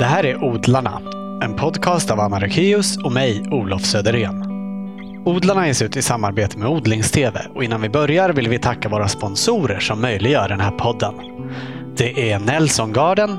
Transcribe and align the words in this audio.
Det 0.00 0.06
här 0.06 0.26
är 0.26 0.44
Odlarna, 0.44 1.00
en 1.42 1.56
podcast 1.56 2.10
av 2.10 2.20
Anna 2.20 2.40
Rekius 2.40 2.96
och 3.04 3.12
mig, 3.12 3.42
Olof 3.50 3.82
Söderén. 3.82 4.44
Odlarna 5.24 5.66
ges 5.66 5.82
ut 5.82 5.96
i 5.96 6.02
samarbete 6.02 6.58
med 6.58 6.68
Odlingstv 6.68 7.36
och 7.54 7.64
innan 7.64 7.82
vi 7.82 7.88
börjar 7.88 8.30
vill 8.30 8.48
vi 8.48 8.58
tacka 8.58 8.88
våra 8.88 9.08
sponsorer 9.08 9.80
som 9.80 10.00
möjliggör 10.00 10.48
den 10.48 10.60
här 10.60 10.70
podden. 10.70 11.14
Det 11.96 12.32
är 12.32 12.38
Nelson 12.38 12.92
Garden 12.92 13.38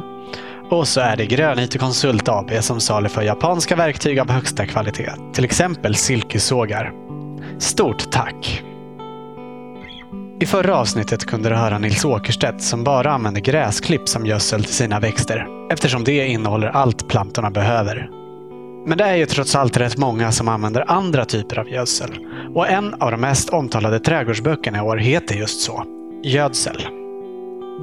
och 0.70 0.88
så 0.88 1.02
är 1.02 1.18
det 1.18 1.26
Grönyte 1.26 1.78
Konsult 1.78 2.29
AB 2.29 2.52
som 2.60 2.80
saluför 2.80 3.21
japanska 3.21 3.75
verktyg 3.75 4.20
av 4.20 4.30
högsta 4.30 4.66
kvalitet, 4.66 5.12
till 5.34 5.46
exempel 5.46 5.96
silkessågar. 5.96 6.91
Stort 7.59 8.12
tack! 8.12 8.64
I 10.42 10.46
förra 10.46 10.78
avsnittet 10.78 11.26
kunde 11.26 11.50
du 11.50 11.55
höra 11.55 11.78
Nils 11.78 12.05
Åkerstedt 12.05 12.62
som 12.62 12.84
bara 12.84 13.12
använder 13.12 13.42
gräsklipp 13.42 14.10
som 14.10 14.26
gödsel 14.26 14.64
till 14.64 14.74
sina 14.74 15.00
växter 15.00 15.48
eftersom 15.71 16.04
det 16.04 16.28
innehåller 16.28 16.68
allt 16.68 17.07
plantorna 17.07 17.52
behöver. 17.52 18.10
Men 18.86 18.98
det 18.98 19.04
är 19.04 19.15
ju 19.15 19.25
trots 19.25 19.56
allt 19.56 19.78
rätt 19.78 19.98
många 19.98 20.32
som 20.32 20.48
använder 20.48 20.92
andra 20.92 21.25
typer 21.25 21.60
av 21.60 21.70
gödsel. 21.70 22.18
Och 22.56 22.70
en 22.70 22.93
av 22.93 23.12
de 23.12 23.21
mest 23.21 23.50
omtalade 23.50 24.00
trädgårdsböckerna 24.00 24.78
i 24.78 24.82
år 24.82 24.98
heter 24.98 25.36
just 25.36 25.62
så. 25.62 25.84
Gödsel. 26.24 26.87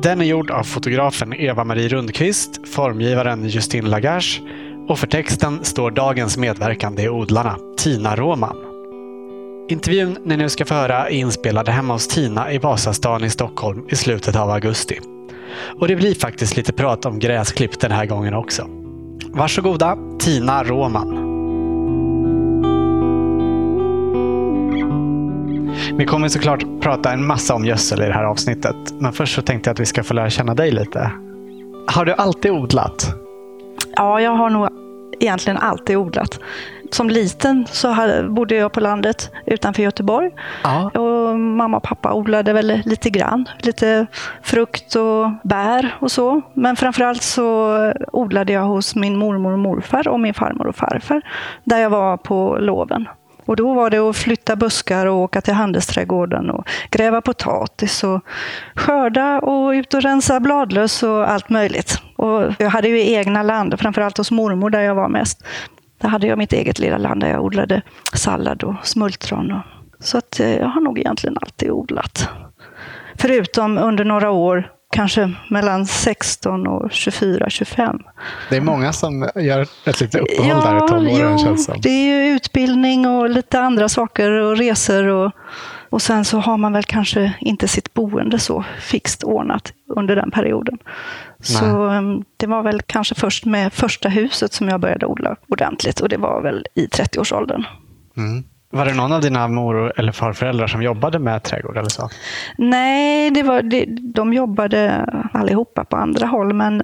Den 0.03 0.21
är 0.21 0.25
gjord 0.25 0.51
av 0.51 0.63
fotografen 0.63 1.35
Eva-Marie 1.35 1.89
Rundqvist, 1.89 2.69
formgivaren 2.69 3.49
Justin 3.49 3.91
Lagage 3.91 4.43
och 4.89 4.99
för 4.99 5.07
texten 5.07 5.65
står 5.65 5.91
dagens 5.91 6.37
medverkande 6.37 7.03
i 7.03 7.09
Odlarna, 7.09 7.57
Tina 7.77 8.17
Råman. 8.17 8.68
Intervjun 9.71 10.19
ni 10.25 10.37
nu 10.37 10.49
ska 10.49 10.65
få 10.65 10.75
höra 10.75 11.09
är 11.09 11.15
inspelad 11.15 11.69
hemma 11.69 11.93
hos 11.93 12.09
Tina 12.09 12.53
i 12.53 12.59
Vasastan 12.59 13.25
i 13.25 13.31
Stockholm 13.31 13.85
i 13.89 13.97
slutet 13.97 14.37
av 14.37 14.51
augusti. 14.51 15.01
Och 15.81 15.89
det 15.89 15.97
blir 15.97 16.15
faktiskt 16.15 16.57
lite 16.57 16.73
prat 16.73 17.07
om 17.07 17.19
gräsklipp 17.19 17.81
den 17.81 17.91
här 17.91 18.07
gången 18.07 18.35
också. 18.35 18.67
Varsågoda, 19.27 19.99
Tina 20.19 20.65
Roman. 20.65 21.29
Vi 25.99 26.07
kommer 26.07 26.29
såklart 26.29 26.65
prata 26.81 27.13
en 27.13 27.27
massa 27.27 27.55
om 27.55 27.65
gödsel 27.65 28.03
i 28.03 28.07
det 28.07 28.15
här 28.15 28.25
avsnittet. 28.25 28.77
Men 28.99 29.13
först 29.13 29.35
så 29.35 29.43
tänkte 29.43 29.71
jag 29.71 29.75
att 29.75 29.81
vi 29.81 29.87
ska 29.87 30.05
få 30.05 30.15
lära 30.15 30.31
känna 30.31 30.55
dig 30.55 30.71
lite. 30.71 31.11
Har 31.87 32.05
du 32.05 32.13
alltid 32.13 32.51
odlat? 32.51 33.15
Ja, 33.97 34.21
jag 34.21 34.31
har 34.31 34.51
nog 34.51 34.69
egentligen 35.21 35.57
alltid 35.57 35.97
odlat. 35.97 36.41
Som 36.91 37.11
liten 37.11 37.67
så 37.71 37.97
bodde 38.29 38.55
jag 38.55 38.73
på 38.73 38.81
landet 38.81 39.31
utanför 39.47 39.83
Göteborg. 39.83 40.31
Ja. 40.65 40.91
Och 40.91 41.39
mamma 41.39 41.77
och 41.77 41.83
pappa 41.83 42.13
odlade 42.13 42.53
väl 42.53 42.83
lite 42.85 43.11
grann. 43.11 43.49
Lite 43.59 44.07
frukt 44.43 44.95
och 44.95 45.31
bär 45.43 45.97
och 46.01 46.13
så. 46.13 46.43
Men 46.55 46.77
framförallt 46.77 47.23
så 47.23 47.77
odlade 48.13 48.53
jag 48.53 48.63
hos 48.63 48.95
min 48.95 49.17
mormor 49.17 49.53
och 49.53 49.59
morfar 49.59 50.09
och 50.09 50.21
min 50.21 50.35
farmor 50.35 50.67
och 50.67 50.77
farfar. 50.77 51.23
Där 51.65 51.79
jag 51.79 51.91
var 51.91 52.17
på 52.17 52.57
loven. 52.61 53.09
Och 53.49 53.57
då 53.57 53.75
var 53.75 53.91
det 53.91 53.99
att 53.99 54.17
flytta 54.17 54.57
buskar 54.57 55.07
och 55.07 55.17
åka 55.17 55.41
till 55.41 55.55
handelsträdgården 55.55 56.51
och 56.51 56.69
gräva 56.91 57.21
potatis 57.21 58.05
och 58.05 58.21
skörda 58.75 59.39
och 59.39 59.71
ut 59.71 59.95
och 59.95 60.03
rensa 60.03 60.41
bladlöss 60.41 61.03
och 61.03 61.31
allt 61.31 61.49
möjligt. 61.51 62.03
Och 62.17 62.43
jag 62.59 62.71
hade 62.71 62.89
ju 62.89 63.13
egna 63.13 63.43
land, 63.43 63.81
framförallt 63.81 64.19
hos 64.19 64.31
mormor 64.31 64.71
där 64.71 64.81
jag 64.81 64.95
var 64.95 65.09
mest. 65.09 65.45
Där 65.99 66.09
hade 66.09 66.27
jag 66.27 66.39
mitt 66.39 66.53
eget 66.53 66.79
lilla 66.79 66.99
land 66.99 67.21
där 67.21 67.31
jag 67.31 67.45
odlade 67.45 67.83
sallad 68.13 68.65
och 68.65 68.75
smultron. 68.83 69.53
Och, 69.53 69.63
så 70.05 70.19
att 70.19 70.41
eh, 70.41 70.57
jag 70.57 70.69
har 70.69 70.81
nog 70.81 70.99
egentligen 70.99 71.37
alltid 71.41 71.71
odlat. 71.71 72.29
Förutom 73.17 73.79
under 73.79 74.05
några 74.05 74.31
år 74.31 74.71
kanske 74.93 75.33
mellan 75.51 75.87
16 75.87 76.67
och 76.67 76.93
24, 76.93 77.51
25. 77.51 77.99
Det 78.51 78.57
är 78.57 78.61
många 78.61 78.93
som 78.93 79.31
gör 79.35 79.63
ett 79.63 80.01
litet 80.01 80.23
uppehåll 80.23 80.49
ja, 80.49 80.61
där 80.61 80.85
i 80.85 80.89
tonåren 80.89 81.39
känns 81.39 81.65
som. 81.65 81.81
det 81.81 81.89
är 81.89 82.25
ju 82.25 82.35
utbildning 82.35 83.07
och 83.07 83.31
lite 83.31 83.61
andra 83.61 83.89
saker 83.89 84.31
och 84.31 84.57
resor. 84.57 85.07
Och, 85.07 85.33
och 85.91 86.03
sen 86.03 86.25
så 86.25 86.39
har 86.39 86.57
man 86.57 86.73
väl 86.73 86.85
kanske 86.85 87.33
inte 87.41 87.69
sitt 87.69 87.95
boende 87.95 88.39
så 88.39 88.65
fixt 88.81 89.25
ordnat 89.25 89.73
under 89.97 90.17
den 90.17 90.31
perioden. 90.31 90.79
Så 91.41 91.65
um, 91.65 92.25
det 92.37 92.47
var 92.47 92.63
väl 92.63 92.83
kanske 92.83 93.15
först 93.15 93.45
med 93.45 93.73
första 93.73 94.09
huset 94.09 94.53
som 94.53 94.69
jag 94.69 94.81
började 94.81 95.07
odla 95.07 95.37
ordentligt 95.49 96.01
och 96.01 96.09
det 96.09 96.17
var 96.17 96.43
väl 96.43 96.67
i 96.75 96.87
30-årsåldern. 96.87 97.65
Mm. 98.17 98.45
Var 98.71 98.87
det 98.87 98.95
någon 98.95 99.13
av 99.13 99.21
dina 99.21 99.49
mor 99.49 99.93
eller 99.97 100.13
farföräldrar 100.13 100.67
som 100.67 100.83
jobbade 100.83 101.19
med 101.19 101.43
trädgård? 101.43 101.77
Eller 101.77 101.89
så? 101.89 102.09
Nej, 102.59 103.31
det 103.31 103.43
var, 103.43 103.63
det, 103.63 103.85
de 104.15 104.33
jobbade 104.33 105.07
allihopa 105.33 105.85
på 105.85 105.97
andra 105.97 106.27
håll. 106.27 106.55
Men 106.55 106.83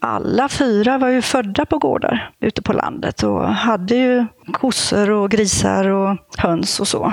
alla 0.00 0.48
fyra 0.48 0.98
var 0.98 1.08
ju 1.08 1.22
födda 1.22 1.66
på 1.66 1.78
gårdar 1.78 2.30
ute 2.40 2.62
på 2.62 2.72
landet 2.72 3.22
och 3.22 3.48
hade 3.48 3.94
ju 3.94 4.26
kossor 4.52 5.10
och 5.10 5.30
grisar 5.30 5.88
och 5.88 6.16
höns 6.36 6.80
och 6.80 6.88
så. 6.88 7.12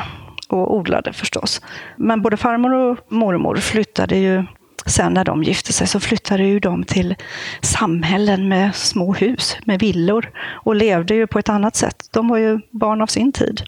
Och 0.50 0.75
odlade 0.75 1.13
förstås. 1.13 1.61
Men 1.97 2.22
både 2.22 2.38
farmor 2.38 2.73
och 2.73 2.97
mormor 3.11 3.56
flyttade 3.56 4.16
ju 4.16 4.44
Sen 4.88 5.13
när 5.13 5.25
de 5.25 5.44
gifte 5.44 5.73
sig 5.73 5.88
så 5.88 6.00
flyttade 6.00 6.44
ju 6.44 6.59
de 6.59 6.83
till 6.83 7.16
samhällen 7.61 8.47
med 8.47 8.75
små 8.75 9.13
hus, 9.13 9.57
med 9.66 9.79
villor 9.79 10.31
och 10.63 10.75
levde 10.75 11.16
ju 11.16 11.28
på 11.28 11.39
ett 11.39 11.50
annat 11.50 11.75
sätt. 11.75 12.09
De 12.11 12.28
var 12.28 12.38
ju 12.38 12.59
barn 12.72 13.01
av 13.01 13.07
sin 13.07 13.31
tid. 13.31 13.61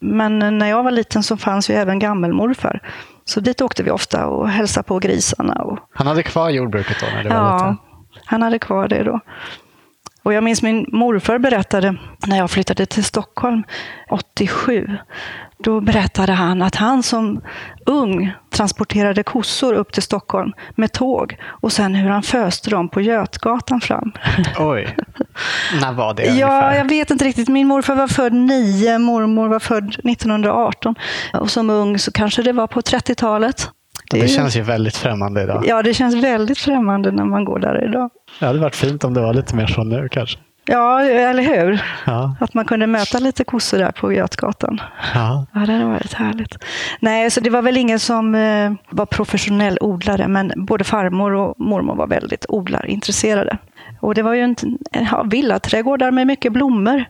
Men 0.00 0.58
när 0.58 0.66
jag 0.66 0.82
var 0.82 0.90
liten 0.90 1.22
så 1.22 1.36
fanns 1.36 1.70
ju 1.70 1.74
även 1.74 1.98
gammelmorfar. 1.98 2.80
Så 3.24 3.40
dit 3.40 3.60
åkte 3.60 3.82
vi 3.82 3.90
ofta 3.90 4.26
och 4.26 4.48
hälsade 4.48 4.84
på 4.84 4.98
grisarna. 4.98 5.54
Och... 5.54 5.78
Han 5.94 6.06
hade 6.06 6.22
kvar 6.22 6.50
jordbruket 6.50 6.96
då? 7.00 7.06
När 7.06 7.22
det 7.22 7.28
var 7.28 7.36
ja, 7.36 7.54
liten. 7.54 7.76
han 8.24 8.42
hade 8.42 8.58
kvar 8.58 8.88
det 8.88 9.02
då. 9.02 9.20
Och 10.26 10.32
jag 10.32 10.44
minns 10.44 10.62
min 10.62 10.86
morfar 10.92 11.38
berättade 11.38 11.96
när 12.26 12.36
jag 12.36 12.50
flyttade 12.50 12.86
till 12.86 13.04
Stockholm 13.04 13.62
87 14.10 14.98
då 15.58 15.80
berättade 15.80 16.32
han 16.32 16.62
att 16.62 16.74
han 16.74 17.02
som 17.02 17.40
ung 17.86 18.32
transporterade 18.50 19.22
kossor 19.22 19.74
upp 19.74 19.92
till 19.92 20.02
Stockholm 20.02 20.52
med 20.74 20.92
tåg 20.92 21.38
och 21.44 21.72
sen 21.72 21.94
hur 21.94 22.10
han 22.10 22.22
föste 22.22 22.70
dem 22.70 22.88
på 22.88 23.00
Götgatan 23.00 23.80
fram. 23.80 24.12
Oj, 24.58 24.96
när 25.80 25.92
var 25.92 26.14
det 26.14 26.22
ungefär? 26.22 26.40
Ja, 26.40 26.74
jag 26.74 26.88
vet 26.88 27.10
inte 27.10 27.24
riktigt. 27.24 27.48
Min 27.48 27.66
morfar 27.66 27.94
var 27.94 28.08
född 28.08 28.32
9, 28.32 28.98
mormor 28.98 29.48
var 29.48 29.60
född 29.60 29.88
1918. 29.88 30.94
Och 31.34 31.50
som 31.50 31.70
ung 31.70 31.98
så 31.98 32.12
kanske 32.12 32.42
det 32.42 32.52
var 32.52 32.66
på 32.66 32.80
30-talet. 32.80 33.70
Det, 34.10 34.20
det 34.20 34.28
känns 34.28 34.56
ju 34.56 34.62
väldigt 34.62 34.96
främmande 34.96 35.42
idag. 35.42 35.64
Ja, 35.66 35.82
det 35.82 35.94
känns 35.94 36.14
väldigt 36.14 36.58
främmande 36.58 37.10
när 37.10 37.24
man 37.24 37.44
går 37.44 37.58
där 37.58 37.84
idag. 37.84 38.10
Det 38.40 38.46
hade 38.46 38.58
varit 38.58 38.76
fint 38.76 39.04
om 39.04 39.14
det 39.14 39.20
var 39.20 39.34
lite 39.34 39.56
mer 39.56 39.66
så 39.66 39.84
nu 39.84 40.08
kanske. 40.08 40.38
Ja, 40.68 41.02
eller 41.02 41.42
hur? 41.42 41.82
Ja. 42.06 42.36
Att 42.40 42.54
man 42.54 42.64
kunde 42.64 42.86
möta 42.86 43.18
lite 43.18 43.44
kossor 43.44 43.78
där 43.78 43.92
på 43.92 44.12
Götgatan. 44.12 44.80
Ja. 45.14 45.46
ja, 45.54 45.60
det 45.60 45.72
hade 45.72 45.84
varit 45.84 46.12
härligt. 46.12 46.56
Nej, 47.00 47.30
så 47.30 47.40
det 47.40 47.50
var 47.50 47.62
väl 47.62 47.76
ingen 47.76 47.98
som 48.00 48.34
eh, 48.34 48.72
var 48.90 49.06
professionell 49.06 49.78
odlare, 49.80 50.28
men 50.28 50.52
både 50.56 50.84
farmor 50.84 51.32
och 51.32 51.54
mormor 51.60 51.94
var 51.94 52.06
väldigt 52.06 52.46
odlarintresserade. 52.48 53.58
Och 54.00 54.14
det 54.14 54.22
var 54.22 54.34
ju 54.34 54.40
en 54.40 54.56
ja, 54.90 55.22
villaträdgårdar 55.22 56.10
med 56.10 56.26
mycket 56.26 56.52
blommor 56.52 57.04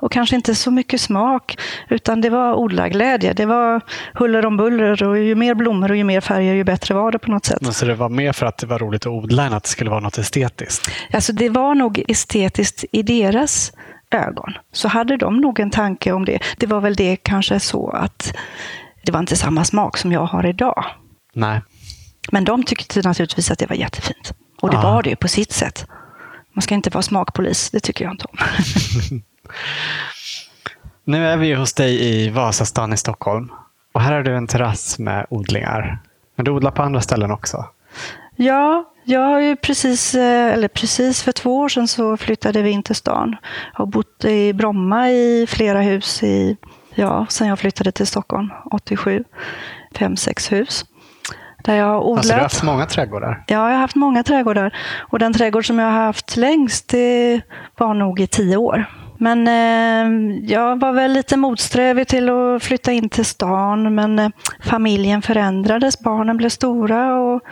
och 0.00 0.12
kanske 0.12 0.36
inte 0.36 0.54
så 0.54 0.70
mycket 0.70 1.00
smak, 1.00 1.58
utan 1.88 2.20
det 2.20 2.30
var 2.30 2.54
odlarglädje. 2.54 3.32
Det 3.32 3.46
var 3.46 3.80
huller 4.14 4.46
om 4.46 4.56
buller 4.56 5.02
och 5.02 5.18
ju 5.18 5.34
mer 5.34 5.54
blommor 5.54 5.90
och 5.90 5.96
ju 5.96 6.04
mer 6.04 6.20
färger, 6.20 6.54
ju 6.54 6.64
bättre 6.64 6.94
var 6.94 7.12
det 7.12 7.18
på 7.18 7.30
något 7.30 7.44
sätt. 7.44 7.74
Så 7.74 7.84
det 7.84 7.94
var 7.94 8.08
mer 8.08 8.32
för 8.32 8.46
att 8.46 8.58
det 8.58 8.66
var 8.66 8.78
roligt 8.78 9.02
att 9.02 9.12
odla 9.12 9.44
än 9.44 9.52
att 9.52 9.62
det 9.62 9.68
skulle 9.68 9.90
vara 9.90 10.00
något 10.00 10.18
estetiskt? 10.18 10.90
Alltså 11.12 11.32
det 11.32 11.48
var 11.48 11.74
nog 11.74 12.04
estetiskt 12.08 12.84
i 12.92 13.02
deras 13.02 13.72
ögon. 14.10 14.52
Så 14.72 14.88
hade 14.88 15.16
de 15.16 15.36
nog 15.36 15.60
en 15.60 15.70
tanke 15.70 16.12
om 16.12 16.24
det. 16.24 16.38
Det 16.56 16.66
var 16.66 16.80
väl 16.80 16.94
det 16.94 17.16
kanske 17.16 17.60
så 17.60 17.90
att 17.90 18.34
det 19.04 19.12
var 19.12 19.20
inte 19.20 19.36
samma 19.36 19.64
smak 19.64 19.96
som 19.96 20.12
jag 20.12 20.26
har 20.26 20.46
idag. 20.46 20.84
Nej. 21.34 21.60
Men 22.32 22.44
de 22.44 22.62
tyckte 22.62 23.02
naturligtvis 23.02 23.50
att 23.50 23.58
det 23.58 23.66
var 23.66 23.76
jättefint. 23.76 24.32
Och 24.60 24.70
det 24.70 24.76
ja. 24.76 24.82
var 24.82 25.02
det 25.02 25.10
ju 25.10 25.16
på 25.16 25.28
sitt 25.28 25.52
sätt. 25.52 25.86
Man 26.52 26.62
ska 26.62 26.74
inte 26.74 26.90
vara 26.90 27.02
smakpolis, 27.02 27.70
det 27.70 27.80
tycker 27.80 28.04
jag 28.04 28.14
inte 28.14 28.24
om. 28.24 28.38
Nu 31.04 31.26
är 31.26 31.36
vi 31.36 31.54
hos 31.54 31.72
dig 31.72 32.04
i 32.04 32.30
Vasastan 32.30 32.92
i 32.92 32.96
Stockholm. 32.96 33.52
Och 33.92 34.00
här 34.00 34.12
har 34.12 34.22
du 34.22 34.36
en 34.36 34.46
terrass 34.46 34.98
med 34.98 35.26
odlingar. 35.30 35.98
Men 36.36 36.44
du 36.44 36.50
odlar 36.50 36.70
på 36.70 36.82
andra 36.82 37.00
ställen 37.00 37.30
också? 37.30 37.64
Ja, 38.36 38.92
jag 39.04 39.20
har 39.20 39.40
ju 39.40 39.56
precis, 39.56 40.14
eh, 40.14 40.52
eller 40.52 40.68
precis 40.68 41.22
för 41.22 41.32
två 41.32 41.58
år 41.58 41.68
sedan 41.68 41.88
så 41.88 42.16
flyttade 42.16 42.62
vi 42.62 42.70
in 42.70 42.82
till 42.82 42.94
stan. 42.94 43.36
Jag 43.72 43.78
har 43.78 43.86
bott 43.86 44.24
i 44.24 44.52
Bromma 44.52 45.10
i 45.10 45.46
flera 45.48 45.80
hus 45.80 46.22
i, 46.22 46.56
ja, 46.94 47.26
sen 47.28 47.48
jag 47.48 47.58
flyttade 47.58 47.92
till 47.92 48.06
Stockholm 48.06 48.50
87. 48.70 49.24
Fem, 49.98 50.16
sex 50.16 50.52
hus. 50.52 50.84
Där 51.64 51.74
jag 51.74 51.86
har 51.86 52.00
odlat. 52.00 52.18
Alltså, 52.18 52.32
du 52.32 52.36
har 52.36 52.42
haft 52.42 52.62
många 52.62 52.86
trädgårdar? 52.86 53.44
Ja, 53.46 53.54
jag 53.54 53.74
har 53.74 53.80
haft 53.80 53.96
många 53.96 54.22
trädgårdar. 54.22 54.76
Och 54.98 55.18
den 55.18 55.32
trädgård 55.32 55.66
som 55.66 55.78
jag 55.78 55.90
har 55.90 56.04
haft 56.04 56.36
längst, 56.36 56.88
det 56.88 57.40
var 57.76 57.94
nog 57.94 58.20
i 58.20 58.26
tio 58.26 58.56
år. 58.56 58.84
Men 59.20 59.48
eh, 59.48 60.36
jag 60.52 60.80
var 60.80 60.92
väl 60.92 61.12
lite 61.12 61.36
motsträvig 61.36 62.08
till 62.08 62.28
att 62.28 62.62
flytta 62.62 62.92
in 62.92 63.08
till 63.08 63.24
stan, 63.24 63.94
men 63.94 64.18
eh, 64.18 64.28
familjen 64.60 65.22
förändrades, 65.22 66.00
barnen 66.00 66.36
blev 66.36 66.48
stora 66.48 67.20
och 67.20 67.42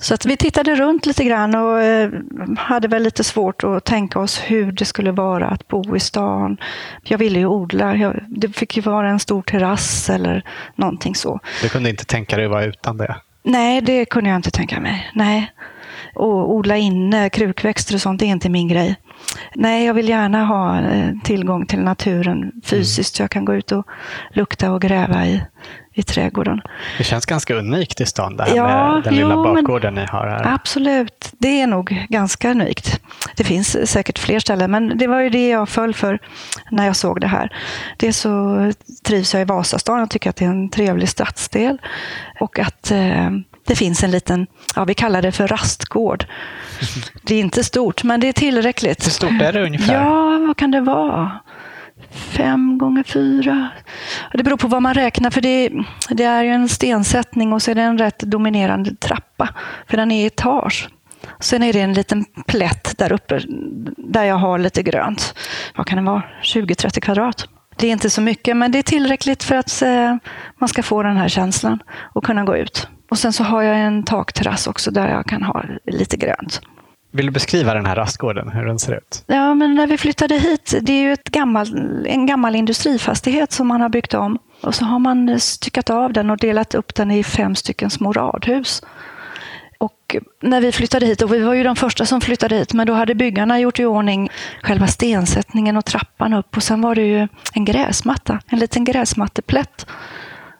Så 0.00 0.14
att 0.14 0.26
vi 0.26 0.36
tittade 0.36 0.74
runt 0.74 1.06
lite 1.06 1.24
grann 1.24 1.54
och 1.54 1.82
eh, 1.82 2.10
hade 2.56 2.88
väl 2.88 3.02
lite 3.02 3.24
svårt 3.24 3.64
att 3.64 3.84
tänka 3.84 4.18
oss 4.18 4.42
hur 4.46 4.72
det 4.72 4.84
skulle 4.84 5.10
vara 5.12 5.46
att 5.46 5.68
bo 5.68 5.96
i 5.96 6.00
stan. 6.00 6.56
Jag 7.02 7.18
ville 7.18 7.38
ju 7.38 7.46
odla. 7.46 7.96
Jag, 7.96 8.24
det 8.28 8.48
fick 8.48 8.76
ju 8.76 8.82
vara 8.82 9.10
en 9.10 9.20
stor 9.20 9.42
terrass 9.42 10.10
eller 10.10 10.44
någonting 10.74 11.14
så. 11.14 11.40
Du 11.62 11.68
kunde 11.68 11.90
inte 11.90 12.04
tänka 12.04 12.36
dig 12.36 12.44
att 12.44 12.50
vara 12.50 12.64
utan 12.64 12.96
det? 12.96 13.16
Nej, 13.42 13.80
det 13.80 14.04
kunde 14.04 14.30
jag 14.30 14.36
inte 14.36 14.50
tänka 14.50 14.80
mig. 14.80 15.10
Nej. 15.14 15.52
Och 16.14 16.54
odla 16.54 16.76
inne, 16.76 17.30
krukväxter 17.30 17.94
och 17.94 18.00
sånt, 18.00 18.20
det 18.20 18.26
är 18.26 18.30
inte 18.30 18.48
min 18.48 18.68
grej. 18.68 18.96
Nej, 19.54 19.86
jag 19.86 19.94
vill 19.94 20.08
gärna 20.08 20.44
ha 20.44 20.80
eh, 20.80 21.10
tillgång 21.24 21.66
till 21.66 21.80
naturen 21.80 22.52
fysiskt. 22.64 23.16
Så 23.16 23.22
jag 23.22 23.30
kan 23.30 23.44
gå 23.44 23.54
ut 23.54 23.72
och 23.72 23.86
lukta 24.30 24.72
och 24.72 24.80
gräva 24.80 25.26
i, 25.26 25.42
i 25.92 26.02
trädgården. 26.02 26.60
Det 26.98 27.04
känns 27.04 27.26
ganska 27.26 27.54
unikt 27.54 28.00
i 28.00 28.06
stan, 28.06 28.36
det 28.36 28.44
här 28.44 28.56
ja, 28.56 28.94
med 28.94 29.02
den 29.04 29.14
lilla 29.14 29.34
jo, 29.34 29.42
bakgården 29.42 29.94
ni 29.94 30.06
har 30.06 30.26
här. 30.26 30.54
Absolut, 30.54 31.32
det 31.38 31.60
är 31.60 31.66
nog 31.66 32.06
ganska 32.08 32.50
unikt. 32.50 33.00
Det 33.36 33.44
finns 33.44 33.90
säkert 33.90 34.18
fler 34.18 34.40
ställen, 34.40 34.70
men 34.70 34.98
det 34.98 35.06
var 35.06 35.20
ju 35.20 35.30
det 35.30 35.48
jag 35.48 35.68
föll 35.68 35.94
för 35.94 36.18
när 36.70 36.86
jag 36.86 36.96
såg 36.96 37.20
det 37.20 37.26
här. 37.26 37.52
Dels 37.96 38.18
så 38.18 38.72
trivs 39.04 39.34
jag 39.34 39.42
i 39.42 39.44
Vasastan 39.44 40.02
och 40.02 40.10
tycker 40.10 40.30
att 40.30 40.36
det 40.36 40.44
är 40.44 40.50
en 40.50 40.68
trevlig 40.68 41.08
stadsdel. 41.08 41.78
Och 42.40 42.58
att 42.58 42.90
eh, 42.90 43.30
det 43.68 43.76
finns 43.76 44.04
en 44.04 44.10
liten, 44.10 44.46
ja 44.74 44.84
vi 44.84 44.94
kallar 44.94 45.22
det 45.22 45.32
för 45.32 45.48
rastgård. 45.48 46.24
Det 47.22 47.34
är 47.34 47.40
inte 47.40 47.64
stort, 47.64 48.04
men 48.04 48.20
det 48.20 48.28
är 48.28 48.32
tillräckligt. 48.32 49.06
Hur 49.06 49.10
stort 49.10 49.42
är 49.42 49.52
det 49.52 49.62
ungefär? 49.62 49.94
Ja, 49.94 50.38
vad 50.46 50.56
kan 50.56 50.70
det 50.70 50.80
vara? 50.80 51.30
Fem 52.10 52.78
gånger 52.78 53.02
fyra. 53.02 53.68
Det 54.32 54.42
beror 54.42 54.56
på 54.56 54.68
vad 54.68 54.82
man 54.82 54.94
räknar, 54.94 55.30
för 55.30 55.40
det, 55.40 55.70
det 56.08 56.24
är 56.24 56.42
ju 56.42 56.50
en 56.50 56.68
stensättning 56.68 57.52
och 57.52 57.62
så 57.62 57.70
är 57.70 57.74
det 57.74 57.82
en 57.82 57.98
rätt 57.98 58.18
dominerande 58.18 58.94
trappa, 58.94 59.48
för 59.86 59.96
den 59.96 60.10
är 60.10 60.22
i 60.22 60.26
etage. 60.26 60.88
Sen 61.40 61.62
är 61.62 61.72
det 61.72 61.80
en 61.80 61.92
liten 61.92 62.24
plätt 62.46 62.98
där 62.98 63.12
uppe 63.12 63.40
där 63.96 64.24
jag 64.24 64.36
har 64.36 64.58
lite 64.58 64.82
grönt. 64.82 65.34
Vad 65.76 65.86
kan 65.86 66.04
det 66.04 66.10
vara? 66.10 66.22
20-30 66.42 67.00
kvadrat. 67.00 67.48
Det 67.76 67.86
är 67.86 67.92
inte 67.92 68.10
så 68.10 68.20
mycket, 68.20 68.56
men 68.56 68.72
det 68.72 68.78
är 68.78 68.82
tillräckligt 68.82 69.42
för 69.42 69.54
att 69.54 69.82
eh, 69.82 70.16
man 70.58 70.68
ska 70.68 70.82
få 70.82 71.02
den 71.02 71.16
här 71.16 71.28
känslan 71.28 71.82
och 72.12 72.24
kunna 72.24 72.44
gå 72.44 72.56
ut. 72.56 72.88
Och 73.08 73.18
sen 73.18 73.32
så 73.32 73.44
har 73.44 73.62
jag 73.62 73.78
en 73.80 74.02
takterrass 74.02 74.66
också 74.66 74.90
där 74.90 75.08
jag 75.08 75.26
kan 75.26 75.42
ha 75.42 75.64
lite 75.86 76.16
grönt. 76.16 76.60
Vill 77.10 77.26
du 77.26 77.32
beskriva 77.32 77.74
den 77.74 77.86
här 77.86 77.96
rastgården, 77.96 78.48
hur 78.48 78.66
den 78.66 78.78
ser 78.78 78.92
ut? 78.96 79.24
Ja, 79.26 79.54
men 79.54 79.74
när 79.74 79.86
vi 79.86 79.98
flyttade 79.98 80.34
hit, 80.34 80.74
det 80.82 80.92
är 80.92 81.02
ju 81.02 81.12
ett 81.12 81.28
gammal, 81.28 81.66
en 82.06 82.26
gammal 82.26 82.56
industrifastighet 82.56 83.52
som 83.52 83.66
man 83.66 83.80
har 83.80 83.88
byggt 83.88 84.14
om. 84.14 84.38
Och 84.62 84.74
så 84.74 84.84
har 84.84 84.98
man 84.98 85.40
styckat 85.40 85.90
av 85.90 86.12
den 86.12 86.30
och 86.30 86.38
delat 86.38 86.74
upp 86.74 86.94
den 86.94 87.10
i 87.10 87.24
fem 87.24 87.54
stycken 87.54 87.90
små 87.90 88.12
radhus. 88.12 88.82
Och 89.78 90.16
när 90.42 90.60
vi 90.60 90.72
flyttade 90.72 91.06
hit, 91.06 91.22
och 91.22 91.32
vi 91.32 91.40
var 91.40 91.54
ju 91.54 91.62
de 91.62 91.76
första 91.76 92.06
som 92.06 92.20
flyttade 92.20 92.54
hit, 92.54 92.72
men 92.72 92.86
då 92.86 92.92
hade 92.92 93.14
byggarna 93.14 93.60
gjort 93.60 93.80
i 93.80 93.84
ordning 93.84 94.30
själva 94.62 94.86
stensättningen 94.86 95.76
och 95.76 95.84
trappan 95.84 96.34
upp 96.34 96.56
och 96.56 96.62
sen 96.62 96.80
var 96.80 96.94
det 96.94 97.02
ju 97.02 97.28
en 97.52 97.64
gräsmatta, 97.64 98.40
en 98.46 98.58
liten 98.58 98.84
gräsmatteplätt 98.84 99.86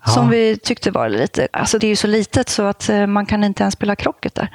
ja. 0.05 0.13
som 0.13 0.31
vi 0.31 0.57
tyckte 0.57 0.91
var 0.91 1.09
lite, 1.09 1.49
alltså 1.53 1.79
det 1.79 1.87
är 1.87 1.89
ju 1.89 1.97
så 1.97 2.07
litet 2.07 2.49
så 2.49 2.63
att 2.63 2.89
eh, 2.89 3.07
man 3.07 3.27
kan 3.27 3.45
inte 3.45 3.63
ens 3.63 3.75
spela 3.75 3.97
krocket 3.97 4.35
där. 4.35 4.51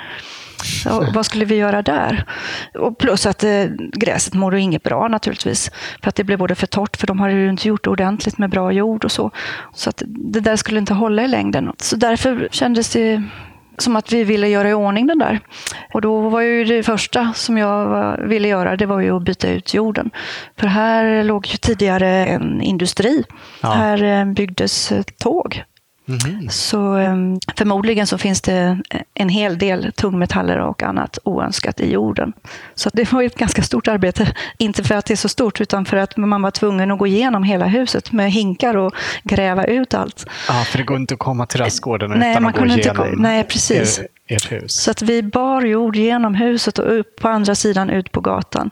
Så, 0.64 1.08
vad 1.14 1.26
skulle 1.26 1.46
vi 1.46 1.56
göra 1.56 1.82
där? 1.82 2.26
Och 2.74 2.98
plus 2.98 3.26
att 3.26 3.44
eh, 3.44 3.66
gräset 3.94 4.34
mår 4.34 4.56
inget 4.56 4.84
bra 4.84 5.08
naturligtvis. 5.08 5.72
För 6.02 6.10
att 6.10 6.16
det 6.16 6.24
blev 6.24 6.40
både 6.40 6.56
för 6.56 6.68
torrt, 6.68 6.98
för 6.98 7.08
de 7.08 7.20
har 7.20 7.30
ju 7.30 7.50
inte 7.50 7.68
gjort 7.68 7.88
ordentligt 7.88 8.38
med 8.38 8.50
bra 8.50 8.72
jord 8.72 9.06
och 9.06 9.12
så. 9.12 9.32
Så 9.74 9.90
att 9.90 10.04
det 10.06 10.40
där 10.40 10.56
skulle 10.56 10.80
inte 10.80 10.94
hålla 10.94 11.24
i 11.24 11.28
längden. 11.28 11.72
Så 11.78 11.96
därför 11.96 12.48
kändes 12.52 12.90
det 12.90 13.24
som 13.78 13.96
att 13.96 14.12
vi 14.12 14.24
ville 14.24 14.48
göra 14.48 14.70
i 14.70 14.74
ordning 14.74 15.08
den 15.08 15.18
där. 15.18 15.40
Och 15.94 16.02
då 16.02 16.30
var 16.30 16.42
ju 16.42 16.64
det 16.64 16.84
första 16.84 17.34
som 17.36 17.58
jag 17.58 18.18
ville 18.18 18.48
göra, 18.48 18.76
det 18.76 18.86
var 18.86 19.00
ju 19.00 19.16
att 19.18 19.24
byta 19.24 19.50
ut 19.50 19.74
jorden. 19.74 20.12
För 20.60 20.68
här 20.68 21.24
låg 21.24 21.48
ju 21.48 21.58
tidigare 21.58 22.26
en 22.26 22.62
industri. 22.62 23.24
Ja. 23.62 23.70
Här 23.70 24.04
eh, 24.04 24.26
byggdes 24.26 24.94
tåg 25.18 25.64
Mm. 26.08 26.50
Så 26.50 26.94
ehm, 26.94 27.40
förmodligen 27.58 28.08
så 28.08 28.18
finns 28.18 28.42
det 28.42 28.78
en 29.14 29.30
hel 29.30 29.58
del 29.58 29.92
tungmetaller 29.96 30.58
och 30.58 30.84
annat 30.84 31.20
oönskat 31.24 31.80
i 31.80 31.92
jorden. 31.92 32.34
Så 32.76 32.90
det 32.94 33.12
var 33.12 33.24
ett 33.24 33.36
ganska 33.36 33.62
stort 33.62 33.88
arbete. 33.88 34.36
Inte 34.58 34.84
för 34.84 34.96
att 34.96 35.06
det 35.06 35.14
är 35.14 35.16
så 35.16 35.30
stort, 35.30 35.62
utan 35.62 35.86
för 35.86 35.98
att 35.98 36.18
man 36.18 36.42
var 36.42 36.52
tvungen 36.52 36.92
att 36.92 37.00
gå 37.00 37.08
igenom 37.08 37.44
hela 37.44 37.66
huset 37.66 38.12
med 38.12 38.32
hinkar 38.32 38.78
och 38.78 38.96
gräva 39.24 39.66
ut 39.66 39.94
allt. 39.94 40.26
Ja, 40.48 40.54
för 40.54 40.78
det 40.78 40.84
går 40.84 40.98
inte 40.98 41.14
att 41.14 41.20
komma 41.20 41.46
till 41.46 41.60
rastgården 41.60 42.12
nej, 42.12 42.32
utan 42.32 42.44
man 42.44 42.54
att 42.54 42.60
gå 42.60 42.66
igenom 42.66 43.08
inte, 43.08 43.22
nej, 43.22 43.44
precis. 43.44 44.00
Er, 44.00 44.08
ert 44.28 44.52
hus. 44.52 44.74
Så 44.74 44.92
att 44.92 45.02
vi 45.02 45.24
bar 45.24 45.62
jord 45.62 45.96
genom 45.96 46.36
huset 46.36 46.80
och 46.80 47.00
upp 47.00 47.20
på 47.22 47.28
andra 47.28 47.56
sidan 47.56 47.90
ut 47.90 48.12
på 48.12 48.22
gatan. 48.22 48.72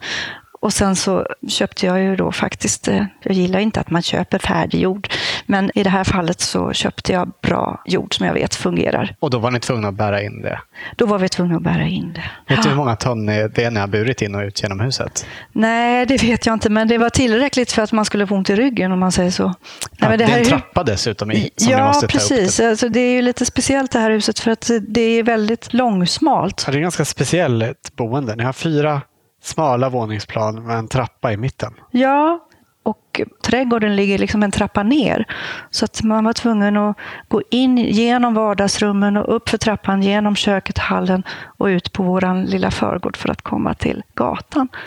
Och 0.61 0.73
sen 0.73 0.95
så 0.95 1.25
köpte 1.47 1.85
jag 1.85 2.01
ju 2.01 2.15
då 2.15 2.31
faktiskt, 2.31 2.87
eh, 2.87 3.05
jag 3.23 3.35
gillar 3.35 3.59
inte 3.59 3.79
att 3.79 3.89
man 3.89 4.01
köper 4.01 4.39
färdig 4.39 4.81
jord, 4.81 5.07
men 5.45 5.71
i 5.75 5.83
det 5.83 5.89
här 5.89 6.03
fallet 6.03 6.41
så 6.41 6.73
köpte 6.73 7.11
jag 7.11 7.31
bra 7.41 7.81
jord 7.85 8.17
som 8.17 8.25
jag 8.25 8.33
vet 8.33 8.55
fungerar. 8.55 9.15
Och 9.19 9.29
då 9.29 9.39
var 9.39 9.51
ni 9.51 9.59
tvungna 9.59 9.87
att 9.87 9.95
bära 9.95 10.21
in 10.21 10.41
det? 10.41 10.59
Då 10.95 11.05
var 11.05 11.19
vi 11.19 11.29
tvungna 11.29 11.55
att 11.55 11.61
bära 11.61 11.87
in 11.87 12.13
det. 12.13 12.53
Vet 12.55 12.63
du 12.63 12.69
hur 12.69 12.75
många 12.75 12.95
ton 12.95 13.25
det 13.25 13.57
är 13.57 13.71
ni 13.71 13.79
har 13.79 13.87
burit 13.87 14.21
in 14.21 14.35
och 14.35 14.41
ut 14.41 14.63
genom 14.63 14.79
huset? 14.79 15.25
Nej, 15.51 16.05
det 16.05 16.23
vet 16.23 16.45
jag 16.45 16.53
inte, 16.53 16.69
men 16.69 16.87
det 16.87 16.97
var 16.97 17.09
tillräckligt 17.09 17.71
för 17.71 17.81
att 17.81 17.91
man 17.91 18.05
skulle 18.05 18.27
få 18.27 18.35
ont 18.35 18.49
i 18.49 18.55
ryggen 18.55 18.91
om 18.91 18.99
man 18.99 19.11
säger 19.11 19.31
så. 19.31 19.53
Ja, 19.97 20.09
Nej, 20.09 20.17
det, 20.17 20.25
det 20.25 20.31
är 20.31 20.39
en 20.39 20.45
trappa 20.45 20.83
dessutom 20.83 21.31
i, 21.31 21.49
som 21.55 21.71
ja, 21.71 21.77
ni 21.77 21.83
måste 21.83 22.07
ta 22.07 22.11
precis. 22.11 22.59
upp. 22.59 22.65
Alltså, 22.65 22.89
det 22.89 22.99
är 22.99 23.13
ju 23.13 23.21
lite 23.21 23.45
speciellt 23.45 23.91
det 23.91 23.99
här 23.99 24.11
huset 24.11 24.39
för 24.39 24.51
att 24.51 24.69
det 24.87 25.01
är 25.01 25.23
väldigt 25.23 25.73
långsmalt. 25.73 26.63
Ja, 26.65 26.71
det 26.71 26.77
är 26.77 26.81
ganska 26.81 27.05
speciellt 27.05 27.95
boende. 27.95 28.35
Ni 28.35 28.43
har 28.43 28.53
fyra 28.53 29.01
smala 29.41 29.89
våningsplan 29.89 30.63
med 30.63 30.77
en 30.77 30.87
trappa 30.87 31.33
i 31.33 31.37
mitten. 31.37 31.73
Ja, 31.91 32.39
och 32.83 33.21
trädgården 33.43 33.95
ligger 33.95 34.17
liksom 34.17 34.43
en 34.43 34.51
trappa 34.51 34.83
ner. 34.83 35.25
Så 35.69 35.85
att 35.85 36.03
man 36.03 36.23
var 36.23 36.33
tvungen 36.33 36.77
att 36.77 36.97
gå 37.27 37.41
in 37.49 37.77
genom 37.77 38.33
vardagsrummen 38.33 39.17
och 39.17 39.35
upp 39.35 39.49
för 39.49 39.57
trappan 39.57 40.01
genom 40.03 40.35
köket, 40.35 40.77
hallen 40.77 41.23
och 41.57 41.65
ut 41.65 41.93
på 41.93 42.03
vår 42.03 42.45
lilla 42.45 42.71
förgård 42.71 43.17
för 43.17 43.29
att 43.29 43.41
komma 43.41 43.73
till 43.73 44.03
gatan. 44.13 44.67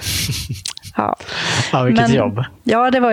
Ja, 0.97 1.17
ja 1.73 1.83
vilket 1.83 2.09
Men, 2.09 2.17
jobb. 2.17 2.45
Ja, 2.65 2.91
det 2.91 3.01
var 3.01 3.13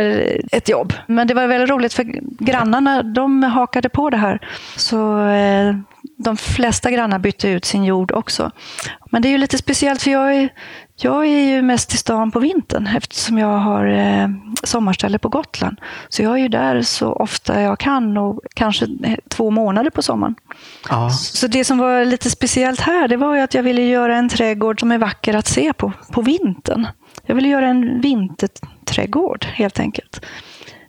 ett 0.52 0.70
jobb. 0.70 0.94
Men 1.08 1.28
det 1.28 1.34
var 1.34 1.48
väldigt 1.48 1.70
roligt 1.70 1.94
för 1.94 2.04
grannarna 2.44 3.04
de 3.04 3.44
hakade 3.44 3.90
på 3.90 4.10
det 4.10 4.18
här. 4.18 4.40
Så 4.76 5.28
eh, 5.28 5.76
de 6.18 6.38
flesta 6.38 6.92
grannar 6.92 7.20
bytte 7.20 7.50
ut 7.50 7.66
sin 7.66 7.84
jord 7.84 8.12
också. 8.12 8.52
Men 9.12 9.22
det 9.22 9.28
är 9.28 9.32
ju 9.32 9.38
lite 9.38 9.58
speciellt 9.58 10.02
för 10.02 10.12
jag 10.12 10.36
är, 10.36 10.50
jag 11.04 11.26
är 11.26 11.56
ju 11.56 11.62
mest 11.62 11.94
i 11.94 11.98
stan 11.98 12.32
på 12.32 12.40
vintern 12.40 12.88
eftersom 12.98 13.38
jag 13.38 13.58
har 13.58 13.86
eh, 13.86 14.30
sommarställe 14.64 15.20
på 15.20 15.30
Gotland. 15.30 15.78
Så 16.10 16.24
jag 16.24 16.34
är 16.34 16.38
ju 16.38 16.48
där 16.48 16.82
så 16.82 17.14
ofta 17.14 17.62
jag 17.62 17.80
kan 17.80 18.18
och 18.18 18.40
kanske 18.54 18.88
två 19.30 19.52
månader 19.52 19.90
på 19.90 20.02
sommaren. 20.02 20.36
Ja. 20.90 21.10
Så 21.10 21.48
det 21.48 21.66
som 21.66 21.78
var 21.78 22.06
lite 22.06 22.30
speciellt 22.30 22.80
här 22.80 23.08
det 23.08 23.18
var 23.18 23.36
ju 23.36 23.42
att 23.42 23.54
jag 23.54 23.64
ville 23.64 23.82
göra 23.82 24.18
en 24.18 24.30
trädgård 24.30 24.80
som 24.80 24.92
är 24.92 24.98
vacker 24.98 25.34
att 25.34 25.48
se 25.48 25.74
på, 25.74 25.92
på 26.12 26.22
vintern. 26.22 26.88
Jag 27.26 27.36
ville 27.36 27.48
göra 27.48 27.68
en 27.68 28.02
vinterträdgård 28.02 29.46
helt 29.46 29.80
enkelt. 29.80 30.26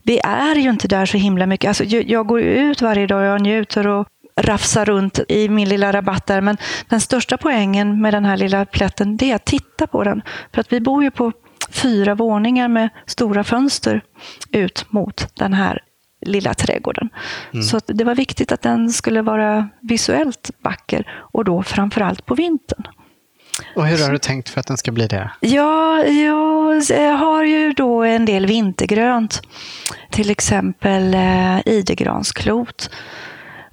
Vi 0.03 0.21
är 0.25 0.57
ju 0.57 0.71
inte 0.71 0.89
där 0.89 1.07
så 1.07 1.17
himla 1.17 1.47
mycket. 1.47 1.69
Alltså, 1.69 1.85
jag 1.85 2.27
går 2.27 2.41
ut 2.41 2.83
varje 2.83 3.07
dag 3.07 3.21
och 3.21 3.27
jag 3.27 3.41
njuter 3.41 3.87
och 3.87 4.09
rafsa 4.41 4.85
runt 4.85 5.21
i 5.29 5.49
min 5.49 5.69
lilla 5.69 5.93
rabatt 5.93 6.27
där. 6.27 6.41
Men 6.41 6.57
den 6.89 7.01
största 7.01 7.37
poängen 7.37 8.01
med 8.01 8.15
den 8.15 8.25
här 8.25 8.37
lilla 8.37 8.65
plätten, 8.65 9.17
det 9.17 9.31
är 9.31 9.35
att 9.35 9.45
titta 9.45 9.87
på 9.87 10.05
den. 10.05 10.23
För 10.55 10.61
att 10.61 10.73
vi 10.73 10.81
bor 10.81 11.03
ju 11.03 11.11
på 11.11 11.33
fyra 11.71 12.15
våningar 12.15 12.69
med 12.69 12.89
stora 13.07 13.45
fönster 13.45 14.03
ut 14.51 14.87
mot 14.93 15.29
den 15.35 15.55
här 15.55 15.81
lilla 16.27 16.55
trädgården. 16.55 17.09
Mm. 17.53 17.63
Så 17.63 17.81
det 17.87 18.05
var 18.05 18.15
viktigt 18.15 18.53
att 18.53 18.63
den 18.63 18.91
skulle 18.91 19.23
vara 19.23 19.69
visuellt 19.81 20.51
vacker 20.63 21.07
och 21.33 21.45
då 21.45 21.63
framförallt 21.63 22.27
på 22.27 22.35
vintern. 22.35 22.87
Och 23.77 23.87
hur 23.87 24.05
har 24.05 24.13
du 24.13 24.19
tänkt 24.19 24.49
för 24.49 24.61
att 24.61 24.67
den 24.67 24.77
ska 24.77 24.93
bli 24.93 25.07
det? 25.07 25.31
Ja, 25.41 26.05
jag 26.05 27.17
har 27.17 27.45
ju 27.45 27.73
då 27.73 28.03
en 28.03 28.25
del 28.25 28.47
vintergrönt. 28.47 29.43
Till 30.11 30.31
exempel 30.31 31.15
eh, 31.15 31.59
idegransklot 31.67 32.91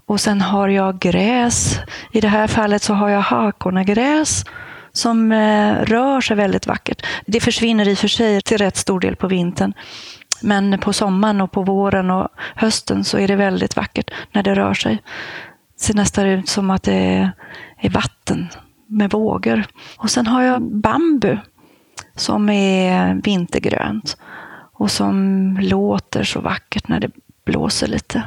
och 0.09 0.21
sen 0.21 0.41
har 0.41 0.67
jag 0.67 0.99
gräs. 0.99 1.79
I 2.11 2.21
det 2.21 2.27
här 2.27 2.47
fallet 2.47 2.83
så 2.83 2.93
har 2.93 3.09
jag 3.09 3.21
hakonagräs 3.21 4.45
som 4.91 5.31
eh, 5.31 5.73
rör 5.73 6.21
sig 6.21 6.35
väldigt 6.37 6.67
vackert. 6.67 7.05
Det 7.25 7.39
försvinner 7.39 7.87
i 7.87 7.93
och 7.93 7.97
för 7.97 8.07
sig 8.07 8.41
till 8.41 8.57
rätt 8.57 8.75
stor 8.75 8.99
del 8.99 9.15
på 9.15 9.27
vintern. 9.27 9.73
Men 10.41 10.79
på 10.79 10.93
sommaren 10.93 11.41
och 11.41 11.51
på 11.51 11.63
våren 11.63 12.11
och 12.11 12.27
hösten 12.55 13.03
så 13.03 13.17
är 13.17 13.27
det 13.27 13.35
väldigt 13.35 13.75
vackert 13.75 14.11
när 14.31 14.43
det 14.43 14.55
rör 14.55 14.73
sig. 14.73 15.01
Det 15.75 15.83
ser 15.83 15.93
nästan 15.93 16.25
ut 16.25 16.49
som 16.49 16.69
att 16.69 16.83
det 16.83 17.31
är 17.77 17.89
vatten 17.89 18.47
med 18.87 19.11
vågor. 19.11 19.65
Och 19.97 20.09
sen 20.09 20.27
har 20.27 20.43
jag 20.43 20.61
bambu 20.61 21.37
som 22.15 22.49
är 22.49 23.13
vintergrönt 23.13 24.17
och 24.73 24.91
som 24.91 25.57
låter 25.61 26.23
så 26.23 26.41
vackert 26.41 26.87
när 26.87 26.99
det 26.99 27.11
blåser 27.45 27.87
lite 27.87 28.23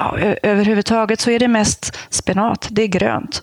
ja, 0.00 0.18
överhuvudtaget 0.42 1.20
så 1.20 1.30
är 1.30 1.38
det 1.38 1.48
mest 1.48 1.98
spenat. 2.10 2.68
Det 2.70 2.82
är 2.82 2.86
grönt. 2.86 3.42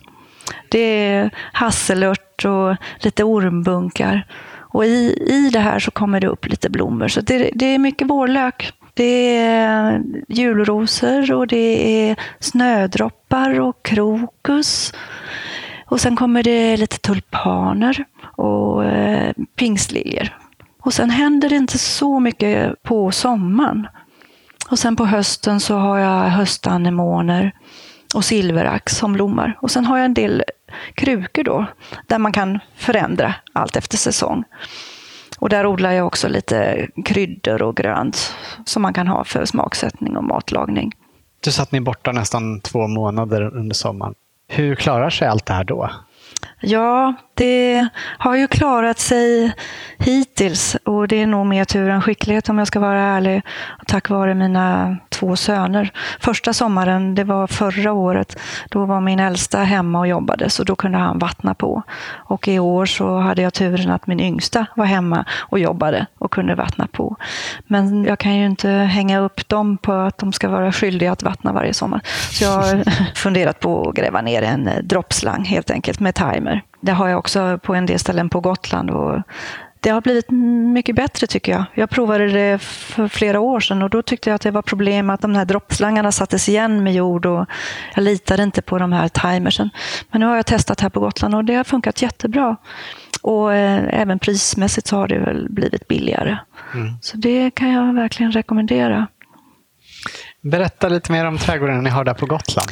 Det 0.69 0.79
är 0.79 1.31
hasselört 1.53 2.45
och 2.45 2.75
lite 2.99 3.23
ormbunkar. 3.23 4.27
Och 4.69 4.85
i, 4.85 5.23
i 5.27 5.49
det 5.49 5.59
här 5.59 5.79
så 5.79 5.91
kommer 5.91 6.19
det 6.19 6.27
upp 6.27 6.45
lite 6.45 6.69
blommor. 6.69 7.07
Så 7.07 7.21
det, 7.21 7.51
det 7.55 7.65
är 7.65 7.79
mycket 7.79 8.07
vårlök. 8.07 8.73
Det 8.93 9.37
är 9.37 10.03
julrosor 10.27 11.31
och 11.31 11.47
det 11.47 12.09
är 12.09 12.15
snödroppar 12.39 13.59
och 13.59 13.83
krokus. 13.83 14.93
Och 15.85 16.01
sen 16.01 16.15
kommer 16.15 16.43
det 16.43 16.77
lite 16.77 16.97
tulpaner 16.97 18.05
och 18.21 18.85
eh, 18.85 19.33
pingstliljor. 19.55 20.37
Och 20.81 20.93
sen 20.93 21.09
händer 21.09 21.49
det 21.49 21.55
inte 21.55 21.77
så 21.77 22.19
mycket 22.19 22.83
på 22.83 23.11
sommaren. 23.11 23.87
Och 24.69 24.79
sen 24.79 24.95
på 24.95 25.05
hösten 25.05 25.59
så 25.59 25.77
har 25.77 25.99
jag 25.99 26.29
höstanemoner 26.29 27.51
och 28.15 28.25
silverax 28.25 28.97
som 28.97 29.13
blommar. 29.13 29.57
Och 29.61 29.71
sen 29.71 29.85
har 29.85 29.97
jag 29.97 30.05
en 30.05 30.13
del 30.13 30.43
krukor 30.93 31.43
då, 31.43 31.65
där 32.07 32.19
man 32.19 32.31
kan 32.31 32.59
förändra 32.75 33.35
allt 33.53 33.75
efter 33.75 33.97
säsong. 33.97 34.43
Och 35.39 35.49
där 35.49 35.65
odlar 35.65 35.91
jag 35.91 36.07
också 36.07 36.27
lite 36.27 36.87
kryddor 37.05 37.61
och 37.61 37.77
grönt 37.77 38.35
som 38.65 38.81
man 38.81 38.93
kan 38.93 39.07
ha 39.07 39.23
för 39.23 39.45
smaksättning 39.45 40.17
och 40.17 40.23
matlagning. 40.23 40.91
Du 41.43 41.51
satt 41.51 41.71
ni 41.71 41.81
borta 41.81 42.11
nästan 42.11 42.61
två 42.61 42.87
månader 42.87 43.57
under 43.57 43.73
sommaren. 43.75 44.13
Hur 44.47 44.75
klarar 44.75 45.09
sig 45.09 45.27
allt 45.27 45.45
det 45.45 45.53
här 45.53 45.63
då? 45.63 45.89
Ja, 46.61 47.13
det 47.37 47.87
har 48.17 48.35
ju 48.35 48.47
klarat 48.47 48.99
sig 48.99 49.53
hittills 49.97 50.75
och 50.83 51.07
det 51.07 51.21
är 51.21 51.27
nog 51.27 51.45
mer 51.45 51.65
tur 51.65 51.89
än 51.89 52.01
skicklighet 52.01 52.49
om 52.49 52.57
jag 52.57 52.67
ska 52.67 52.79
vara 52.79 53.01
ärlig. 53.01 53.41
Tack 53.87 54.09
vare 54.09 54.33
mina 54.33 54.97
två 55.09 55.35
söner. 55.35 55.91
Första 56.19 56.53
sommaren, 56.53 57.15
det 57.15 57.23
var 57.23 57.47
förra 57.47 57.91
året, 57.91 58.39
då 58.69 58.85
var 58.85 59.01
min 59.01 59.19
äldsta 59.19 59.57
hemma 59.57 59.99
och 59.99 60.07
jobbade 60.07 60.49
så 60.49 60.63
då 60.63 60.75
kunde 60.75 60.97
han 60.97 61.19
vattna 61.19 61.53
på. 61.53 61.83
Och 62.13 62.47
i 62.47 62.59
år 62.59 62.85
så 62.85 63.17
hade 63.17 63.41
jag 63.41 63.53
turen 63.53 63.91
att 63.91 64.07
min 64.07 64.19
yngsta 64.19 64.65
var 64.75 64.85
hemma 64.85 65.25
och 65.35 65.59
jobbade 65.59 66.05
och 66.17 66.31
kunde 66.31 66.55
vattna 66.55 66.87
på. 66.87 67.15
Men 67.67 68.03
jag 68.03 68.19
kan 68.19 68.35
ju 68.35 68.45
inte 68.45 68.69
hänga 68.69 69.19
upp 69.19 69.49
dem 69.49 69.77
på 69.77 69.93
att 69.93 70.17
de 70.17 70.33
ska 70.33 70.49
vara 70.49 70.71
skyldiga 70.71 71.11
att 71.11 71.23
vattna 71.23 71.53
varje 71.53 71.73
sommar. 71.73 72.01
Så 72.31 72.43
jag 72.43 72.51
har 72.51 72.83
funderat 73.15 73.59
på 73.59 73.89
att 73.89 73.95
gräva 73.95 74.21
ner 74.21 74.41
en 74.41 74.67
eh, 74.67 74.77
droppslang 74.83 75.43
helt 75.43 75.71
enkelt 75.71 75.99
med 75.99 76.15
timer. 76.15 76.63
Det 76.87 76.93
har 76.93 77.09
jag 77.09 77.19
också 77.19 77.59
på 77.63 77.75
en 77.75 77.85
del 77.85 77.99
ställen 77.99 78.29
på 78.29 78.39
Gotland. 78.39 78.89
Och 78.89 79.21
det 79.79 79.89
har 79.89 80.01
blivit 80.01 80.31
mycket 80.73 80.95
bättre 80.95 81.27
tycker 81.27 81.51
jag. 81.51 81.65
Jag 81.73 81.89
provade 81.89 82.27
det 82.27 82.59
för 82.61 83.07
flera 83.07 83.39
år 83.39 83.59
sedan 83.59 83.81
och 83.81 83.89
då 83.89 84.01
tyckte 84.01 84.29
jag 84.29 84.35
att 84.35 84.41
det 84.41 84.51
var 84.51 84.61
problem 84.61 85.09
att 85.09 85.21
de 85.21 85.35
här 85.35 85.45
droppslangarna 85.45 86.11
sattes 86.11 86.49
igen 86.49 86.83
med 86.83 86.93
jord 86.93 87.25
och 87.25 87.45
jag 87.95 88.03
litade 88.03 88.43
inte 88.43 88.61
på 88.61 88.77
de 88.77 88.91
här 88.93 89.09
timersen. 89.09 89.69
Men 90.11 90.21
nu 90.21 90.27
har 90.27 90.35
jag 90.35 90.45
testat 90.45 90.81
här 90.81 90.89
på 90.89 90.99
Gotland 90.99 91.35
och 91.35 91.45
det 91.45 91.55
har 91.55 91.63
funkat 91.63 92.01
jättebra. 92.01 92.55
Och 93.21 93.53
eh, 93.53 94.01
även 94.01 94.19
prismässigt 94.19 94.87
så 94.87 94.95
har 94.95 95.07
det 95.07 95.19
väl 95.19 95.47
blivit 95.49 95.87
billigare. 95.87 96.37
Mm. 96.73 96.93
Så 97.01 97.17
det 97.17 97.51
kan 97.51 97.71
jag 97.71 97.93
verkligen 97.93 98.31
rekommendera. 98.31 99.07
Berätta 100.41 100.89
lite 100.89 101.11
mer 101.11 101.25
om 101.25 101.37
trädgården 101.37 101.83
ni 101.83 101.89
har 101.89 102.03
där 102.03 102.13
på 102.13 102.25
Gotland. 102.25 102.69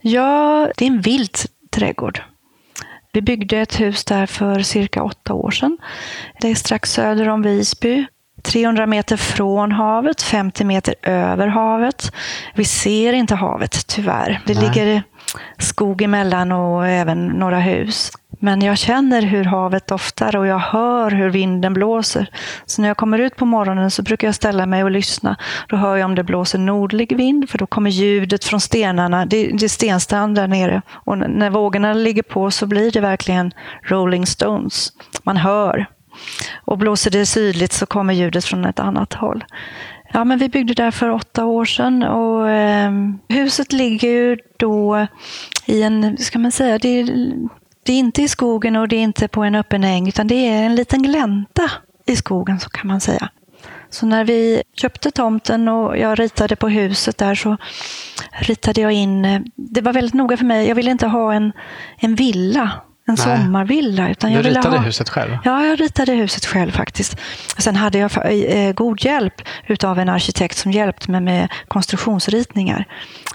Ja, 0.00 0.68
det 0.76 0.84
är 0.84 0.90
en 0.90 1.00
vild 1.00 1.36
trädgård. 1.70 2.22
Vi 3.12 3.20
byggde 3.20 3.58
ett 3.58 3.80
hus 3.80 4.04
där 4.04 4.26
för 4.26 4.60
cirka 4.60 5.02
åtta 5.02 5.34
år 5.34 5.50
sedan. 5.50 5.78
Det 6.40 6.48
är 6.48 6.54
strax 6.54 6.92
söder 6.92 7.28
om 7.28 7.42
Visby. 7.42 8.06
300 8.48 8.86
meter 8.86 9.16
från 9.16 9.72
havet, 9.72 10.22
50 10.22 10.64
meter 10.64 10.94
över 11.02 11.46
havet. 11.46 12.12
Vi 12.54 12.64
ser 12.64 13.12
inte 13.12 13.34
havet 13.34 13.86
tyvärr. 13.86 14.40
Det 14.46 14.54
Nej. 14.54 14.62
ligger 14.62 15.02
skog 15.58 16.02
emellan 16.02 16.52
och 16.52 16.86
även 16.86 17.26
några 17.26 17.58
hus. 17.58 18.12
Men 18.40 18.62
jag 18.62 18.78
känner 18.78 19.22
hur 19.22 19.44
havet 19.44 19.86
doftar 19.86 20.36
och 20.36 20.46
jag 20.46 20.58
hör 20.58 21.10
hur 21.10 21.30
vinden 21.30 21.74
blåser. 21.74 22.30
Så 22.66 22.82
när 22.82 22.88
jag 22.88 22.96
kommer 22.96 23.18
ut 23.18 23.36
på 23.36 23.46
morgonen 23.46 23.90
så 23.90 24.02
brukar 24.02 24.28
jag 24.28 24.34
ställa 24.34 24.66
mig 24.66 24.84
och 24.84 24.90
lyssna. 24.90 25.36
Då 25.68 25.76
hör 25.76 25.96
jag 25.96 26.04
om 26.04 26.14
det 26.14 26.24
blåser 26.24 26.58
nordlig 26.58 27.16
vind, 27.16 27.50
för 27.50 27.58
då 27.58 27.66
kommer 27.66 27.90
ljudet 27.90 28.44
från 28.44 28.60
stenarna. 28.60 29.26
Det, 29.26 29.50
är 29.50 29.68
stenstrand 29.68 30.34
där 30.34 30.48
nere. 30.48 30.82
Och 30.90 31.18
när 31.18 31.50
vågorna 31.50 31.94
ligger 31.94 32.22
på 32.22 32.50
så 32.50 32.66
blir 32.66 32.90
det 32.90 33.00
verkligen 33.00 33.52
Rolling 33.82 34.26
Stones. 34.26 34.92
Man 35.22 35.36
hör. 35.36 35.86
Och 36.64 36.78
blåser 36.78 37.10
det 37.10 37.26
sydligt 37.26 37.72
så 37.72 37.86
kommer 37.86 38.14
ljudet 38.14 38.44
från 38.44 38.64
ett 38.64 38.78
annat 38.78 39.14
håll. 39.14 39.44
Ja, 40.12 40.24
men 40.24 40.38
vi 40.38 40.48
byggde 40.48 40.74
där 40.74 40.90
för 40.90 41.10
åtta 41.10 41.44
år 41.44 41.64
sedan 41.64 42.02
och 42.02 42.50
eh, 42.50 42.92
huset 43.28 43.72
ligger 43.72 44.08
ju 44.08 44.36
då 44.56 45.06
i 45.66 45.82
en, 45.82 46.16
ska 46.16 46.38
man 46.38 46.52
säga, 46.52 46.78
det 46.78 46.88
är, 46.88 47.06
det 47.82 47.92
är 47.92 47.98
inte 47.98 48.22
i 48.22 48.28
skogen 48.28 48.76
och 48.76 48.88
det 48.88 48.96
är 48.96 49.02
inte 49.02 49.28
på 49.28 49.42
en 49.44 49.54
öppen 49.54 49.84
äng 49.84 50.08
utan 50.08 50.26
det 50.26 50.48
är 50.48 50.62
en 50.62 50.74
liten 50.74 51.02
glänta 51.02 51.70
i 52.06 52.16
skogen 52.16 52.60
så 52.60 52.70
kan 52.70 52.88
man 52.88 53.00
säga. 53.00 53.30
Så 53.90 54.06
när 54.06 54.24
vi 54.24 54.62
köpte 54.74 55.10
tomten 55.10 55.68
och 55.68 55.98
jag 55.98 56.20
ritade 56.20 56.56
på 56.56 56.68
huset 56.68 57.18
där 57.18 57.34
så 57.34 57.56
ritade 58.32 58.80
jag 58.80 58.92
in, 58.92 59.24
eh, 59.24 59.40
det 59.56 59.80
var 59.80 59.92
väldigt 59.92 60.14
noga 60.14 60.36
för 60.36 60.44
mig, 60.44 60.68
jag 60.68 60.74
ville 60.74 60.90
inte 60.90 61.06
ha 61.06 61.34
en, 61.34 61.52
en 61.96 62.14
villa 62.14 62.70
en 63.08 63.16
Nej. 63.26 63.38
sommarvilla. 63.38 64.10
Utan 64.10 64.32
jag 64.32 64.44
du 64.44 64.48
ritade 64.48 64.76
ha... 64.76 64.84
huset 64.84 65.08
själv? 65.08 65.38
Ja, 65.44 65.64
jag 65.66 65.80
ritade 65.80 66.12
huset 66.12 66.46
själv 66.46 66.70
faktiskt. 66.70 67.16
Sen 67.58 67.76
hade 67.76 67.98
jag 67.98 68.10
eh, 68.24 68.72
god 68.72 69.04
hjälp 69.04 69.42
av 69.84 69.98
en 69.98 70.08
arkitekt 70.08 70.56
som 70.56 70.72
hjälpte 70.72 71.10
mig 71.10 71.20
med 71.20 71.48
konstruktionsritningar. 71.68 72.84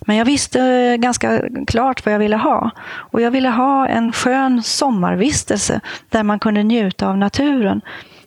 Men 0.01 0.15
jag 0.15 0.25
visste 0.25 0.59
eh, 0.59 0.95
ganska 0.95 1.41
klart 1.67 2.05
vad 2.05 2.13
jag 2.13 2.19
ville 2.19 2.37
ha. 2.37 2.71
Och 3.11 3.21
jag 3.21 3.31
ville 3.31 3.49
ha 3.49 3.87
en 3.87 4.13
skön 4.13 4.63
sommarvistelse 4.63 5.79
där 6.09 6.23
man 6.23 6.39
kunde 6.39 6.63
njuta 6.63 7.07
av 7.07 7.17
naturen. 7.17 7.81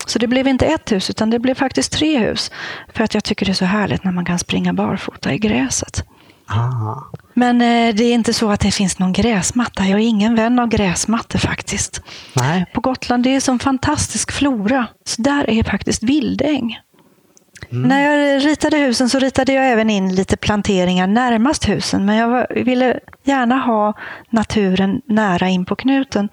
Så 0.06 0.18
det 0.18 0.26
blev 0.26 0.48
inte 0.48 0.66
ett 0.66 0.92
hus, 0.92 1.10
utan 1.10 1.30
det 1.30 1.38
blev 1.38 1.54
faktiskt 1.54 1.92
tre 1.92 2.18
hus. 2.18 2.50
För 2.88 3.04
att 3.04 3.14
jag 3.14 3.24
tycker 3.24 3.46
det 3.46 3.52
är 3.52 3.54
så 3.54 3.64
härligt 3.64 4.04
när 4.04 4.12
man 4.12 4.24
kan 4.24 4.38
springa 4.38 4.72
barfota 4.72 5.32
i 5.32 5.38
gräset. 5.38 6.04
Ah. 6.46 7.16
Men 7.38 7.60
eh, 7.60 7.94
det 7.94 8.04
är 8.04 8.14
inte 8.14 8.32
så 8.32 8.50
att 8.50 8.60
det 8.60 8.70
finns 8.70 8.98
någon 8.98 9.12
gräsmatta. 9.12 9.86
Jag 9.86 10.00
är 10.00 10.04
ingen 10.04 10.34
vän 10.34 10.58
av 10.58 10.68
gräsmattor 10.68 11.38
faktiskt. 11.38 12.02
Nej. 12.32 12.66
På 12.72 12.80
Gotland 12.80 13.24
det 13.24 13.36
är 13.36 13.40
som 13.40 13.58
fantastisk 13.58 14.32
flora. 14.32 14.86
Så 15.04 15.22
där 15.22 15.50
är 15.50 15.62
faktiskt 15.62 16.02
vildäng. 16.02 16.78
Mm. 17.70 17.88
När 17.88 18.00
jag 18.00 18.44
ritade 18.46 18.76
husen 18.76 19.08
så 19.08 19.18
ritade 19.18 19.52
jag 19.52 19.70
även 19.72 19.90
in 19.90 20.14
lite 20.14 20.36
planteringar 20.36 21.06
närmast 21.06 21.68
husen. 21.68 22.04
Men 22.04 22.16
jag 22.16 22.46
ville 22.64 23.00
gärna 23.26 23.58
ha 23.58 23.94
naturen 24.30 25.02
nära 25.08 25.48
in 25.48 25.64
på 25.64 25.76
knuten. 25.76 26.28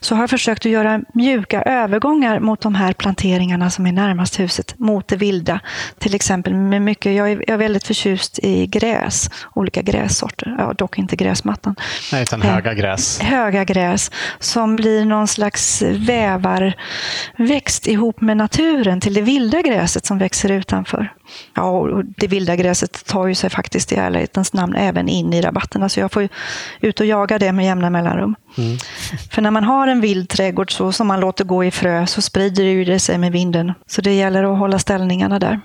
Så 0.00 0.14
har 0.14 0.22
jag 0.22 0.30
försökt 0.30 0.66
att 0.66 0.72
göra 0.72 1.00
mjuka 1.14 1.62
övergångar 1.62 2.40
mot 2.40 2.60
de 2.60 2.74
här 2.74 2.92
planteringarna 2.92 3.70
som 3.70 3.86
är 3.86 3.92
närmast 3.92 4.40
huset, 4.40 4.78
mot 4.78 5.08
det 5.08 5.16
vilda. 5.16 5.60
Till 5.98 6.14
exempel 6.14 6.54
med 6.54 6.82
mycket, 6.82 7.16
jag 7.16 7.32
är, 7.32 7.36
jag 7.36 7.54
är 7.54 7.56
väldigt 7.56 7.86
förtjust 7.86 8.38
i 8.42 8.66
gräs, 8.66 9.30
olika 9.54 9.82
grässorter. 9.82 10.54
Ja, 10.58 10.72
dock 10.72 10.98
inte 10.98 11.16
gräsmattan. 11.16 11.76
Nej, 12.12 12.22
utan 12.22 12.42
höga 12.42 12.74
gräs. 12.74 13.20
Höga 13.20 13.64
gräs 13.64 14.10
som 14.38 14.76
blir 14.76 15.04
någon 15.04 15.28
slags 15.28 15.82
vävarväxt 15.82 17.86
ihop 17.86 18.20
med 18.20 18.36
naturen 18.36 19.00
till 19.00 19.14
det 19.14 19.22
vilda 19.22 19.62
gräset 19.62 20.06
som 20.06 20.18
växer 20.18 20.50
utanför. 20.50 21.12
Ja, 21.54 21.70
och 21.70 22.04
det 22.04 22.26
vilda 22.26 22.56
gräset 22.56 23.06
tar 23.06 23.26
ju 23.26 23.34
sig 23.34 23.50
faktiskt 23.50 23.92
i 23.92 23.94
ärlighetens 23.94 24.52
namn 24.52 24.74
även 24.74 25.08
in 25.08 25.32
i 25.32 25.40
rabatterna, 25.40 25.88
så 25.88 26.00
jag 26.00 26.12
får 26.12 26.28
ut 26.80 27.00
och 27.00 27.06
jaga 27.06 27.38
det 27.38 27.52
med 27.52 27.64
jämna 27.64 27.90
mellanrum. 27.90 28.34
Mm. 28.58 28.78
För 29.30 29.42
när 29.42 29.50
man 29.50 29.64
har 29.64 29.88
en 29.88 30.00
vild 30.00 30.28
trädgård 30.28 30.72
så, 30.72 30.92
som 30.92 31.06
man 31.06 31.20
låter 31.20 31.44
gå 31.44 31.64
i 31.64 31.70
frö 31.70 32.06
så 32.06 32.22
sprider 32.22 32.84
det 32.84 32.98
sig 32.98 33.18
med 33.18 33.32
vinden. 33.32 33.72
Så 33.86 34.00
det 34.00 34.14
gäller 34.14 34.52
att 34.52 34.58
hålla 34.58 34.78
ställningarna 34.78 35.38
där. 35.38 35.60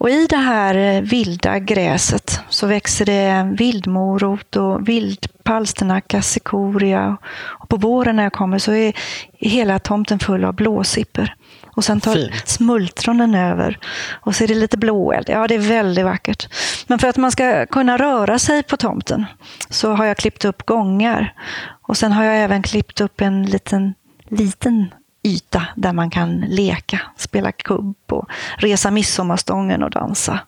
Och 0.00 0.10
i 0.10 0.26
det 0.26 0.36
här 0.36 0.74
eh, 0.74 1.02
vilda 1.02 1.58
gräset 1.58 2.40
så 2.48 2.66
växer 2.66 3.06
det 3.06 3.56
vildmorot 3.58 4.56
och 4.56 4.88
vildpalsternacka, 4.88 6.22
cikoria. 6.22 7.16
Och 7.32 7.68
på 7.68 7.76
våren 7.76 8.16
när 8.16 8.22
jag 8.22 8.32
kommer 8.32 8.58
så 8.58 8.72
är 8.72 8.92
hela 9.32 9.78
tomten 9.78 10.18
full 10.18 10.44
av 10.44 10.54
blåsipper. 10.54 11.34
Och 11.80 11.84
sen 11.84 12.00
tar 12.00 12.14
Fint. 12.14 12.48
smultronen 12.48 13.34
över. 13.34 13.78
Och 14.10 14.34
så 14.34 14.44
är 14.44 14.48
det 14.48 14.54
lite 14.54 14.76
blåeld. 14.76 15.28
Ja, 15.28 15.48
det 15.48 15.54
är 15.54 15.58
väldigt 15.58 16.04
vackert. 16.04 16.48
Men 16.86 16.98
för 16.98 17.08
att 17.08 17.16
man 17.16 17.32
ska 17.32 17.66
kunna 17.66 17.96
röra 17.96 18.38
sig 18.38 18.62
på 18.62 18.76
tomten 18.76 19.26
så 19.68 19.92
har 19.92 20.04
jag 20.04 20.16
klippt 20.16 20.44
upp 20.44 20.66
gångar. 20.66 21.34
Och 21.82 21.96
sen 21.96 22.12
har 22.12 22.24
jag 22.24 22.36
även 22.36 22.62
klippt 22.62 23.00
upp 23.00 23.20
en 23.20 23.46
liten, 23.46 23.94
liten 24.28 24.94
yta 25.22 25.66
där 25.76 25.92
man 25.92 26.10
kan 26.10 26.40
leka, 26.40 27.00
spela 27.16 27.52
kubb 27.52 27.96
och 28.10 28.30
resa 28.56 28.90
midsommarstången 28.90 29.82
och 29.82 29.90
dansa. 29.90 30.38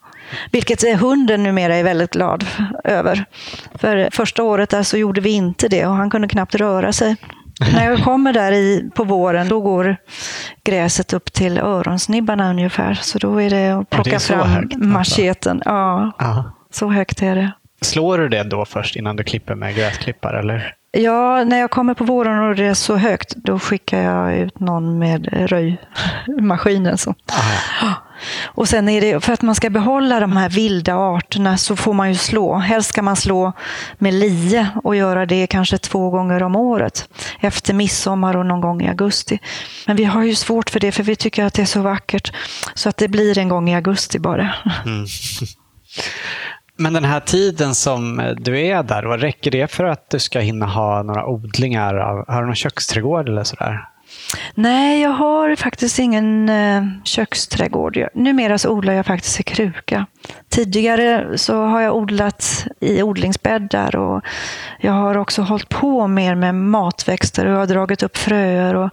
Vilket 0.51 1.01
hunden 1.01 1.43
numera 1.43 1.77
är 1.77 1.85
väldigt 1.85 2.13
glad 2.13 2.47
över. 2.85 3.25
För 3.75 4.09
första 4.13 4.43
året 4.43 4.71
där 4.71 4.83
så 4.83 4.97
gjorde 4.97 5.21
vi 5.21 5.31
inte 5.31 5.69
det 5.69 5.87
och 5.87 5.97
han 5.97 6.11
kunde 6.11 6.29
knappt 6.29 6.55
röra 6.55 6.93
sig. 6.93 7.17
När 7.75 7.91
jag 7.91 8.05
kommer 8.05 8.33
där 8.33 8.53
i, 8.53 8.91
på 8.95 9.05
våren, 9.05 9.49
då 9.49 9.61
går 9.61 9.97
gräset 10.65 11.13
upp 11.13 11.33
till 11.33 11.59
öronsnibbarna 11.59 12.51
ungefär. 12.51 12.95
Så 12.95 13.19
då 13.19 13.41
är 13.43 13.51
det 13.51 13.71
att 13.71 13.91
plocka 13.91 14.11
det 14.11 14.19
fram 14.21 14.49
högt, 14.49 14.77
macheten. 14.77 15.63
Ja, 15.65 16.13
Aha. 16.21 16.45
så 16.73 16.89
högt 16.89 17.23
är 17.23 17.37
det. 17.37 17.53
Slår 17.81 18.19
du 18.19 18.29
det 18.29 18.43
då 18.45 18.65
först 18.65 18.97
innan 18.97 19.17
du 19.17 19.25
klipper 19.25 19.55
med 19.55 19.77
gräsklippare? 19.77 20.39
Eller? 20.39 20.75
Ja, 20.93 21.45
när 21.45 21.59
jag 21.59 21.71
kommer 21.71 21.95
på 21.95 22.05
våren 22.05 22.39
och 22.39 22.57
det 22.57 22.65
är 22.65 22.75
så 22.75 22.97
högt, 22.97 23.35
då 23.37 23.59
skickar 23.59 24.03
jag 24.03 24.37
ut 24.37 24.61
någon 24.61 24.99
med 24.99 25.29
röjmaskinen. 25.33 26.99
Så. 26.99 27.15
Och 28.45 28.69
sen 28.69 28.89
är 28.89 29.01
det, 29.01 29.21
för 29.21 29.33
att 29.33 29.43
man 29.43 29.55
ska 29.55 29.71
behålla 29.71 30.21
de 30.21 30.37
här 30.37 30.49
vilda 30.49 30.95
arterna 30.95 31.57
så 31.57 31.77
får 31.77 31.93
man 31.93 32.09
ju 32.09 32.15
slå. 32.15 32.55
Helst 32.55 32.89
ska 32.89 33.03
man 33.03 33.17
slå 33.17 33.53
med 33.99 34.15
lie 34.15 34.69
och 34.85 34.97
göra 34.97 35.27
det 35.27 35.47
kanske 35.47 35.79
två 35.79 36.11
gånger 36.11 36.43
om 36.43 36.57
året. 36.57 37.09
Efter 37.41 37.75
midsommar 37.75 38.37
och 38.37 38.47
någon 38.47 38.61
gång 38.61 38.83
i 38.83 38.89
augusti. 38.89 39.39
Men 39.87 39.97
vi 39.97 40.05
har 40.05 40.25
ju 40.25 40.35
svårt 40.35 40.71
för 40.71 40.81
det, 40.81 40.93
för 40.93 41.03
vi 41.03 41.17
tycker 41.17 41.45
att 41.45 41.55
det 41.55 41.63
är 41.63 41.67
så 41.67 41.81
vackert. 41.81 42.33
Så 42.75 42.89
att 42.89 42.97
det 42.97 43.09
blir 43.09 43.39
en 43.39 43.49
gång 43.49 43.69
i 43.69 43.75
augusti 43.75 44.19
bara. 44.19 44.55
Mm. 44.87 45.07
Men 46.77 46.93
den 46.93 47.05
här 47.05 47.21
tiden 47.21 47.75
som 47.75 48.21
eh, 48.21 48.31
du 48.31 48.61
är 48.61 48.83
där, 48.83 49.03
vad 49.03 49.21
räcker 49.21 49.51
det 49.51 49.71
för 49.71 49.85
att 49.85 50.11
du 50.11 50.19
ska 50.19 50.39
hinna 50.39 50.67
ha 50.67 51.03
några 51.03 51.27
odlingar? 51.27 51.95
Av, 51.95 52.25
har 52.29 52.41
du 52.41 52.47
någon 52.47 52.55
köksträdgård 52.55 53.29
eller 53.29 53.45
sådär? 53.45 53.81
Nej, 54.55 55.01
jag 55.03 55.11
har 55.11 55.57
faktiskt 55.57 55.99
ingen 55.99 56.49
eh, 56.49 56.85
köksträdgård. 57.05 58.09
Numera 58.15 58.59
så 58.59 58.71
odlar 58.71 58.93
jag 58.93 59.07
faktiskt 59.07 59.41
i 59.41 59.43
kruka. 59.43 60.07
Tidigare 60.49 61.39
så 61.39 61.65
har 61.65 61.81
jag 61.81 61.97
odlat 61.97 62.67
i 62.81 63.03
odlingsbäddar 63.03 63.97
och 63.97 64.25
jag 64.81 64.93
har 64.93 65.19
också 65.19 65.43
hållit 65.43 65.69
på 65.69 66.07
mer 66.07 66.35
med 66.35 66.55
matväxter 66.55 67.47
och 67.47 67.53
jag 67.53 67.59
har 67.59 67.67
dragit 67.67 68.03
upp 68.03 68.17
fröer 68.17 68.75
och 68.75 68.91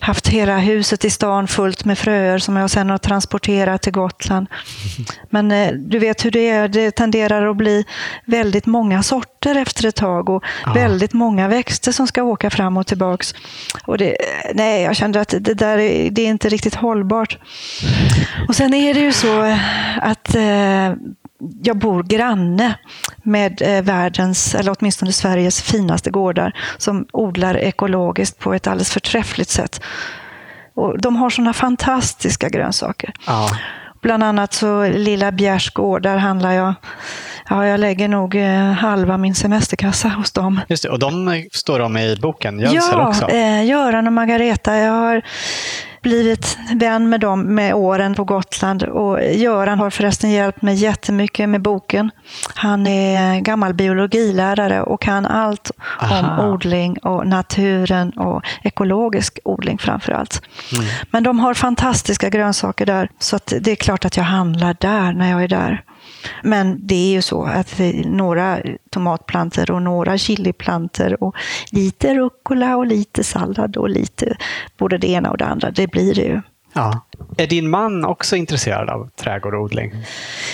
haft 0.00 0.28
hela 0.28 0.58
huset 0.58 1.04
i 1.04 1.10
stan 1.10 1.48
fullt 1.48 1.84
med 1.84 1.98
fröer 1.98 2.38
som 2.38 2.56
jag 2.56 2.70
sedan 2.70 2.90
har 2.90 2.98
transporterat 2.98 3.82
till 3.82 3.92
Gotland. 3.92 4.46
Men 5.30 5.52
eh, 5.52 5.72
du 5.72 5.98
vet 5.98 6.24
hur 6.24 6.30
det 6.30 6.48
är, 6.48 6.68
det 6.68 6.90
tenderar 6.90 7.50
att 7.50 7.56
bli 7.56 7.84
väldigt 8.24 8.66
många 8.66 9.02
sorter 9.02 9.56
efter 9.56 9.86
ett 9.86 9.96
tag 9.96 10.28
och 10.28 10.44
ja. 10.64 10.72
väldigt 10.72 11.12
många 11.12 11.48
växter 11.48 11.92
som 11.92 12.06
ska 12.06 12.22
åka 12.22 12.50
fram 12.50 12.76
och 12.76 12.86
tillbaks. 12.86 13.34
Och 13.84 13.98
det, 13.98 14.16
nej, 14.54 14.82
jag 14.82 14.96
kände 14.96 15.20
att 15.20 15.34
det 15.40 15.54
där 15.54 15.78
är, 15.78 16.10
det 16.10 16.22
är 16.22 16.28
inte 16.28 16.48
riktigt 16.48 16.74
hållbart. 16.74 17.38
Och 18.48 18.56
sen 18.56 18.74
är 18.74 18.94
det 18.94 19.00
ju 19.00 19.12
så 19.12 19.56
att 20.02 20.34
eh, 20.34 20.67
jag 21.62 21.78
bor 21.78 22.02
granne 22.02 22.78
med 23.22 23.62
eh, 23.62 23.82
världens, 23.82 24.54
eller 24.54 24.76
åtminstone 24.78 25.12
Sveriges 25.12 25.62
finaste 25.62 26.10
gårdar 26.10 26.56
som 26.78 27.06
odlar 27.12 27.54
ekologiskt 27.54 28.38
på 28.38 28.54
ett 28.54 28.66
alldeles 28.66 28.90
förträffligt 28.90 29.50
sätt. 29.50 29.80
Och 30.74 31.00
de 31.00 31.16
har 31.16 31.30
sådana 31.30 31.52
fantastiska 31.52 32.48
grönsaker. 32.48 33.12
Ja. 33.26 33.50
Bland 34.00 34.22
annat 34.22 34.54
så 34.54 34.88
Lilla 34.88 35.32
Bjärs 35.32 35.70
gård, 35.70 36.02
där 36.02 36.16
handlar 36.16 36.52
jag 36.52 36.74
Ja, 37.50 37.66
jag 37.66 37.80
lägger 37.80 38.08
nog 38.08 38.34
eh, 38.34 38.72
halva 38.72 39.18
min 39.18 39.34
semesterkassa 39.34 40.08
hos 40.08 40.32
dem. 40.32 40.60
Just 40.68 40.82
det, 40.82 40.88
och 40.88 40.98
de 40.98 41.44
står 41.52 41.78
de 41.78 41.96
i 41.96 42.16
boken, 42.22 42.58
Jönsel 42.58 42.98
ja, 42.98 43.08
också? 43.08 43.30
Ja, 43.30 43.36
eh, 43.36 43.66
Göran 43.66 44.06
och 44.06 44.12
Margareta. 44.12 44.76
Jag 44.76 44.92
har 44.92 45.22
blivit 46.02 46.58
vän 46.74 47.08
med 47.08 47.20
dem 47.20 47.54
med 47.54 47.74
åren 47.74 48.14
på 48.14 48.24
Gotland. 48.24 48.82
Och 48.82 49.22
Göran 49.22 49.78
har 49.78 49.90
förresten 49.90 50.30
hjälpt 50.30 50.62
mig 50.62 50.74
jättemycket 50.74 51.48
med 51.48 51.62
boken. 51.62 52.10
Han 52.54 52.86
är 52.86 53.40
gammal 53.40 53.74
biologilärare 53.74 54.82
och 54.82 55.00
kan 55.00 55.26
allt 55.26 55.70
Aha. 56.00 56.18
om 56.18 56.50
odling 56.52 56.98
och 56.98 57.26
naturen 57.26 58.10
och 58.10 58.42
ekologisk 58.62 59.38
odling 59.44 59.78
framför 59.78 60.12
allt. 60.12 60.42
Mm. 60.72 60.86
Men 61.10 61.22
de 61.22 61.38
har 61.38 61.54
fantastiska 61.54 62.28
grönsaker 62.28 62.86
där, 62.86 63.10
så 63.18 63.38
det 63.60 63.70
är 63.70 63.76
klart 63.76 64.04
att 64.04 64.16
jag 64.16 64.24
handlar 64.24 64.76
där 64.80 65.12
när 65.12 65.30
jag 65.30 65.42
är 65.42 65.48
där. 65.48 65.82
Men 66.42 66.86
det 66.86 66.94
är 66.94 67.10
ju 67.10 67.22
så 67.22 67.42
att 67.42 67.80
några 68.04 68.58
tomatplanter 68.90 69.70
och 69.70 69.82
några 69.82 70.18
chiliplanter 70.18 71.22
och 71.22 71.36
lite 71.72 72.14
rucola 72.14 72.76
och 72.76 72.86
lite 72.86 73.24
sallad 73.24 73.76
och 73.76 73.88
lite 73.88 74.36
både 74.78 74.98
det 74.98 75.08
ena 75.08 75.30
och 75.30 75.38
det 75.38 75.46
andra, 75.46 75.70
det 75.70 75.86
blir 75.86 76.14
det 76.14 76.22
ju. 76.22 76.40
Ja. 76.78 77.00
Är 77.36 77.46
din 77.46 77.70
man 77.70 78.04
också 78.04 78.36
intresserad 78.36 78.90
av 78.90 79.08
trädgård 79.20 79.54
och 79.54 79.62
odling? 79.62 79.92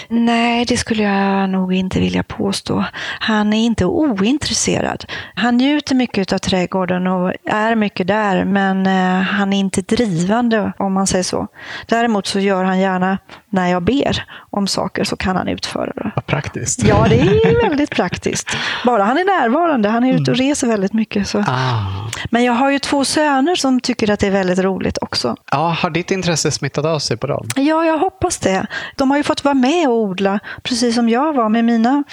Nej, 0.08 0.64
det 0.64 0.76
skulle 0.76 1.02
jag 1.02 1.50
nog 1.50 1.74
inte 1.74 2.00
vilja 2.00 2.22
påstå. 2.22 2.84
Han 3.20 3.52
är 3.52 3.64
inte 3.64 3.84
ointresserad. 3.84 5.04
Han 5.34 5.56
njuter 5.56 5.94
mycket 5.94 6.32
av 6.32 6.38
trädgården 6.38 7.06
och 7.06 7.32
är 7.44 7.74
mycket 7.74 8.06
där, 8.06 8.44
men 8.44 8.86
eh, 8.86 9.22
han 9.22 9.52
är 9.52 9.58
inte 9.58 9.82
drivande 9.82 10.72
om 10.78 10.92
man 10.92 11.06
säger 11.06 11.24
så. 11.24 11.48
Däremot 11.86 12.26
så 12.26 12.40
gör 12.40 12.64
han 12.64 12.78
gärna 12.80 13.18
när 13.50 13.68
jag 13.68 13.82
ber 13.82 14.24
om 14.50 14.66
saker 14.66 15.04
så 15.04 15.16
kan 15.16 15.36
han 15.36 15.48
utföra 15.48 15.92
det. 15.96 16.10
Vad 16.14 16.26
praktiskt. 16.26 16.82
Ja, 16.82 17.06
det 17.08 17.20
är 17.20 17.68
väldigt 17.68 17.90
praktiskt. 17.90 18.56
Bara 18.84 19.04
han 19.04 19.18
är 19.18 19.40
närvarande. 19.40 19.88
Han 19.88 20.04
är 20.04 20.14
ute 20.14 20.30
och 20.30 20.36
mm. 20.36 20.48
reser 20.48 20.66
väldigt 20.66 20.92
mycket. 20.92 21.28
Så. 21.28 21.38
Ah. 21.38 22.10
Men 22.30 22.44
jag 22.44 22.52
har 22.52 22.70
ju 22.70 22.78
två 22.78 23.04
söner 23.04 23.54
som 23.54 23.80
tycker 23.80 24.10
att 24.10 24.20
det 24.20 24.26
är 24.26 24.30
väldigt 24.30 24.58
roligt 24.58 24.98
också. 25.00 25.36
Ja, 25.50 25.76
har 25.78 25.90
ditt 25.90 26.10
intresse 26.14 26.50
smittat 26.50 26.84
av 26.84 26.98
sig 26.98 27.16
på 27.16 27.26
dem? 27.26 27.48
Ja, 27.56 27.84
jag 27.84 27.98
hoppas 27.98 28.38
det. 28.38 28.66
De 28.96 29.10
har 29.10 29.16
ju 29.16 29.22
fått 29.22 29.44
vara 29.44 29.54
med 29.54 29.88
och 29.88 29.96
odla, 29.96 30.40
precis 30.62 30.94
som 30.94 31.08
jag 31.08 31.32
var 31.32 31.48
med 31.48 31.64
mina 31.64 32.04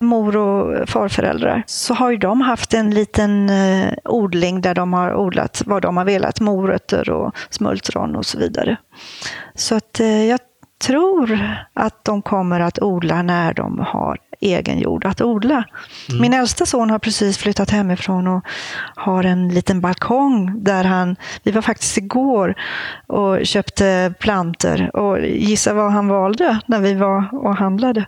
mor 0.00 0.36
och 0.36 0.88
farföräldrar. 0.88 1.62
Så 1.66 1.94
har 1.94 2.10
ju 2.10 2.16
de 2.16 2.40
haft 2.40 2.74
en 2.74 2.90
liten 2.90 3.50
eh, 3.50 3.92
odling 4.04 4.60
där 4.60 4.74
de 4.74 4.92
har 4.92 5.14
odlat 5.14 5.62
vad 5.66 5.82
de 5.82 5.96
har 5.96 6.04
velat. 6.04 6.40
Morötter 6.40 7.10
och 7.10 7.36
smultron 7.50 8.16
och 8.16 8.26
så 8.26 8.38
vidare. 8.38 8.76
Så 9.54 9.74
att 9.74 10.00
eh, 10.00 10.24
jag 10.24 10.40
tror 10.82 11.40
att 11.74 12.04
de 12.04 12.22
kommer 12.22 12.60
att 12.60 12.82
odla 12.82 13.22
när 13.22 13.54
de 13.54 13.78
har 13.78 14.18
egen 14.42 14.78
jord 14.78 15.04
att 15.04 15.20
odla. 15.20 15.64
Mm. 16.08 16.20
Min 16.20 16.34
äldsta 16.34 16.66
son 16.66 16.90
har 16.90 16.98
precis 16.98 17.38
flyttat 17.38 17.70
hemifrån 17.70 18.26
och 18.26 18.44
har 18.96 19.24
en 19.24 19.48
liten 19.48 19.80
balkong 19.80 20.64
där 20.64 20.84
han, 20.84 21.16
vi 21.42 21.50
var 21.50 21.62
faktiskt 21.62 21.98
igår 21.98 22.54
och 23.06 23.46
köpte 23.46 24.14
planter 24.20 24.96
och 24.96 25.20
gissa 25.20 25.74
vad 25.74 25.92
han 25.92 26.08
valde 26.08 26.58
när 26.66 26.80
vi 26.80 26.94
var 26.94 27.28
och 27.32 27.56
handlade? 27.56 28.06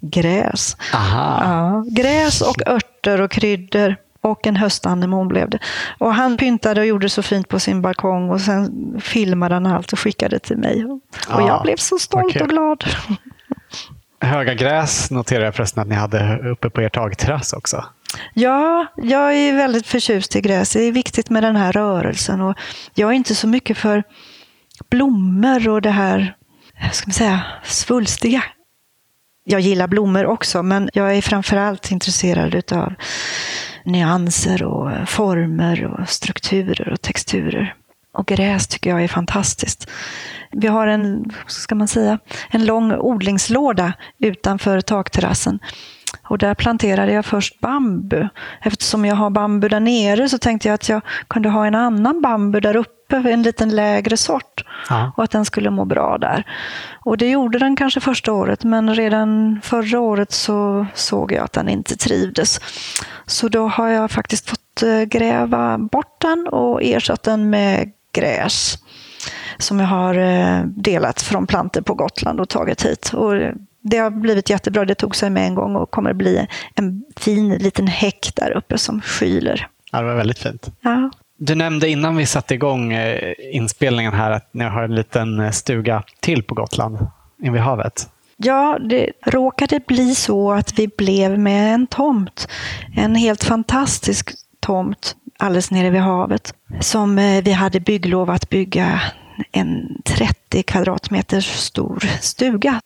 Gräs. 0.00 0.76
Ja, 0.92 1.84
gräs 1.90 2.40
och 2.40 2.68
örter 2.68 3.20
och 3.20 3.30
kryddor 3.30 3.96
och 4.22 4.46
en 4.46 4.56
höstanemon 4.56 5.28
blev 5.28 5.50
det. 5.50 5.58
Och 5.98 6.14
han 6.14 6.36
pyntade 6.36 6.80
och 6.80 6.86
gjorde 6.86 7.08
så 7.08 7.22
fint 7.22 7.48
på 7.48 7.60
sin 7.60 7.82
balkong 7.82 8.30
och 8.30 8.40
sen 8.40 9.00
filmade 9.00 9.54
han 9.54 9.66
allt 9.66 9.92
och 9.92 9.98
skickade 9.98 10.38
till 10.38 10.56
mig. 10.56 10.84
Och 10.84 11.00
ja, 11.28 11.46
jag 11.46 11.62
blev 11.62 11.76
så 11.76 11.98
stolt 11.98 12.24
okay. 12.24 12.42
och 12.42 12.48
glad. 12.48 12.84
Höga 14.22 14.54
gräs 14.54 15.10
noterar 15.10 15.44
jag 15.44 15.54
förresten 15.54 15.82
att 15.82 15.88
ni 15.88 15.94
hade 15.94 16.38
uppe 16.38 16.70
på 16.70 16.82
er 16.82 16.88
takterrass 16.88 17.52
också. 17.52 17.84
Ja, 18.34 18.86
jag 18.96 19.34
är 19.34 19.56
väldigt 19.56 19.86
förtjust 19.86 20.36
i 20.36 20.40
gräs. 20.40 20.72
Det 20.72 20.82
är 20.82 20.92
viktigt 20.92 21.30
med 21.30 21.42
den 21.42 21.56
här 21.56 21.72
rörelsen. 21.72 22.40
Och 22.40 22.58
jag 22.94 23.10
är 23.10 23.14
inte 23.14 23.34
så 23.34 23.46
mycket 23.48 23.78
för 23.78 24.02
blommor 24.90 25.68
och 25.68 25.82
det 25.82 25.90
här, 25.90 26.36
ska 26.92 27.06
man 27.06 27.12
säga, 27.12 27.42
svulstiga. 27.64 28.44
Jag 29.44 29.60
gillar 29.60 29.86
blommor 29.86 30.26
också, 30.26 30.62
men 30.62 30.90
jag 30.92 31.16
är 31.16 31.22
framförallt 31.22 31.90
intresserad 31.90 32.72
av 32.72 32.94
nyanser 33.84 34.62
och 34.62 35.08
former 35.08 35.84
och 35.84 36.08
strukturer 36.08 36.88
och 36.92 37.00
texturer. 37.00 37.74
Och 38.12 38.26
gräs 38.26 38.66
tycker 38.66 38.90
jag 38.90 39.04
är 39.04 39.08
fantastiskt. 39.08 39.90
Vi 40.50 40.68
har 40.68 40.86
en, 40.86 41.24
ska 41.46 41.74
man 41.74 41.88
säga, 41.88 42.18
en 42.50 42.66
lång 42.66 42.92
odlingslåda 42.92 43.92
utanför 44.18 44.80
takterrassen. 44.80 45.58
Och 46.28 46.38
där 46.38 46.54
planterade 46.54 47.12
jag 47.12 47.24
först 47.24 47.60
bambu. 47.60 48.28
Eftersom 48.62 49.04
jag 49.04 49.16
har 49.16 49.30
bambu 49.30 49.68
där 49.68 49.80
nere 49.80 50.28
så 50.28 50.38
tänkte 50.38 50.68
jag 50.68 50.74
att 50.74 50.88
jag 50.88 51.02
kunde 51.28 51.48
ha 51.48 51.66
en 51.66 51.74
annan 51.74 52.20
bambu 52.20 52.60
där 52.60 52.76
uppe, 52.76 53.16
en 53.16 53.42
liten 53.42 53.68
lägre 53.76 54.16
sort. 54.16 54.64
Ja. 54.88 55.12
Och 55.16 55.24
att 55.24 55.30
den 55.30 55.44
skulle 55.44 55.70
må 55.70 55.84
bra 55.84 56.18
där. 56.18 56.46
Och 57.04 57.18
det 57.18 57.30
gjorde 57.30 57.58
den 57.58 57.76
kanske 57.76 58.00
första 58.00 58.32
året, 58.32 58.64
men 58.64 58.94
redan 58.94 59.60
förra 59.62 60.00
året 60.00 60.32
så 60.32 60.86
såg 60.94 61.32
jag 61.32 61.44
att 61.44 61.52
den 61.52 61.68
inte 61.68 61.96
trivdes. 61.96 62.60
Så 63.26 63.48
då 63.48 63.68
har 63.68 63.88
jag 63.88 64.10
faktiskt 64.10 64.50
fått 64.50 64.82
eh, 64.82 65.02
gräva 65.02 65.78
bort 65.78 66.20
den 66.20 66.46
och 66.46 66.82
ersatt 66.82 67.22
den 67.22 67.50
med 67.50 67.92
gräs 68.12 68.78
som 69.58 69.80
jag 69.80 69.86
har 69.86 70.18
eh, 70.18 70.62
delat 70.64 71.22
från 71.22 71.46
planter 71.46 71.82
på 71.82 71.94
Gotland 71.94 72.40
och 72.40 72.48
tagit 72.48 72.86
hit. 72.86 73.12
Och 73.14 73.34
det 73.82 73.98
har 73.98 74.10
blivit 74.10 74.50
jättebra. 74.50 74.84
Det 74.84 74.94
tog 74.94 75.16
sig 75.16 75.30
med 75.30 75.46
en 75.46 75.54
gång 75.54 75.76
och 75.76 75.90
kommer 75.90 76.12
bli 76.12 76.46
en 76.74 77.04
fin 77.16 77.54
liten 77.54 77.86
häck 77.86 78.32
där 78.34 78.50
uppe 78.50 78.78
som 78.78 79.00
skyler. 79.00 79.66
Ja, 79.92 80.00
det 80.00 80.06
var 80.06 80.14
väldigt 80.14 80.38
fint. 80.38 80.70
Ja. 80.80 81.10
Du 81.36 81.54
nämnde 81.54 81.88
innan 81.88 82.16
vi 82.16 82.26
satte 82.26 82.54
igång 82.54 82.92
eh, 82.92 83.34
inspelningen 83.52 84.12
här 84.12 84.30
att 84.30 84.54
ni 84.54 84.64
har 84.64 84.82
en 84.82 84.94
liten 84.94 85.40
eh, 85.40 85.50
stuga 85.50 86.02
till 86.20 86.42
på 86.42 86.54
Gotland, 86.54 86.98
invid 87.42 87.62
havet. 87.62 88.08
Ja, 88.36 88.78
det 88.90 89.12
råkade 89.26 89.80
bli 89.86 90.14
så 90.14 90.52
att 90.52 90.78
vi 90.78 90.88
blev 90.88 91.38
med 91.38 91.74
en 91.74 91.86
tomt. 91.86 92.48
En 92.96 93.14
helt 93.14 93.44
fantastisk 93.44 94.30
tomt 94.60 95.16
alldeles 95.42 95.70
nere 95.70 95.90
vid 95.90 96.00
havet 96.00 96.54
som 96.80 97.18
eh, 97.18 97.42
vi 97.44 97.52
hade 97.52 97.80
bygglov 97.80 98.30
att 98.30 98.48
bygga 98.48 99.00
en 99.52 100.02
30 100.04 100.62
kvadratmeter 100.62 101.40
stor 101.40 101.98
stuga. 102.20 102.80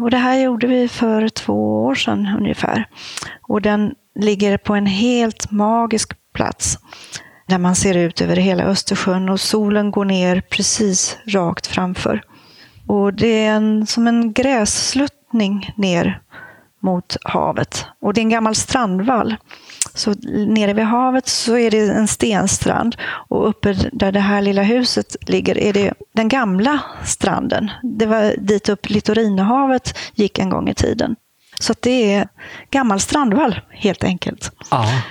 Och 0.00 0.10
det 0.10 0.16
här 0.16 0.38
gjorde 0.38 0.66
vi 0.66 0.88
för 0.88 1.28
två 1.28 1.84
år 1.84 1.94
sedan 1.94 2.36
ungefär. 2.38 2.88
Och 3.42 3.62
den 3.62 3.94
ligger 4.14 4.58
på 4.58 4.74
en 4.74 4.86
helt 4.86 5.50
magisk 5.50 6.32
plats 6.32 6.78
där 7.48 7.58
man 7.58 7.76
ser 7.76 7.96
ut 7.96 8.20
över 8.20 8.36
hela 8.36 8.64
Östersjön 8.64 9.28
och 9.28 9.40
solen 9.40 9.90
går 9.90 10.04
ner 10.04 10.40
precis 10.40 11.18
rakt 11.26 11.66
framför. 11.66 12.22
Och 12.86 13.14
det 13.14 13.44
är 13.44 13.50
en, 13.50 13.86
som 13.86 14.06
en 14.06 14.32
grässluttning 14.32 15.74
ner 15.76 16.20
mot 16.82 17.16
havet. 17.24 17.86
Och 18.00 18.14
det 18.14 18.20
är 18.20 18.22
en 18.22 18.28
gammal 18.28 18.54
strandvall. 18.54 19.36
Så 19.94 20.14
nere 20.46 20.72
vid 20.72 20.84
havet 20.84 21.28
så 21.28 21.56
är 21.58 21.70
det 21.70 21.78
en 21.78 22.08
stenstrand 22.08 22.96
och 23.28 23.48
uppe 23.48 23.72
där 23.92 24.12
det 24.12 24.20
här 24.20 24.42
lilla 24.42 24.62
huset 24.62 25.16
ligger 25.28 25.58
är 25.58 25.72
det 25.72 25.94
den 26.14 26.28
gamla 26.28 26.80
stranden. 27.04 27.70
Det 27.82 28.06
var 28.06 28.34
dit 28.38 28.68
upp 28.68 28.88
Litorinehavet 28.88 29.98
gick 30.14 30.38
en 30.38 30.50
gång 30.50 30.68
i 30.68 30.74
tiden. 30.74 31.16
Så 31.58 31.74
det 31.80 32.14
är 32.14 32.28
gammal 32.70 33.00
strandvall 33.00 33.60
helt 33.70 34.04
enkelt. 34.04 34.52
Ja. 34.70 35.02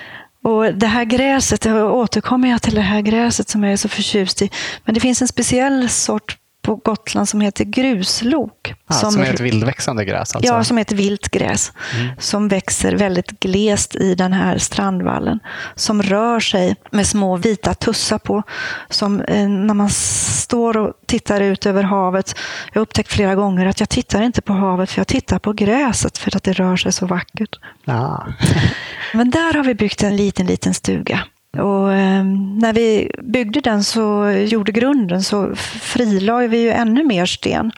Och 0.44 0.74
det 0.74 0.88
här 0.88 1.04
gräset, 1.06 1.66
jag 1.66 1.94
återkommer 1.94 2.50
jag 2.50 2.62
till 2.62 2.76
det 2.76 2.82
här 2.82 3.02
gräset 3.02 3.50
som 3.50 3.64
jag 3.64 3.74
är 3.74 3.78
så 3.78 3.90
förtjust 3.90 4.42
i. 4.42 4.50
Men 4.84 4.94
det 4.96 5.02
finns 5.02 5.22
en 5.22 5.28
speciell 5.28 5.90
sort 5.90 6.38
på 6.66 6.76
Gotland 6.76 7.30
som 7.30 7.42
heter 7.42 7.66
gruslok. 7.66 8.74
Ah, 8.88 8.94
som, 8.94 9.12
som 9.12 9.22
är 9.22 9.34
ett 9.34 9.40
vildväxande 9.40 10.06
gräs? 10.06 10.36
Alltså. 10.36 10.54
Ja, 10.54 10.64
som 10.64 10.78
är 10.78 10.82
ett 10.82 10.92
vilt 10.92 11.30
gräs. 11.30 11.72
Mm. 11.96 12.16
Som 12.20 12.48
växer 12.48 12.96
väldigt 12.96 13.40
glest 13.40 13.96
i 13.96 14.16
den 14.16 14.34
här 14.34 14.58
strandvallen. 14.58 15.40
Som 15.76 16.04
rör 16.04 16.40
sig 16.40 16.76
med 16.92 17.08
små 17.08 17.38
vita 17.38 17.74
tussar 17.74 18.18
på. 18.18 18.44
Som 18.90 19.22
eh, 19.22 19.50
när 19.50 19.74
man 19.74 19.90
står 19.90 20.78
och 20.78 20.94
tittar 21.06 21.42
ut 21.42 21.66
över 21.66 21.84
havet. 21.84 22.36
Jag 22.74 22.80
har 22.80 22.82
upptäckt 22.82 23.12
flera 23.12 23.36
gånger 23.36 23.66
att 23.66 23.80
jag 23.80 23.90
tittar 23.90 24.22
inte 24.22 24.42
på 24.42 24.54
havet 24.54 24.92
för 24.92 25.00
jag 25.00 25.08
tittar 25.08 25.40
på 25.40 25.54
gräset 25.54 26.18
för 26.18 26.38
att 26.38 26.44
det 26.44 26.54
rör 26.54 26.76
sig 26.76 26.92
så 26.92 27.06
vackert. 27.06 27.60
Ah. 27.86 28.24
Men 29.14 29.30
där 29.30 29.54
har 29.54 29.64
vi 29.64 29.76
byggt 29.76 30.04
en 30.04 30.16
liten, 30.16 30.46
liten 30.46 30.74
stuga. 30.74 31.24
Och 31.60 31.94
eh, 31.94 32.24
när 32.60 32.74
vi 32.74 33.12
byggde 33.24 33.62
den 33.62 33.84
så 33.84 34.32
gjorde 34.32 34.72
grunden 34.72 35.24
så 35.24 35.56
frilade 35.56 36.48
vi 36.48 36.62
ju 36.62 36.70
ännu 36.70 37.04
mer 37.04 37.26
sten. 37.26 37.72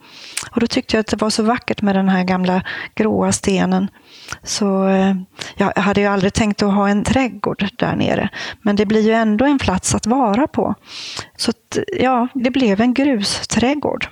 Och 0.52 0.60
då 0.60 0.68
tyckte 0.68 0.96
jag 0.96 1.00
att 1.02 1.08
det 1.08 1.22
var 1.22 1.30
så 1.30 1.44
vackert 1.44 1.82
med 1.82 1.96
den 1.96 2.10
här 2.10 2.24
gamla 2.24 2.64
gråa 2.96 3.32
stenen. 3.32 3.88
Så 4.44 4.88
eh, 4.88 5.16
jag 5.56 5.74
hade 5.76 6.02
ju 6.02 6.08
aldrig 6.08 6.34
tänkt 6.34 6.64
att 6.64 6.74
ha 6.74 6.90
en 6.90 7.04
trädgård 7.04 7.68
där 7.76 7.96
nere. 7.96 8.30
Men 8.62 8.76
det 8.76 8.86
blir 8.86 9.02
ju 9.02 9.14
ändå 9.14 9.46
en 9.46 9.60
plats 9.60 9.96
att 9.96 10.08
vara 10.08 10.48
på. 10.48 10.76
Så 11.38 11.50
att, 11.50 11.78
ja, 12.00 12.28
det 12.34 12.52
blev 12.52 12.82
en 12.82 12.94
grusträdgård. 12.94 14.08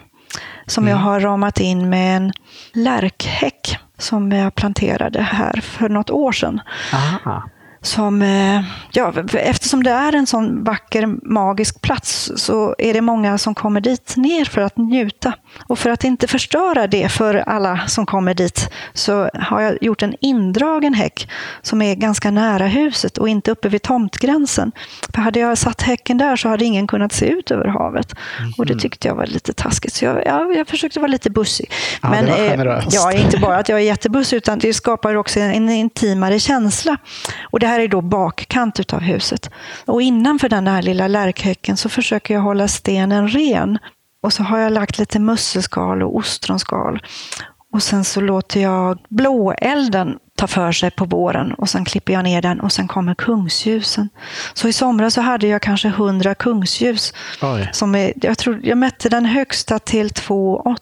Som 0.67 0.83
mm. 0.83 0.91
jag 0.91 0.97
har 0.97 1.19
ramat 1.19 1.59
in 1.59 1.89
med 1.89 2.17
en 2.17 2.33
lärkhäck 2.73 3.77
som 3.97 4.31
jag 4.31 4.55
planterade 4.55 5.21
här 5.21 5.61
för 5.61 5.89
något 5.89 6.09
år 6.09 6.31
sedan. 6.31 6.61
Aha 6.93 7.43
som, 7.85 8.21
eh, 8.21 8.61
ja, 8.91 9.13
eftersom 9.33 9.83
det 9.83 9.91
är 9.91 10.15
en 10.15 10.27
sån 10.27 10.63
vacker, 10.63 11.07
magisk 11.29 11.81
plats 11.81 12.31
så 12.35 12.75
är 12.77 12.93
det 12.93 13.01
många 13.01 13.37
som 13.37 13.55
kommer 13.55 13.81
dit 13.81 14.13
ner 14.17 14.45
för 14.45 14.61
att 14.61 14.77
njuta. 14.77 15.33
Och 15.59 15.79
för 15.79 15.89
att 15.89 16.03
inte 16.03 16.27
förstöra 16.27 16.87
det 16.87 17.09
för 17.09 17.35
alla 17.35 17.87
som 17.87 18.05
kommer 18.05 18.33
dit 18.33 18.69
så 18.93 19.29
har 19.33 19.61
jag 19.61 19.83
gjort 19.83 20.03
en 20.03 20.15
indragen 20.21 20.93
häck 20.93 21.29
som 21.61 21.81
är 21.81 21.95
ganska 21.95 22.31
nära 22.31 22.67
huset 22.67 23.17
och 23.17 23.29
inte 23.29 23.51
uppe 23.51 23.69
vid 23.69 23.81
tomtgränsen. 23.81 24.71
För 25.13 25.21
hade 25.21 25.39
jag 25.39 25.57
satt 25.57 25.81
häcken 25.81 26.17
där 26.17 26.35
så 26.35 26.49
hade 26.49 26.65
ingen 26.65 26.87
kunnat 26.87 27.13
se 27.13 27.25
ut 27.25 27.51
över 27.51 27.65
havet. 27.65 28.13
Mm. 28.39 28.53
Och 28.57 28.65
det 28.65 28.79
tyckte 28.79 29.07
jag 29.07 29.15
var 29.15 29.25
lite 29.25 29.53
taskigt. 29.53 29.93
Så 29.93 30.05
jag, 30.05 30.25
ja, 30.25 30.53
jag 30.55 30.67
försökte 30.67 30.99
vara 30.99 31.11
lite 31.11 31.29
bussig. 31.29 31.71
Ja, 32.01 32.09
Men 32.09 32.27
eh, 32.27 32.83
ja, 32.89 33.11
inte 33.25 33.37
bara 33.37 33.57
att 33.57 33.69
jag 33.69 33.79
är 33.79 33.83
jättebussig 33.83 34.37
utan 34.37 34.59
det 34.59 34.73
skapar 34.73 35.15
också 35.15 35.39
en 35.39 35.69
intimare 35.69 36.39
känsla. 36.39 36.97
Och 37.41 37.59
det 37.59 37.67
här 37.67 37.79
är 37.79 37.87
då 37.87 38.01
bakkant 38.01 38.79
utav 38.79 38.99
huset. 38.99 39.49
Och 39.85 40.01
innanför 40.01 40.49
den 40.49 40.67
här 40.67 40.81
lilla 40.81 41.07
lärkhäcken 41.07 41.77
så 41.77 41.89
försöker 41.89 42.33
jag 42.33 42.41
hålla 42.41 42.67
stenen 42.67 43.27
ren. 43.27 43.79
Och 44.25 44.33
så 44.33 44.43
har 44.43 44.59
jag 44.59 44.73
lagt 44.73 44.97
lite 44.99 45.19
musselskal 45.19 46.03
och 46.03 46.15
ostronskal. 46.15 47.01
Och 47.73 47.83
sen 47.83 48.05
så 48.05 48.21
låter 48.21 48.59
jag 48.59 48.99
blåelden 49.09 50.17
ta 50.37 50.47
för 50.47 50.71
sig 50.71 50.91
på 50.91 51.05
våren 51.05 51.53
och 51.53 51.69
sen 51.69 51.85
klipper 51.85 52.13
jag 52.13 52.23
ner 52.23 52.41
den 52.41 52.59
och 52.59 52.71
sen 52.71 52.87
kommer 52.87 53.15
kungsljusen. 53.15 54.09
Så 54.53 54.67
i 54.67 54.73
somras 54.73 55.13
så 55.13 55.21
hade 55.21 55.47
jag 55.47 55.61
kanske 55.61 55.87
100 55.87 56.35
kungsljus. 56.35 57.13
Som 57.71 57.95
är, 57.95 58.13
jag, 58.15 58.37
tror, 58.37 58.59
jag 58.63 58.77
mätte 58.77 59.09
den 59.09 59.25
högsta 59.25 59.79
till 59.79 60.09
2,80. 60.09 60.75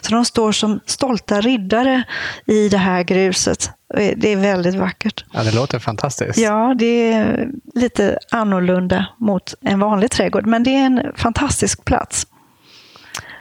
Så 0.00 0.14
de 0.14 0.24
står 0.24 0.52
som 0.52 0.80
stolta 0.86 1.40
riddare 1.40 2.02
i 2.46 2.68
det 2.68 2.78
här 2.78 3.02
gruset. 3.02 3.70
Det 4.16 4.28
är 4.28 4.36
väldigt 4.36 4.74
vackert. 4.74 5.24
Ja, 5.32 5.42
det 5.42 5.54
låter 5.54 5.78
fantastiskt. 5.78 6.38
Ja, 6.38 6.74
det 6.78 7.12
är 7.12 7.48
lite 7.74 8.18
annorlunda 8.30 9.06
mot 9.18 9.54
en 9.60 9.80
vanlig 9.80 10.10
trädgård, 10.10 10.46
men 10.46 10.62
det 10.62 10.70
är 10.70 10.86
en 10.86 11.00
fantastisk 11.16 11.84
plats. 11.84 12.26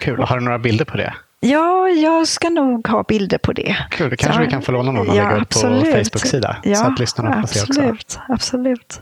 Kul. 0.03 0.19
Har 0.19 0.37
du 0.37 0.45
några 0.45 0.59
bilder 0.59 0.85
på 0.85 0.97
det? 0.97 1.13
Ja, 1.39 1.89
jag 1.89 2.27
ska 2.27 2.49
nog 2.49 2.87
ha 2.87 3.03
bilder 3.03 3.37
på 3.37 3.53
det. 3.53 3.77
Kul, 3.89 4.09
det 4.09 4.17
kanske 4.17 4.39
så, 4.39 4.45
vi 4.45 4.51
kan 4.51 4.61
få 4.61 4.71
låna 4.71 4.91
någon 4.91 5.09
och 5.09 5.15
ja, 5.15 5.23
lägga 5.23 5.41
upp 5.41 5.49
på 5.49 5.59
Facebook-sida. 5.59 6.57
Ja, 6.63 6.75
så 6.75 6.85
att 6.85 6.99
lyssnarna 6.99 7.33
får 7.33 7.39
absolut, 7.39 7.75
se 7.75 7.91
också. 7.91 8.19
Absolut. 8.29 9.01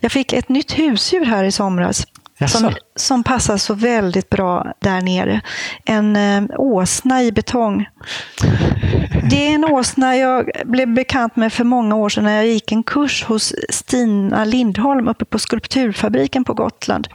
Jag 0.00 0.12
fick 0.12 0.32
ett 0.32 0.48
nytt 0.48 0.78
husdjur 0.78 1.24
här 1.24 1.44
i 1.44 1.52
somras. 1.52 2.06
Som, 2.48 2.72
som 2.96 3.24
passar 3.24 3.56
så 3.56 3.74
väldigt 3.74 4.30
bra 4.30 4.72
där 4.78 5.00
nere. 5.00 5.40
En 5.84 6.16
eh, 6.16 6.42
åsna 6.56 7.22
i 7.22 7.32
betong. 7.32 7.88
Det 9.30 9.46
är 9.46 9.54
en 9.54 9.64
åsna 9.64 10.16
jag 10.16 10.50
blev 10.64 10.94
bekant 10.94 11.36
med 11.36 11.52
för 11.52 11.64
många 11.64 11.94
år 11.96 12.08
sedan 12.08 12.24
när 12.24 12.36
jag 12.36 12.46
gick 12.46 12.72
en 12.72 12.82
kurs 12.82 13.24
hos 13.24 13.54
Stina 13.70 14.44
Lindholm 14.44 15.08
uppe 15.08 15.24
på 15.24 15.38
Skulpturfabriken 15.38 16.44
på 16.44 16.54
Gotland. 16.54 17.08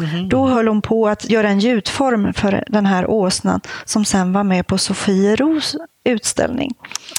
Mm. 0.00 0.28
Då 0.28 0.46
höll 0.46 0.68
hon 0.68 0.82
på 0.82 1.08
att 1.08 1.30
göra 1.30 1.48
en 1.48 1.58
gjutform 1.58 2.32
för 2.34 2.64
den 2.66 2.86
här 2.86 3.10
åsnan 3.10 3.60
som 3.84 4.04
sen 4.04 4.32
var 4.32 4.44
med 4.44 4.66
på 4.66 4.78
Sofieros 4.78 5.76
utställning. 6.04 6.70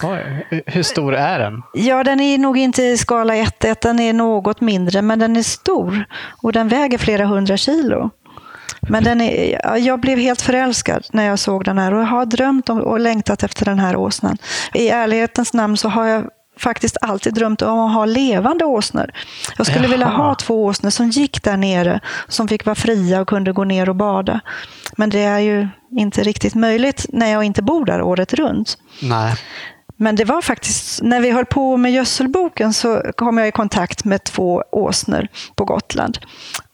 Oj, 0.04 0.48
hur 0.66 0.84
stor 0.84 1.16
är 1.16 1.40
den? 1.40 1.62
Ja, 1.74 2.04
den 2.04 2.20
är 2.20 2.38
nog 2.38 2.58
inte 2.58 2.84
i 2.84 2.98
skala 2.98 3.34
1-1, 3.34 3.78
den 3.82 4.00
är 4.00 4.14
något 4.14 4.62
mindre, 4.62 5.02
men 5.02 5.20
den 5.20 5.36
är 5.36 5.44
stor 5.44 6.06
och 6.42 6.54
den 6.54 6.68
väger 6.68 6.98
flera 6.98 7.26
hundra 7.26 7.58
kilo. 7.58 8.10
Men 8.90 9.04
den 9.04 9.22
är, 9.22 9.78
jag 9.78 10.00
blev 10.00 10.20
helt 10.20 10.42
förälskad 10.42 11.06
när 11.12 11.26
jag 11.26 11.40
såg 11.40 11.64
den 11.64 11.78
här 11.78 11.94
och 11.94 12.02
jag 12.02 12.06
har 12.06 12.26
drömt 12.26 12.70
om 12.70 12.82
och 12.82 13.00
längtat 13.00 13.44
efter 13.44 13.66
den 13.66 13.80
här 13.80 13.96
åsnan. 13.96 14.38
I 14.74 14.90
ärlighetens 14.90 15.54
namn 15.54 15.78
så 15.78 15.90
har 15.90 16.08
jag 16.08 16.30
faktiskt 16.58 16.98
alltid 17.02 17.34
drömt 17.34 17.62
om 17.62 17.80
att 17.80 17.94
ha 17.94 18.06
levande 18.06 18.66
åsnor. 18.66 19.12
Jag 19.58 19.68
skulle 19.68 19.82
Jaha. 19.86 19.92
vilja 19.92 20.08
ha 20.08 20.36
två 20.36 20.66
åsnor 20.66 20.90
som 20.90 21.10
gick 21.10 21.44
där 21.44 21.58
nere, 21.58 22.00
som 22.28 22.48
fick 22.48 22.66
vara 22.66 22.76
fria 22.76 23.22
och 23.22 23.28
kunde 23.28 23.52
gå 23.52 23.64
ner 23.64 23.90
och 23.90 23.96
bada. 23.96 24.40
Men 24.98 25.10
det 25.10 25.24
är 25.24 25.40
ju 25.40 25.68
inte 25.92 26.24
riktigt 26.24 26.56
möjligt 26.56 27.06
när 27.10 27.32
jag 27.32 27.44
inte 27.44 27.62
bor 27.62 27.86
där 27.86 28.02
året 28.02 28.34
runt. 28.34 28.78
Nej. 29.02 29.36
Men 29.98 30.16
det 30.16 30.26
var 30.26 30.42
faktiskt, 30.42 31.02
när 31.04 31.20
vi 31.20 31.32
höll 31.32 31.46
på 31.46 31.78
med 31.78 31.92
gödselboken 31.92 32.74
så 32.74 33.02
kom 33.16 33.38
jag 33.38 33.48
i 33.48 33.52
kontakt 33.52 34.06
med 34.06 34.24
två 34.24 34.64
åsnor 34.72 35.28
på 35.56 35.66
Gotland. 35.66 36.18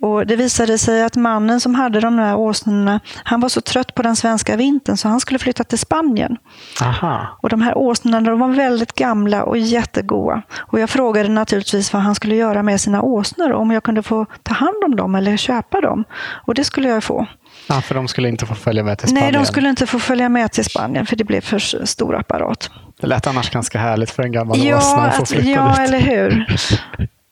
Och 0.02 0.28
det 0.28 0.36
visade 0.36 0.78
sig 0.78 1.04
att 1.04 1.16
mannen 1.16 1.60
som 1.60 1.76
hade 1.76 2.00
de 2.00 2.18
där 2.18 2.36
åsnorna, 2.36 3.00
han 3.24 3.40
var 3.40 3.50
så 3.50 3.62
trött 3.62 3.96
på 3.96 4.02
den 4.02 4.16
svenska 4.16 4.56
vintern 4.56 4.98
så 4.98 5.08
han 5.08 5.20
skulle 5.20 5.40
flytta 5.40 5.64
till 5.64 5.80
Spanien. 5.80 6.38
Aha. 6.82 7.38
Och 7.42 7.50
de 7.50 7.62
här 7.62 7.78
åsnorna 7.78 8.22
de 8.22 8.40
var 8.40 8.48
väldigt 8.48 8.94
gamla 8.94 9.44
och 9.44 9.58
jättegoda. 9.58 10.42
Och 10.60 10.80
jag 10.80 10.90
frågade 10.90 11.30
naturligtvis 11.30 11.94
vad 11.94 12.02
han 12.02 12.16
skulle 12.16 12.36
göra 12.36 12.64
med 12.64 12.82
sina 12.82 13.02
åsnor, 13.02 13.52
om 13.52 13.72
jag 13.72 13.84
kunde 13.84 14.04
få 14.04 14.26
ta 14.44 14.54
hand 14.54 14.84
om 14.86 14.96
dem 14.96 15.16
eller 15.16 15.38
köpa 15.38 15.82
dem. 15.82 16.04
Och 16.46 16.54
det 16.54 16.64
skulle 16.64 16.90
jag 16.90 17.04
få. 17.04 17.28
Ja, 17.72 17.82
för 17.82 17.96
de 17.96 18.08
skulle 18.08 18.30
inte 18.30 18.46
få 18.46 18.56
följa 18.56 18.84
med 18.84 18.98
till 18.98 19.08
Spanien? 19.08 19.24
Nej, 19.24 19.42
de 19.42 19.46
skulle 19.46 19.70
inte 19.70 19.88
få 19.88 20.00
följa 20.00 20.30
med 20.30 20.52
till 20.52 20.66
Spanien 20.66 21.06
för 21.06 21.16
det 21.16 21.24
blev 21.24 21.42
för 21.42 21.86
stor 21.86 22.16
apparat. 22.16 22.70
Det 23.02 23.08
lät 23.08 23.28
annars 23.28 23.50
ganska 23.50 23.80
härligt 23.80 24.12
för 24.12 24.24
en 24.24 24.32
gammal 24.32 24.64
ja, 24.64 24.78
åsna 24.78 25.02
att 25.02 25.16
få 25.16 25.26
flytta 25.26 25.50
Ja, 25.50 25.70
dit. 25.70 25.80
eller 25.80 26.00
hur. 26.00 26.46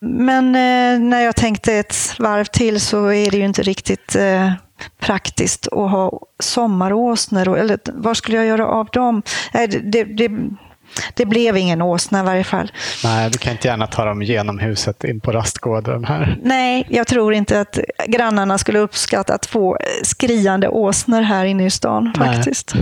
Men 0.00 0.46
eh, 0.46 1.00
när 1.08 1.20
jag 1.20 1.36
tänkte 1.36 1.74
ett 1.74 1.96
varv 2.18 2.44
till 2.44 2.80
så 2.80 3.06
är 3.06 3.30
det 3.30 3.36
ju 3.36 3.44
inte 3.44 3.62
riktigt 3.62 4.16
eh, 4.16 4.52
praktiskt 5.00 5.66
att 5.66 5.90
ha 5.90 6.20
sommaråsnor. 6.42 7.58
Eller 7.58 7.78
vad 7.94 8.16
skulle 8.16 8.36
jag 8.36 8.46
göra 8.46 8.66
av 8.66 8.88
dem? 8.92 9.22
Eh, 9.52 9.68
det, 9.82 10.04
det, 10.04 10.30
det 11.14 11.26
blev 11.26 11.56
ingen 11.56 11.82
åsna 11.82 12.20
i 12.20 12.22
varje 12.22 12.44
fall. 12.44 12.72
Nej, 13.04 13.30
du 13.30 13.38
kan 13.38 13.52
inte 13.52 13.68
gärna 13.68 13.86
ta 13.86 14.04
dem 14.04 14.22
genom 14.22 14.58
huset 14.58 15.04
in 15.04 15.20
på 15.20 15.32
rastgården 15.32 16.04
här. 16.04 16.38
Nej, 16.42 16.86
jag 16.88 17.06
tror 17.06 17.34
inte 17.34 17.60
att 17.60 17.78
grannarna 18.06 18.58
skulle 18.58 18.78
uppskatta 18.78 19.34
att 19.34 19.46
få 19.46 19.78
skriande 20.02 20.68
åsnor 20.68 21.20
här 21.20 21.44
inne 21.44 21.66
i 21.66 21.70
stan 21.70 22.12
Nej. 22.18 22.28
faktiskt. 22.28 22.74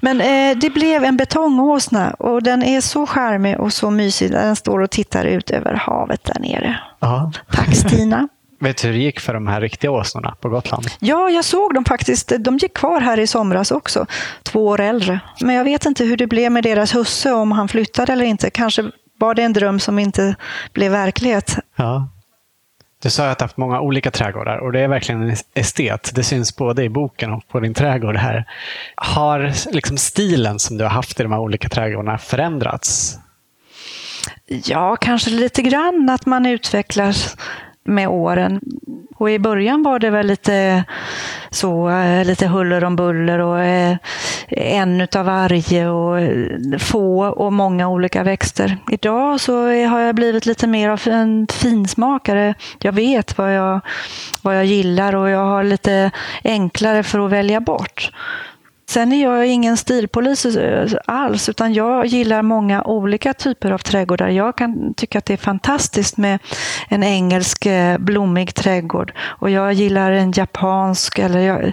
Men 0.00 0.20
eh, 0.20 0.58
det 0.58 0.70
blev 0.70 1.04
en 1.04 1.16
betongåsna 1.16 2.10
och 2.10 2.42
den 2.42 2.62
är 2.62 2.80
så 2.80 3.06
charmig 3.06 3.60
och 3.60 3.72
så 3.72 3.90
mysig. 3.90 4.30
Den 4.30 4.56
står 4.56 4.80
och 4.80 4.90
tittar 4.90 5.24
ut 5.24 5.50
över 5.50 5.74
havet 5.74 6.24
där 6.24 6.40
nere. 6.40 6.80
Aha. 7.00 7.32
Tack 7.52 7.76
Stina. 7.76 8.28
Vet 8.60 8.82
du 8.82 8.88
hur 8.88 8.94
det 8.94 9.00
gick 9.00 9.20
för 9.20 9.34
de 9.34 9.46
här 9.46 9.60
riktiga 9.60 9.90
åsnorna 9.90 10.36
på 10.40 10.48
Gotland? 10.48 10.86
Ja, 10.98 11.30
jag 11.30 11.44
såg 11.44 11.74
dem 11.74 11.84
faktiskt. 11.84 12.32
De 12.38 12.56
gick 12.56 12.74
kvar 12.74 13.00
här 13.00 13.18
i 13.20 13.26
somras 13.26 13.70
också, 13.70 14.06
två 14.42 14.66
år 14.66 14.80
äldre. 14.80 15.20
Men 15.40 15.54
jag 15.54 15.64
vet 15.64 15.86
inte 15.86 16.04
hur 16.04 16.16
det 16.16 16.26
blev 16.26 16.52
med 16.52 16.62
deras 16.62 16.94
husse, 16.94 17.32
om 17.32 17.52
han 17.52 17.68
flyttade 17.68 18.12
eller 18.12 18.24
inte. 18.24 18.50
Kanske 18.50 18.90
var 19.18 19.34
det 19.34 19.42
en 19.42 19.52
dröm 19.52 19.80
som 19.80 19.98
inte 19.98 20.36
blev 20.72 20.92
verklighet. 20.92 21.58
Ja. 21.76 22.08
Du 23.02 23.10
sa 23.10 23.30
att 23.30 23.38
du 23.38 23.44
haft 23.44 23.56
många 23.56 23.80
olika 23.80 24.10
trädgårdar 24.10 24.58
och 24.58 24.72
det 24.72 24.80
är 24.80 24.88
verkligen 24.88 25.22
en 25.22 25.36
estet. 25.54 26.10
Det 26.14 26.22
syns 26.22 26.56
både 26.56 26.84
i 26.84 26.88
boken 26.88 27.32
och 27.32 27.48
på 27.48 27.60
din 27.60 27.74
trädgård 27.74 28.16
här. 28.16 28.44
Har 28.96 29.72
liksom 29.72 29.96
stilen 29.96 30.58
som 30.58 30.78
du 30.78 30.84
har 30.84 30.90
haft 30.90 31.20
i 31.20 31.22
de 31.22 31.32
här 31.32 31.38
olika 31.38 31.68
trädgårdarna 31.68 32.18
förändrats? 32.18 33.18
Ja, 34.46 34.96
kanske 34.96 35.30
lite 35.30 35.62
grann 35.62 36.08
att 36.10 36.26
man 36.26 36.46
utvecklas 36.46 37.36
med 37.84 38.08
åren. 38.08 38.60
Och 39.16 39.30
i 39.30 39.38
början 39.38 39.82
var 39.82 39.98
det 39.98 40.10
väl 40.10 40.26
lite 40.26 40.84
så, 41.50 41.88
eh, 41.88 42.24
lite 42.24 42.46
huller 42.46 42.84
om 42.84 42.96
buller 42.96 43.38
och 43.38 43.60
eh, 43.60 43.96
en 44.48 45.00
utav 45.00 45.26
varje 45.26 45.88
och 45.88 46.20
eh, 46.20 46.78
få 46.78 47.26
och 47.26 47.52
många 47.52 47.88
olika 47.88 48.22
växter. 48.22 48.78
Idag 48.90 49.40
så 49.40 49.66
har 49.66 50.00
jag 50.00 50.14
blivit 50.14 50.46
lite 50.46 50.66
mer 50.66 50.88
av 50.88 51.00
en 51.06 51.46
finsmakare. 51.52 52.54
Jag 52.78 52.92
vet 52.92 53.38
vad 53.38 53.54
jag, 53.54 53.80
vad 54.42 54.56
jag 54.56 54.64
gillar 54.64 55.14
och 55.14 55.30
jag 55.30 55.44
har 55.44 55.64
lite 55.64 56.10
enklare 56.44 57.02
för 57.02 57.26
att 57.26 57.30
välja 57.30 57.60
bort. 57.60 58.10
Sen 58.94 59.12
är 59.12 59.22
jag 59.22 59.46
ingen 59.46 59.76
stilpolis 59.76 60.46
alls, 61.06 61.48
utan 61.48 61.74
jag 61.74 62.06
gillar 62.06 62.42
många 62.42 62.82
olika 62.82 63.34
typer 63.34 63.70
av 63.70 63.78
trädgårdar. 63.78 64.28
Jag 64.28 64.56
kan 64.56 64.94
tycka 64.94 65.18
att 65.18 65.24
det 65.24 65.32
är 65.32 65.36
fantastiskt 65.36 66.16
med 66.16 66.38
en 66.88 67.02
engelsk 67.02 67.66
eh, 67.66 67.98
blommig 67.98 68.54
trädgård 68.54 69.12
och 69.18 69.50
jag 69.50 69.72
gillar 69.72 70.12
en 70.12 70.32
japansk. 70.32 71.18
Eller 71.18 71.40
jag, 71.40 71.72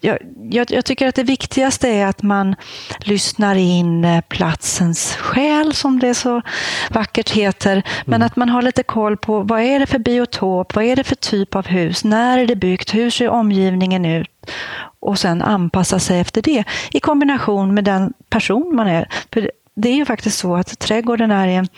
jag, 0.00 0.18
jag, 0.50 0.70
jag 0.70 0.84
tycker 0.84 1.08
att 1.08 1.14
det 1.14 1.22
viktigaste 1.22 1.88
är 1.88 2.06
att 2.06 2.22
man 2.22 2.54
lyssnar 3.00 3.54
in 3.54 4.04
eh, 4.04 4.20
platsens 4.20 5.16
själ, 5.16 5.74
som 5.74 5.98
det 5.98 6.14
så 6.14 6.42
vackert 6.90 7.30
heter. 7.30 7.82
Men 8.04 8.14
mm. 8.14 8.26
att 8.26 8.36
man 8.36 8.48
har 8.48 8.62
lite 8.62 8.82
koll 8.82 9.16
på 9.16 9.40
vad 9.40 9.60
är 9.60 9.80
det 9.80 9.86
för 9.86 9.98
biotop, 9.98 10.74
vad 10.74 10.84
är 10.84 10.96
det 10.96 11.04
för 11.04 11.16
typ 11.16 11.54
av 11.54 11.66
hus, 11.66 12.04
när 12.04 12.38
är 12.38 12.46
det 12.46 12.56
byggt, 12.56 12.94
hur 12.94 13.10
ser 13.10 13.28
omgivningen 13.28 14.04
ut? 14.04 14.28
Och 15.06 15.18
sen 15.18 15.42
anpassa 15.42 15.98
sig 15.98 16.20
efter 16.20 16.42
det 16.42 16.64
i 16.90 17.00
kombination 17.00 17.74
med 17.74 17.84
den 17.84 18.12
person 18.28 18.76
man 18.76 18.86
är. 18.86 19.08
För 19.32 19.50
det 19.74 19.88
är 19.88 19.94
ju 19.94 20.04
faktiskt 20.04 20.38
så 20.38 20.56
att 20.56 20.78
trädgården 20.78 21.30
är 21.30 21.48
en, 21.48 21.68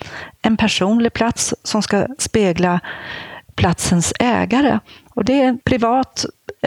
en 0.42 0.56
personlig 0.56 1.12
plats 1.12 1.54
som 1.62 1.82
ska 1.82 2.06
spegla 2.18 2.80
platsens 3.54 4.12
ägare. 4.18 4.78
Och 5.14 5.24
det 5.24 5.42
är 5.42 5.44
en 5.48 5.58
privat 5.58 6.24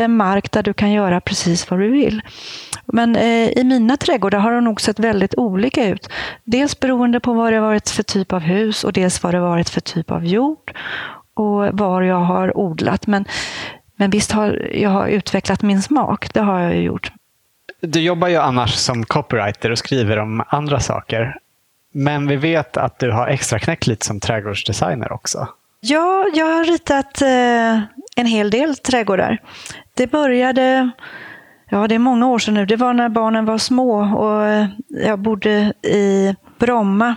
mark 0.07 0.51
där 0.51 0.63
du 0.63 0.73
kan 0.73 0.91
göra 0.91 1.21
precis 1.21 1.69
vad 1.69 1.79
du 1.79 1.89
vill. 1.89 2.21
Men 2.85 3.15
eh, 3.15 3.49
i 3.49 3.63
mina 3.63 3.97
trädgårdar 3.97 4.39
har 4.39 4.51
det 4.51 4.61
nog 4.61 4.81
sett 4.81 4.99
väldigt 4.99 5.35
olika 5.35 5.87
ut. 5.87 6.09
Dels 6.43 6.79
beroende 6.79 7.19
på 7.19 7.33
vad 7.33 7.53
det 7.53 7.59
varit 7.59 7.89
för 7.89 8.03
typ 8.03 8.33
av 8.33 8.39
hus 8.39 8.83
och 8.83 8.93
dels 8.93 9.23
vad 9.23 9.33
det 9.33 9.39
varit 9.39 9.69
för 9.69 9.81
typ 9.81 10.11
av 10.11 10.25
jord 10.25 10.77
och 11.33 11.79
var 11.79 12.01
jag 12.01 12.19
har 12.19 12.57
odlat. 12.57 13.07
Men 13.07 13.25
men 14.01 14.09
visst 14.09 14.31
har 14.31 14.69
jag 14.73 15.11
utvecklat 15.11 15.61
min 15.61 15.81
smak, 15.81 16.33
det 16.33 16.39
har 16.39 16.59
jag 16.59 16.75
ju 16.75 16.81
gjort. 16.81 17.11
Du 17.81 18.01
jobbar 18.01 18.27
ju 18.27 18.37
annars 18.37 18.73
som 18.73 19.05
copywriter 19.05 19.71
och 19.71 19.77
skriver 19.77 20.17
om 20.17 20.43
andra 20.47 20.79
saker. 20.79 21.37
Men 21.93 22.27
vi 22.27 22.35
vet 22.35 22.77
att 22.77 22.99
du 22.99 23.11
har 23.11 23.27
extra 23.27 23.59
knäckt 23.59 23.87
lite 23.87 24.05
som 24.05 24.19
trädgårdsdesigner 24.19 25.11
också. 25.11 25.47
Ja, 25.79 26.25
jag 26.33 26.45
har 26.45 26.63
ritat 26.63 27.21
eh, 27.21 27.81
en 28.15 28.25
hel 28.25 28.49
del 28.49 28.75
trädgårdar. 28.75 29.37
Det 29.93 30.07
började, 30.07 30.91
ja 31.69 31.87
det 31.87 31.95
är 31.95 31.99
många 31.99 32.27
år 32.27 32.39
sedan 32.39 32.53
nu, 32.53 32.65
det 32.65 32.75
var 32.75 32.93
när 32.93 33.09
barnen 33.09 33.45
var 33.45 33.57
små 33.57 34.01
och 34.01 34.69
jag 34.87 35.19
bodde 35.19 35.73
i 35.83 36.35
Bromma. 36.59 37.15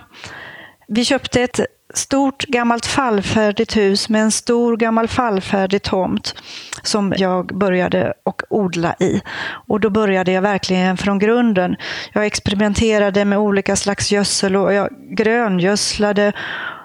Vi 0.88 1.04
köpte 1.04 1.42
ett 1.42 1.60
stort 1.96 2.44
gammalt 2.44 2.86
fallfärdigt 2.86 3.76
hus 3.76 4.08
med 4.08 4.22
en 4.22 4.30
stor 4.30 4.76
gammal 4.76 5.08
fallfärdig 5.08 5.82
tomt 5.82 6.34
som 6.82 7.14
jag 7.16 7.46
började 7.46 8.12
och 8.22 8.42
odla 8.50 8.94
i. 9.00 9.22
Och 9.68 9.80
då 9.80 9.90
började 9.90 10.32
jag 10.32 10.42
verkligen 10.42 10.96
från 10.96 11.18
grunden. 11.18 11.76
Jag 12.12 12.26
experimenterade 12.26 13.24
med 13.24 13.38
olika 13.38 13.76
slags 13.76 14.12
gödsel 14.12 14.56
och 14.56 14.72
jag 14.72 14.88
gröngödslade 15.10 16.32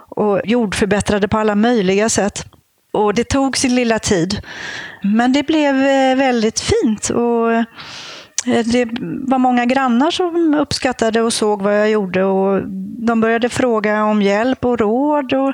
och 0.10 0.42
jordförbättrade 0.44 1.28
på 1.28 1.38
alla 1.38 1.56
möjliga 1.56 2.10
sätt. 2.10 2.46
Och 2.92 3.14
det 3.14 3.24
tog 3.24 3.58
sin 3.58 3.76
lilla 3.76 4.00
tid. 4.00 4.42
Men 5.02 5.34
det 5.34 5.44
blev 5.44 5.76
eh, 5.76 6.16
väldigt 6.16 6.60
fint. 6.60 7.10
Och 7.10 7.52
Eh, 8.48 8.66
det 8.66 8.88
var 9.02 9.38
många 9.38 9.66
grannar 9.66 10.12
som 10.12 10.54
uppskattade 10.54 11.22
och 11.22 11.34
såg 11.34 11.62
vad 11.62 11.80
jag 11.80 11.90
gjorde 11.90 12.24
och 12.24 12.62
de 13.02 13.22
började 13.22 13.50
fråga 13.50 14.04
om 14.04 14.22
hjälp 14.22 14.66
och 14.66 14.80
råd. 14.80 15.34
Och 15.34 15.54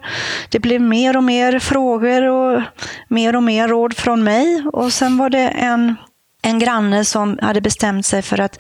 det 0.49 0.59
blev 0.59 0.81
mer 0.81 1.17
och 1.17 1.23
mer 1.23 1.59
frågor 1.59 2.23
och 2.23 2.61
mer 3.07 3.35
och 3.35 3.43
mer 3.43 3.67
råd 3.67 3.97
från 3.97 4.23
mig. 4.23 4.63
Och 4.73 4.93
sen 4.93 5.17
var 5.17 5.29
det 5.29 5.47
en, 5.47 5.95
en 6.41 6.59
granne 6.59 7.05
som 7.05 7.39
hade 7.41 7.61
bestämt 7.61 8.05
sig 8.05 8.21
för 8.21 8.39
att 8.39 8.59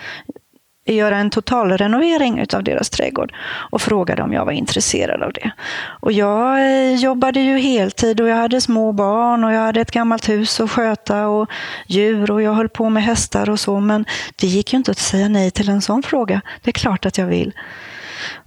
göra 0.93 1.17
en 1.17 1.29
totalrenovering 1.29 2.45
av 2.53 2.63
deras 2.63 2.89
trädgård 2.89 3.33
och 3.71 3.81
frågade 3.81 4.23
om 4.23 4.33
jag 4.33 4.45
var 4.45 4.51
intresserad 4.51 5.23
av 5.23 5.33
det. 5.33 5.51
Och 5.99 6.11
jag 6.11 6.59
eh, 6.59 6.95
jobbade 6.95 7.39
ju 7.39 7.57
heltid 7.57 8.21
och 8.21 8.27
jag 8.27 8.35
hade 8.35 8.61
små 8.61 8.91
barn 8.91 9.43
och 9.43 9.53
jag 9.53 9.61
hade 9.61 9.81
ett 9.81 9.91
gammalt 9.91 10.29
hus 10.29 10.59
att 10.59 10.71
sköta 10.71 11.27
och 11.27 11.49
djur 11.87 12.31
och 12.31 12.41
jag 12.41 12.53
höll 12.53 12.69
på 12.69 12.89
med 12.89 13.03
hästar 13.03 13.49
och 13.49 13.59
så. 13.59 13.79
Men 13.79 14.05
det 14.35 14.47
gick 14.47 14.73
ju 14.73 14.77
inte 14.77 14.91
att 14.91 14.97
säga 14.97 15.29
nej 15.29 15.51
till 15.51 15.69
en 15.69 15.81
sån 15.81 16.03
fråga. 16.03 16.41
Det 16.61 16.69
är 16.69 16.73
klart 16.73 17.05
att 17.05 17.17
jag 17.17 17.25
vill. 17.25 17.53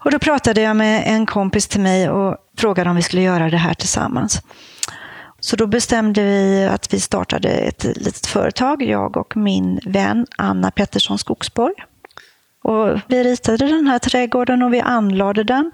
Och 0.04 0.10
då 0.10 0.18
pratade 0.18 0.60
jag 0.60 0.76
med 0.76 1.02
en 1.06 1.26
kompis 1.26 1.68
till 1.68 1.80
mig 1.80 2.10
och 2.10 2.36
frågade 2.58 2.90
om 2.90 2.96
vi 2.96 3.02
skulle 3.02 3.22
göra 3.22 3.50
det 3.50 3.56
här 3.56 3.74
tillsammans. 3.74 4.42
Så 5.40 5.56
då 5.56 5.66
bestämde 5.66 6.22
vi 6.22 6.66
att 6.66 6.94
vi 6.94 7.00
startade 7.00 7.48
ett 7.48 7.84
litet 7.84 8.26
företag, 8.26 8.82
jag 8.82 9.16
och 9.16 9.36
min 9.36 9.80
vän 9.84 10.26
Anna 10.36 10.70
Pettersson 10.70 11.18
Skogsborg. 11.18 11.74
Och 12.62 13.00
vi 13.08 13.24
ritade 13.24 13.66
den 13.66 13.86
här 13.86 13.98
trädgården 13.98 14.62
och 14.62 14.74
vi 14.74 14.80
anlade 14.80 15.44
den. 15.44 15.72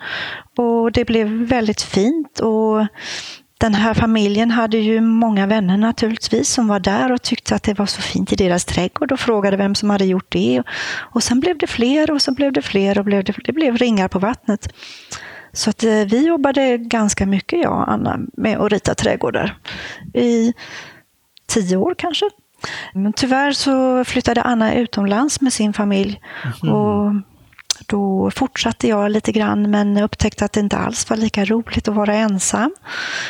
Och 0.57 0.93
det 0.93 1.05
blev 1.05 1.29
väldigt 1.29 1.83
fint. 1.83 2.41
Och 2.41 2.87
den 3.59 3.75
här 3.75 3.95
familjen 3.95 4.51
hade 4.51 4.79
ju 4.79 5.01
många 5.01 5.47
vänner 5.47 5.77
naturligtvis 5.77 6.51
som 6.51 6.69
var 6.69 6.81
där 6.81 7.13
och 7.13 7.23
tyckte 7.23 7.55
att 7.55 7.63
det 7.63 7.79
var 7.79 7.87
så 7.87 8.03
fint 8.03 8.33
i 8.33 8.37
deras 8.37 8.65
trädgård 8.65 9.13
och 9.13 9.21
frågade 9.21 9.57
vem 9.57 9.75
som 9.75 9.91
hade 9.91 10.05
gjort 10.05 10.33
det. 10.33 10.63
Och 10.97 11.23
sen 11.23 11.41
blev 11.41 11.59
det 11.59 11.67
fler 11.67 12.11
och 12.11 12.23
så 12.23 12.33
blev 12.33 12.53
det 12.53 12.63
fler 12.63 12.99
och 12.99 13.05
blev 13.05 13.25
det, 13.25 13.35
det 13.45 13.53
blev 13.53 13.77
ringar 13.77 14.09
på 14.09 14.19
vattnet. 14.19 14.69
Så 15.53 15.71
att 15.71 15.85
eh, 15.85 15.91
vi 15.91 16.27
jobbade 16.27 16.79
ganska 16.79 17.27
mycket, 17.27 17.63
jag 17.63 17.73
och 17.73 17.93
Anna, 17.93 18.19
med 18.33 18.59
att 18.59 18.73
rita 18.73 18.95
trädgårdar. 18.95 19.59
I 20.15 20.53
tio 21.47 21.77
år 21.77 21.95
kanske. 21.99 22.31
Men 22.93 23.13
tyvärr 23.13 23.53
så 23.53 24.05
flyttade 24.05 24.43
Anna 24.43 24.75
utomlands 24.75 25.41
med 25.41 25.53
sin 25.53 25.73
familj. 25.73 26.21
Mm. 26.63 26.75
Och 26.75 27.13
då 27.87 28.31
fortsatte 28.31 28.89
jag 28.89 29.11
lite 29.11 29.33
grann 29.33 29.71
men 29.71 29.99
upptäckte 29.99 30.45
att 30.45 30.53
det 30.53 30.61
inte 30.61 30.77
alls 30.77 31.11
var 31.11 31.17
lika 31.17 31.45
roligt 31.45 31.89
att 31.89 31.95
vara 31.95 32.15
ensam. 32.15 32.75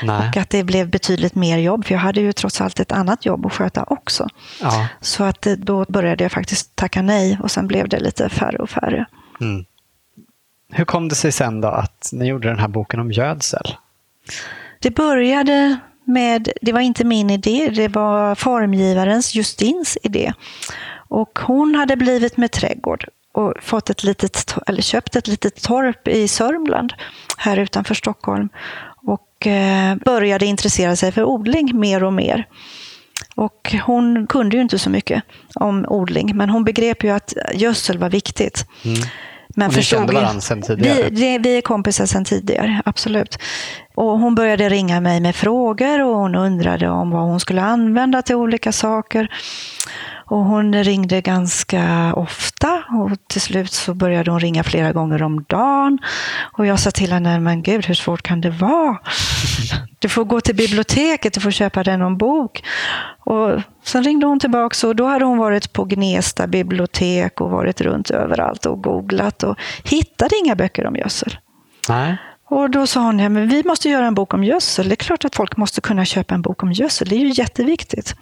Nej. 0.02 0.28
Och 0.28 0.36
att 0.36 0.50
det 0.50 0.64
blev 0.64 0.88
betydligt 0.88 1.34
mer 1.34 1.58
jobb, 1.58 1.84
för 1.84 1.94
jag 1.94 2.00
hade 2.00 2.20
ju 2.20 2.32
trots 2.32 2.60
allt 2.60 2.80
ett 2.80 2.92
annat 2.92 3.26
jobb 3.26 3.46
att 3.46 3.52
sköta 3.52 3.84
också. 3.84 4.28
Ja. 4.60 4.88
Så 5.00 5.24
att 5.24 5.42
då 5.42 5.84
började 5.88 6.24
jag 6.24 6.32
faktiskt 6.32 6.76
tacka 6.76 7.02
nej 7.02 7.38
och 7.42 7.50
sen 7.50 7.66
blev 7.66 7.88
det 7.88 8.00
lite 8.00 8.28
färre 8.28 8.58
och 8.58 8.70
färre. 8.70 9.06
Mm. 9.40 9.64
Hur 10.72 10.84
kom 10.84 11.08
det 11.08 11.14
sig 11.14 11.32
sen 11.32 11.60
då 11.60 11.68
att 11.68 12.10
ni 12.12 12.26
gjorde 12.26 12.48
den 12.48 12.58
här 12.58 12.68
boken 12.68 13.00
om 13.00 13.12
gödsel? 13.12 13.76
Det 14.80 14.90
började 14.90 15.78
med, 16.04 16.48
det 16.62 16.72
var 16.72 16.80
inte 16.80 17.04
min 17.04 17.30
idé, 17.30 17.70
det 17.74 17.88
var 17.88 18.34
formgivarens 18.34 19.34
Justins 19.34 19.98
idé. 20.02 20.32
Och 21.08 21.38
hon 21.38 21.74
hade 21.74 21.96
blivit 21.96 22.36
med 22.36 22.52
trädgård 22.52 23.06
och 23.32 23.54
fått 23.62 23.90
ett 23.90 24.04
litet, 24.04 24.54
eller 24.66 24.82
köpt 24.82 25.16
ett 25.16 25.28
litet 25.28 25.62
torp 25.62 26.08
i 26.08 26.28
Sörmland, 26.28 26.92
här 27.36 27.56
utanför 27.56 27.94
Stockholm. 27.94 28.48
Och 29.06 29.46
eh, 29.46 29.96
började 29.96 30.46
intressera 30.46 30.96
sig 30.96 31.12
för 31.12 31.24
odling 31.24 31.80
mer 31.80 32.04
och 32.04 32.12
mer. 32.12 32.48
Och 33.34 33.74
hon 33.84 34.26
kunde 34.26 34.56
ju 34.56 34.62
inte 34.62 34.78
så 34.78 34.90
mycket 34.90 35.22
om 35.54 35.86
odling, 35.88 36.36
men 36.36 36.50
hon 36.50 36.64
begrep 36.64 37.04
ju 37.04 37.10
att 37.10 37.32
gödsel 37.54 37.98
var 37.98 38.10
viktigt. 38.10 38.66
Mm. 38.84 38.98
Men 39.54 39.68
och 39.68 39.76
ni 39.76 39.82
kände 39.82 40.12
varandra 40.12 40.40
sedan 40.40 40.62
tidigare? 40.62 41.08
Vi, 41.10 41.38
vi 41.38 41.56
är 41.58 41.60
kompisar 41.60 42.06
sedan 42.06 42.24
tidigare, 42.24 42.82
absolut. 42.84 43.38
Och 43.94 44.18
hon 44.18 44.34
började 44.34 44.68
ringa 44.68 45.00
mig 45.00 45.20
med 45.20 45.36
frågor 45.36 46.02
och 46.02 46.16
hon 46.16 46.34
undrade 46.34 46.88
om 46.88 47.10
vad 47.10 47.22
hon 47.22 47.40
skulle 47.40 47.62
använda 47.62 48.22
till 48.22 48.34
olika 48.34 48.72
saker. 48.72 49.28
Och 50.26 50.44
hon 50.44 50.84
ringde 50.84 51.20
ganska 51.20 52.14
ofta 52.14 52.84
och 52.90 53.10
till 53.28 53.40
slut 53.40 53.72
så 53.72 53.94
började 53.94 54.30
hon 54.30 54.40
ringa 54.40 54.64
flera 54.64 54.92
gånger 54.92 55.22
om 55.22 55.44
dagen. 55.48 55.98
Och 56.52 56.66
jag 56.66 56.80
sa 56.80 56.90
till 56.90 57.12
henne, 57.12 57.40
men 57.40 57.62
gud 57.62 57.86
hur 57.86 57.94
svårt 57.94 58.22
kan 58.22 58.40
det 58.40 58.50
vara? 58.50 58.98
Du 60.04 60.08
får 60.08 60.24
gå 60.24 60.40
till 60.40 60.54
biblioteket, 60.54 61.32
du 61.32 61.40
får 61.40 61.50
köpa 61.50 61.82
dig 61.82 61.98
någon 61.98 62.16
bok. 62.16 62.64
Och 63.18 63.60
sen 63.84 64.04
ringde 64.04 64.26
hon 64.26 64.40
tillbaka 64.40 64.86
och 64.86 64.96
då 64.96 65.06
hade 65.06 65.24
hon 65.24 65.38
varit 65.38 65.72
på 65.72 65.84
Gnesta 65.84 66.46
bibliotek 66.46 67.40
och 67.40 67.50
varit 67.50 67.80
runt 67.80 68.10
överallt 68.10 68.66
och 68.66 68.82
googlat 68.82 69.42
och 69.42 69.58
hittade 69.84 70.36
inga 70.44 70.56
böcker 70.56 70.86
om 70.86 70.96
gödsel. 70.96 71.36
Nej. 71.88 72.16
Och 72.48 72.70
då 72.70 72.86
sa 72.86 73.00
hon, 73.00 73.18
ja, 73.18 73.28
men 73.28 73.48
vi 73.48 73.62
måste 73.64 73.88
göra 73.88 74.06
en 74.06 74.14
bok 74.14 74.34
om 74.34 74.44
gödsel. 74.44 74.88
Det 74.88 74.94
är 74.94 74.96
klart 74.96 75.24
att 75.24 75.34
folk 75.34 75.56
måste 75.56 75.80
kunna 75.80 76.04
köpa 76.04 76.34
en 76.34 76.42
bok 76.42 76.62
om 76.62 76.72
gödsel. 76.72 77.08
Det 77.08 77.16
är 77.16 77.20
ju 77.20 77.32
jätteviktigt. 77.34 78.16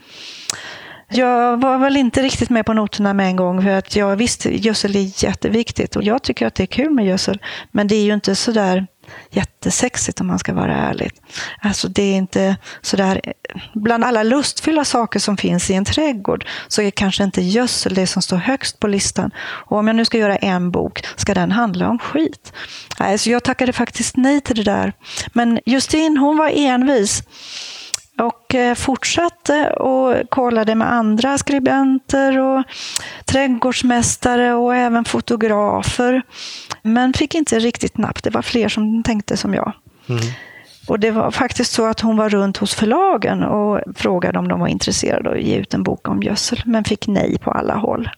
Jag 1.08 1.60
var 1.60 1.78
väl 1.78 1.96
inte 1.96 2.22
riktigt 2.22 2.50
med 2.50 2.66
på 2.66 2.72
noterna 2.72 3.14
med 3.14 3.26
en 3.26 3.36
gång. 3.36 3.62
För 3.62 3.70
att 3.70 3.96
jag 3.96 4.16
visste 4.16 4.64
gödsel 4.66 4.96
är 4.96 5.24
jätteviktigt. 5.24 5.96
Och 5.96 6.02
jag 6.02 6.22
tycker 6.22 6.46
att 6.46 6.54
det 6.54 6.62
är 6.62 6.66
kul 6.66 6.90
med 6.90 7.06
gödsel. 7.06 7.38
Men 7.70 7.86
det 7.88 7.94
är 7.94 8.04
ju 8.04 8.14
inte 8.14 8.34
sådär 8.34 8.86
jättesexigt 9.30 10.20
om 10.20 10.26
man 10.26 10.38
ska 10.38 10.54
vara 10.54 10.76
ärlig. 10.76 11.10
Alltså 11.60 11.88
det 11.88 12.02
är 12.02 12.16
inte 12.16 12.56
sådär, 12.80 13.20
bland 13.74 14.04
alla 14.04 14.22
lustfyllda 14.22 14.84
saker 14.84 15.20
som 15.20 15.36
finns 15.36 15.70
i 15.70 15.74
en 15.74 15.84
trädgård 15.84 16.46
så 16.68 16.82
är 16.82 16.90
kanske 16.90 17.24
inte 17.24 17.42
gödsel 17.42 17.94
det 17.94 18.06
som 18.06 18.22
står 18.22 18.36
högst 18.36 18.80
på 18.80 18.86
listan. 18.86 19.30
Och 19.40 19.78
om 19.78 19.86
jag 19.86 19.96
nu 19.96 20.04
ska 20.04 20.18
göra 20.18 20.36
en 20.36 20.70
bok, 20.70 21.04
ska 21.16 21.34
den 21.34 21.52
handla 21.52 21.88
om 21.88 21.98
skit? 21.98 22.52
Nej, 23.00 23.18
så 23.18 23.30
jag 23.30 23.44
tackade 23.44 23.72
faktiskt 23.72 24.16
nej 24.16 24.40
till 24.40 24.56
det 24.56 24.62
där. 24.62 24.92
Men 25.32 25.60
Justin, 25.66 26.16
hon 26.16 26.36
var 26.36 26.50
envis 26.54 27.22
och 28.22 28.54
eh, 28.54 28.74
fortsatte 28.74 29.70
och 29.70 30.30
kollade 30.30 30.74
med 30.74 30.92
andra 30.92 31.38
skribenter 31.38 32.38
och 32.38 32.64
trädgårdsmästare 33.24 34.54
och 34.54 34.76
även 34.76 35.04
fotografer. 35.04 36.22
Men 36.82 37.12
fick 37.12 37.34
inte 37.34 37.58
riktigt 37.58 37.98
napp. 37.98 38.22
Det 38.22 38.30
var 38.30 38.42
fler 38.42 38.68
som 38.68 39.02
tänkte 39.02 39.36
som 39.36 39.54
jag. 39.54 39.72
Mm. 40.08 40.22
Och 40.88 41.00
Det 41.00 41.10
var 41.10 41.30
faktiskt 41.30 41.72
så 41.72 41.86
att 41.86 42.00
hon 42.00 42.16
var 42.16 42.28
runt 42.28 42.56
hos 42.56 42.74
förlagen 42.74 43.42
och 43.42 43.80
frågade 43.96 44.38
om 44.38 44.48
de 44.48 44.60
var 44.60 44.68
intresserade 44.68 45.30
av 45.30 45.36
att 45.36 45.42
ge 45.42 45.56
ut 45.56 45.74
en 45.74 45.82
bok 45.82 46.08
om 46.08 46.22
gödsel, 46.22 46.62
men 46.64 46.84
fick 46.84 47.06
nej 47.06 47.38
på 47.38 47.50
alla 47.50 47.74
håll. 47.74 48.10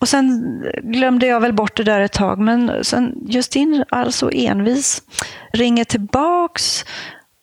Och 0.00 0.08
Sen 0.08 0.44
glömde 0.82 1.26
jag 1.26 1.40
väl 1.40 1.52
bort 1.52 1.76
det 1.76 1.84
där 1.84 2.00
ett 2.00 2.12
tag, 2.12 2.38
men 2.38 2.84
sen 2.84 3.14
Justin, 3.28 3.84
alltså 3.88 4.30
envis, 4.32 5.02
ringer 5.52 5.84
tillbaks 5.84 6.84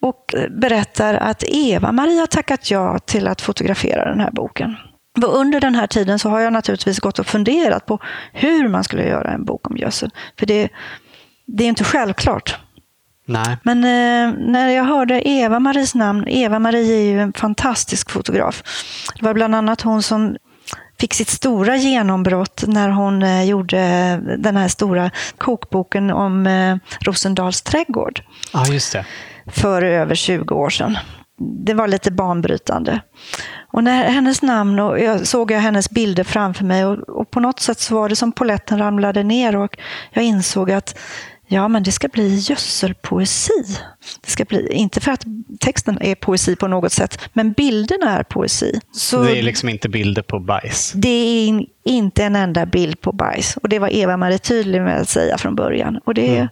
och 0.01 0.35
berättar 0.49 1.13
att 1.13 1.43
Eva-Maria 1.47 2.27
tackat 2.27 2.71
ja 2.71 2.99
till 2.99 3.27
att 3.27 3.41
fotografera 3.41 4.09
den 4.09 4.19
här 4.19 4.31
boken. 4.31 4.75
Och 5.17 5.37
under 5.37 5.59
den 5.59 5.75
här 5.75 5.87
tiden 5.87 6.19
så 6.19 6.29
har 6.29 6.39
jag 6.39 6.53
naturligtvis 6.53 6.99
gått 6.99 7.19
och 7.19 7.27
funderat 7.27 7.85
på 7.85 7.99
hur 8.33 8.69
man 8.69 8.83
skulle 8.83 9.07
göra 9.07 9.31
en 9.31 9.45
bok 9.45 9.69
om 9.69 9.77
gödsel. 9.77 10.11
För 10.39 10.45
det, 10.45 10.69
det 11.45 11.63
är 11.63 11.67
inte 11.67 11.83
självklart. 11.83 12.57
Nej. 13.25 13.57
Men 13.63 13.77
eh, 13.77 14.39
när 14.51 14.69
jag 14.69 14.83
hörde 14.83 15.29
Eva-Maries 15.29 15.95
namn, 15.95 16.27
Eva-Marie 16.27 16.95
är 16.95 17.11
ju 17.11 17.21
en 17.21 17.33
fantastisk 17.33 18.09
fotograf. 18.09 18.63
Det 19.19 19.25
var 19.25 19.33
bland 19.33 19.55
annat 19.55 19.81
hon 19.81 20.03
som 20.03 20.37
fick 20.99 21.13
sitt 21.13 21.29
stora 21.29 21.77
genombrott 21.77 22.63
när 22.67 22.89
hon 22.89 23.23
eh, 23.23 23.43
gjorde 23.43 23.77
den 24.37 24.57
här 24.57 24.67
stora 24.67 25.11
kokboken 25.37 26.09
om 26.11 26.47
eh, 26.47 26.77
Rosendals 27.01 27.61
trädgård. 27.61 28.21
Ja, 28.53 28.67
just 28.67 28.93
det 28.93 29.05
för 29.47 29.81
över 29.81 30.15
20 30.15 30.55
år 30.55 30.69
sedan. 30.69 30.97
Det 31.65 31.73
var 31.73 31.87
lite 31.87 32.11
banbrytande. 32.11 33.01
Och 33.73 33.83
när 33.83 34.03
hennes 34.03 34.41
namn 34.41 34.79
och 34.79 34.99
jag 34.99 35.27
såg 35.27 35.51
jag 35.51 35.59
hennes 35.59 35.89
bilder 35.89 36.23
framför 36.23 36.65
mig 36.65 36.85
och, 36.85 37.09
och 37.09 37.31
på 37.31 37.39
något 37.39 37.59
sätt 37.59 37.79
så 37.79 37.95
var 37.95 38.09
det 38.09 38.15
som 38.15 38.31
poletten 38.31 38.79
ramlade 38.79 39.23
ner 39.23 39.55
och 39.55 39.77
jag 40.13 40.23
insåg 40.23 40.71
att 40.71 40.99
Ja, 41.53 41.67
men 41.67 41.83
det 41.83 41.91
ska 41.91 42.07
bli 42.07 42.35
gödselpoesi. 42.35 43.63
Det 44.21 44.31
ska 44.31 44.45
bli, 44.45 44.73
inte 44.73 44.99
för 44.99 45.11
att 45.11 45.25
texten 45.59 45.97
är 46.01 46.15
poesi 46.15 46.55
på 46.55 46.67
något 46.67 46.91
sätt, 46.91 47.29
men 47.33 47.51
bilderna 47.51 48.17
är 48.17 48.23
poesi. 48.23 48.79
Så 48.91 49.23
det 49.23 49.39
är 49.39 49.43
liksom 49.43 49.69
inte 49.69 49.89
bilder 49.89 50.21
på 50.21 50.39
bajs? 50.39 50.91
Det 50.95 51.09
är 51.09 51.65
inte 51.83 52.23
en 52.23 52.35
enda 52.35 52.65
bild 52.65 53.01
på 53.01 53.11
bajs. 53.11 53.57
Och 53.57 53.69
det 53.69 53.79
var 53.79 53.89
Eva-Marie 53.95 54.37
tydlig 54.37 54.81
med 54.81 55.01
att 55.01 55.09
säga 55.09 55.37
från 55.37 55.55
början. 55.55 55.99
Och 56.05 56.13
det, 56.13 56.35
mm. 56.35 56.47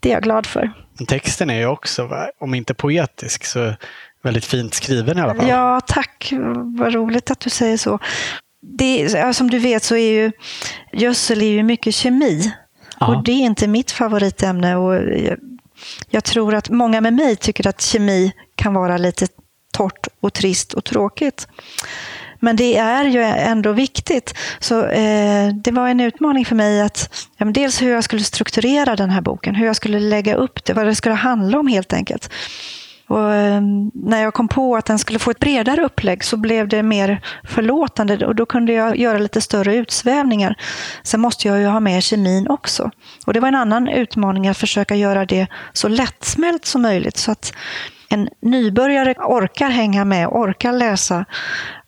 det 0.00 0.08
är 0.08 0.12
jag 0.12 0.22
glad 0.22 0.46
för. 0.46 0.72
Texten 1.06 1.50
är 1.50 1.58
ju 1.58 1.66
också, 1.66 2.10
om 2.40 2.54
inte 2.54 2.74
poetisk, 2.74 3.44
så 3.44 3.74
väldigt 4.22 4.44
fint 4.44 4.74
skriven 4.74 5.18
i 5.18 5.20
alla 5.20 5.34
fall. 5.34 5.48
Ja, 5.48 5.80
tack. 5.86 6.32
Vad 6.78 6.94
roligt 6.94 7.30
att 7.30 7.40
du 7.40 7.50
säger 7.50 7.76
så. 7.76 7.98
Det, 8.62 9.34
som 9.36 9.50
du 9.50 9.58
vet 9.58 9.82
så 9.82 9.96
är 9.96 10.12
ju 10.12 10.32
gödsel 10.92 11.42
är 11.42 11.50
ju 11.50 11.62
mycket 11.62 11.94
kemi. 11.94 12.52
Ja. 13.00 13.06
Och 13.06 13.24
det 13.24 13.32
är 13.32 13.40
inte 13.40 13.68
mitt 13.68 13.90
favoritämne. 13.90 14.76
Och 14.76 14.94
jag, 14.94 15.38
jag 16.10 16.24
tror 16.24 16.54
att 16.54 16.70
många 16.70 17.00
med 17.00 17.12
mig 17.12 17.36
tycker 17.36 17.66
att 17.66 17.80
kemi 17.80 18.32
kan 18.54 18.74
vara 18.74 18.96
lite 18.96 19.26
torrt 19.72 20.06
och 20.20 20.32
trist 20.32 20.72
och 20.72 20.84
tråkigt. 20.84 21.48
Men 22.40 22.56
det 22.56 22.76
är 22.76 23.04
ju 23.04 23.22
ändå 23.22 23.72
viktigt. 23.72 24.34
Så 24.58 24.86
eh, 24.86 25.48
Det 25.54 25.70
var 25.70 25.88
en 25.88 26.00
utmaning 26.00 26.44
för 26.44 26.54
mig 26.54 26.80
att 26.80 27.28
ja, 27.36 27.46
dels 27.46 27.82
hur 27.82 27.90
jag 27.90 28.04
skulle 28.04 28.22
strukturera 28.22 28.96
den 28.96 29.10
här 29.10 29.20
boken, 29.20 29.54
hur 29.54 29.66
jag 29.66 29.76
skulle 29.76 30.00
lägga 30.00 30.34
upp 30.34 30.64
det, 30.64 30.72
vad 30.72 30.86
det 30.86 30.94
skulle 30.94 31.14
handla 31.14 31.58
om 31.58 31.66
helt 31.66 31.92
enkelt. 31.92 32.30
Och, 33.10 33.34
eh, 33.34 33.60
när 33.94 34.22
jag 34.22 34.34
kom 34.34 34.48
på 34.48 34.76
att 34.76 34.84
den 34.86 34.98
skulle 34.98 35.18
få 35.18 35.30
ett 35.30 35.38
bredare 35.38 35.84
upplägg 35.84 36.24
så 36.24 36.36
blev 36.36 36.68
det 36.68 36.82
mer 36.82 37.20
förlåtande 37.44 38.26
och 38.26 38.34
då 38.34 38.46
kunde 38.46 38.72
jag 38.72 38.96
göra 38.96 39.18
lite 39.18 39.40
större 39.40 39.74
utsvävningar. 39.74 40.56
Sen 41.02 41.20
måste 41.20 41.48
jag 41.48 41.60
ju 41.60 41.66
ha 41.66 41.80
med 41.80 42.02
kemin 42.02 42.48
också. 42.48 42.90
Och 43.26 43.32
Det 43.32 43.40
var 43.40 43.48
en 43.48 43.54
annan 43.54 43.88
utmaning 43.88 44.48
att 44.48 44.56
försöka 44.56 44.94
göra 44.94 45.24
det 45.24 45.46
så 45.72 45.88
lättsmält 45.88 46.64
som 46.64 46.82
möjligt 46.82 47.16
så 47.16 47.32
att 47.32 47.52
en 48.08 48.28
nybörjare 48.42 49.14
orkar 49.14 49.70
hänga 49.70 50.04
med, 50.04 50.28
orkar 50.28 50.72
läsa 50.72 51.24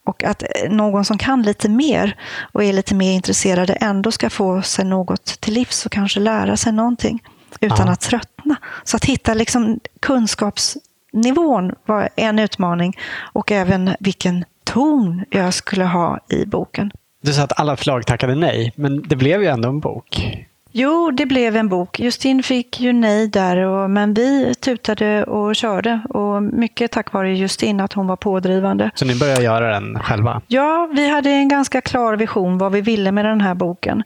och 0.04 0.24
att 0.24 0.42
någon 0.70 1.04
som 1.04 1.18
kan 1.18 1.42
lite 1.42 1.68
mer 1.68 2.16
och 2.52 2.64
är 2.64 2.72
lite 2.72 2.94
mer 2.94 3.12
intresserad 3.12 3.76
ändå 3.80 4.12
ska 4.12 4.30
få 4.30 4.62
sig 4.62 4.84
något 4.84 5.24
till 5.24 5.54
livs 5.54 5.86
och 5.86 5.92
kanske 5.92 6.20
lära 6.20 6.56
sig 6.56 6.72
någonting 6.72 7.22
utan 7.60 7.86
ja. 7.86 7.92
att 7.92 8.00
tröttna. 8.00 8.56
Så 8.84 8.96
att 8.96 9.04
hitta 9.04 9.34
liksom 9.34 9.80
kunskapsnivån 10.00 11.74
var 11.86 12.08
en 12.16 12.38
utmaning 12.38 12.96
och 13.32 13.52
även 13.52 13.96
vilken 14.00 14.44
ton 14.64 15.24
jag 15.30 15.54
skulle 15.54 15.84
ha 15.84 16.18
i 16.28 16.46
boken. 16.46 16.92
Du 17.22 17.32
sa 17.32 17.42
att 17.42 17.60
alla 17.60 17.76
förlag 17.76 18.06
tackade 18.06 18.34
nej, 18.34 18.72
men 18.76 19.02
det 19.02 19.16
blev 19.16 19.42
ju 19.42 19.48
ändå 19.48 19.68
en 19.68 19.80
bok. 19.80 20.46
Jo, 20.74 21.10
det 21.10 21.26
blev 21.26 21.56
en 21.56 21.68
bok. 21.68 22.00
Justin 22.00 22.42
fick 22.42 22.80
ju 22.80 22.92
nej 22.92 23.28
där, 23.28 23.56
och, 23.56 23.90
men 23.90 24.14
vi 24.14 24.54
tutade 24.54 25.24
och 25.24 25.56
körde. 25.56 26.00
Och 26.08 26.42
mycket 26.42 26.90
tack 26.90 27.12
vare 27.12 27.34
Justin, 27.34 27.80
att 27.80 27.92
hon 27.92 28.06
var 28.06 28.16
pådrivande. 28.16 28.90
Så 28.94 29.04
ni 29.04 29.14
började 29.18 29.42
göra 29.42 29.72
den 29.72 29.98
själva? 29.98 30.42
Ja, 30.46 30.88
vi 30.92 31.08
hade 31.08 31.30
en 31.30 31.48
ganska 31.48 31.80
klar 31.80 32.16
vision 32.16 32.58
vad 32.58 32.72
vi 32.72 32.80
ville 32.80 33.12
med 33.12 33.24
den 33.24 33.40
här 33.40 33.54
boken. 33.54 34.02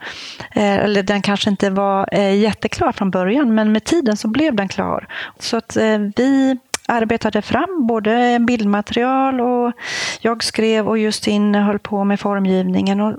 Eh, 0.54 0.74
eller 0.74 1.02
den 1.02 1.22
kanske 1.22 1.50
inte 1.50 1.70
var 1.70 2.08
eh, 2.12 2.34
jätteklar 2.34 2.92
från 2.92 3.10
början, 3.10 3.54
men 3.54 3.72
med 3.72 3.84
tiden 3.84 4.16
så 4.16 4.28
blev 4.28 4.54
den 4.54 4.68
klar. 4.68 5.06
Så 5.38 5.56
att 5.56 5.76
eh, 5.76 5.98
vi 6.16 6.58
arbetade 6.88 7.42
fram 7.42 7.86
både 7.86 8.38
bildmaterial 8.40 9.40
och 9.40 9.72
jag 10.20 10.44
skrev 10.44 10.88
och 10.88 10.98
Justin 10.98 11.54
höll 11.54 11.78
på 11.78 12.04
med 12.04 12.20
formgivningen. 12.20 13.00
Och 13.00 13.14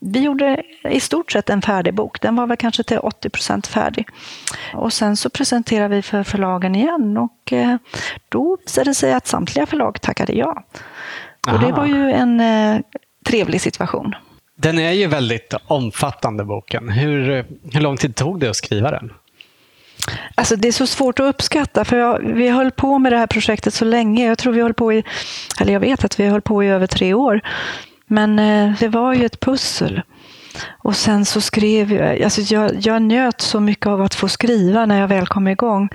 vi 0.00 0.20
gjorde 0.20 0.62
i 0.90 1.00
stort 1.00 1.32
sett 1.32 1.50
en 1.50 1.62
färdig 1.62 1.94
bok. 1.94 2.20
Den 2.20 2.36
var 2.36 2.46
väl 2.46 2.56
kanske 2.56 2.82
till 2.82 2.98
80 2.98 3.30
procent 3.30 3.66
färdig. 3.66 4.08
Och 4.74 4.92
sen 4.92 5.16
så 5.16 5.30
presenterade 5.30 5.96
vi 5.96 6.02
för 6.02 6.22
förlagen 6.22 6.74
igen 6.74 7.16
och 7.16 7.52
eh, 7.52 7.76
då 8.28 8.58
visade 8.64 8.90
det 8.90 8.94
sig 8.94 9.12
att 9.12 9.26
samtliga 9.26 9.66
förlag 9.66 10.00
tackade 10.00 10.32
ja. 10.32 10.64
Aha. 11.48 11.56
Och 11.56 11.64
det 11.64 11.72
var 11.72 11.86
ju 11.86 12.10
en 12.10 12.40
eh, 12.40 12.80
trevlig 13.26 13.60
situation. 13.60 14.14
Den 14.56 14.78
är 14.78 14.92
ju 14.92 15.06
väldigt 15.06 15.54
omfattande 15.66 16.44
boken. 16.44 16.88
Hur, 16.88 17.46
hur 17.72 17.80
lång 17.80 17.96
tid 17.96 18.16
tog 18.16 18.40
det 18.40 18.50
att 18.50 18.56
skriva 18.56 18.90
den? 18.90 19.12
Alltså 20.34 20.56
det 20.56 20.68
är 20.68 20.72
så 20.72 20.86
svårt 20.86 21.20
att 21.20 21.26
uppskatta, 21.26 21.84
för 21.84 21.96
jag, 21.96 22.18
vi 22.18 22.48
höll 22.48 22.70
på 22.70 22.98
med 22.98 23.12
det 23.12 23.18
här 23.18 23.26
projektet 23.26 23.74
så 23.74 23.84
länge. 23.84 24.26
Jag 24.26 24.38
tror 24.38 24.52
vi 24.52 24.62
höll 24.62 24.74
på 24.74 24.92
i, 24.92 25.04
eller 25.60 25.72
jag 25.72 25.80
vet 25.80 26.04
att 26.04 26.20
vi 26.20 26.26
höll 26.26 26.40
på 26.40 26.64
i 26.64 26.68
över 26.68 26.86
tre 26.86 27.14
år. 27.14 27.40
Men 28.10 28.38
eh, 28.38 28.72
det 28.80 28.88
var 28.88 29.14
ju 29.14 29.24
ett 29.24 29.40
pussel. 29.40 30.02
Och 30.78 30.96
sen 30.96 31.24
så 31.24 31.40
skrev 31.40 31.92
jag, 31.92 32.22
alltså 32.22 32.40
jag, 32.40 32.72
jag 32.80 33.02
njöt 33.02 33.40
så 33.40 33.60
mycket 33.60 33.86
av 33.86 34.02
att 34.02 34.14
få 34.14 34.28
skriva 34.28 34.86
när 34.86 35.00
jag 35.00 35.08
väl 35.08 35.26
kom 35.26 35.48
igång. 35.48 35.88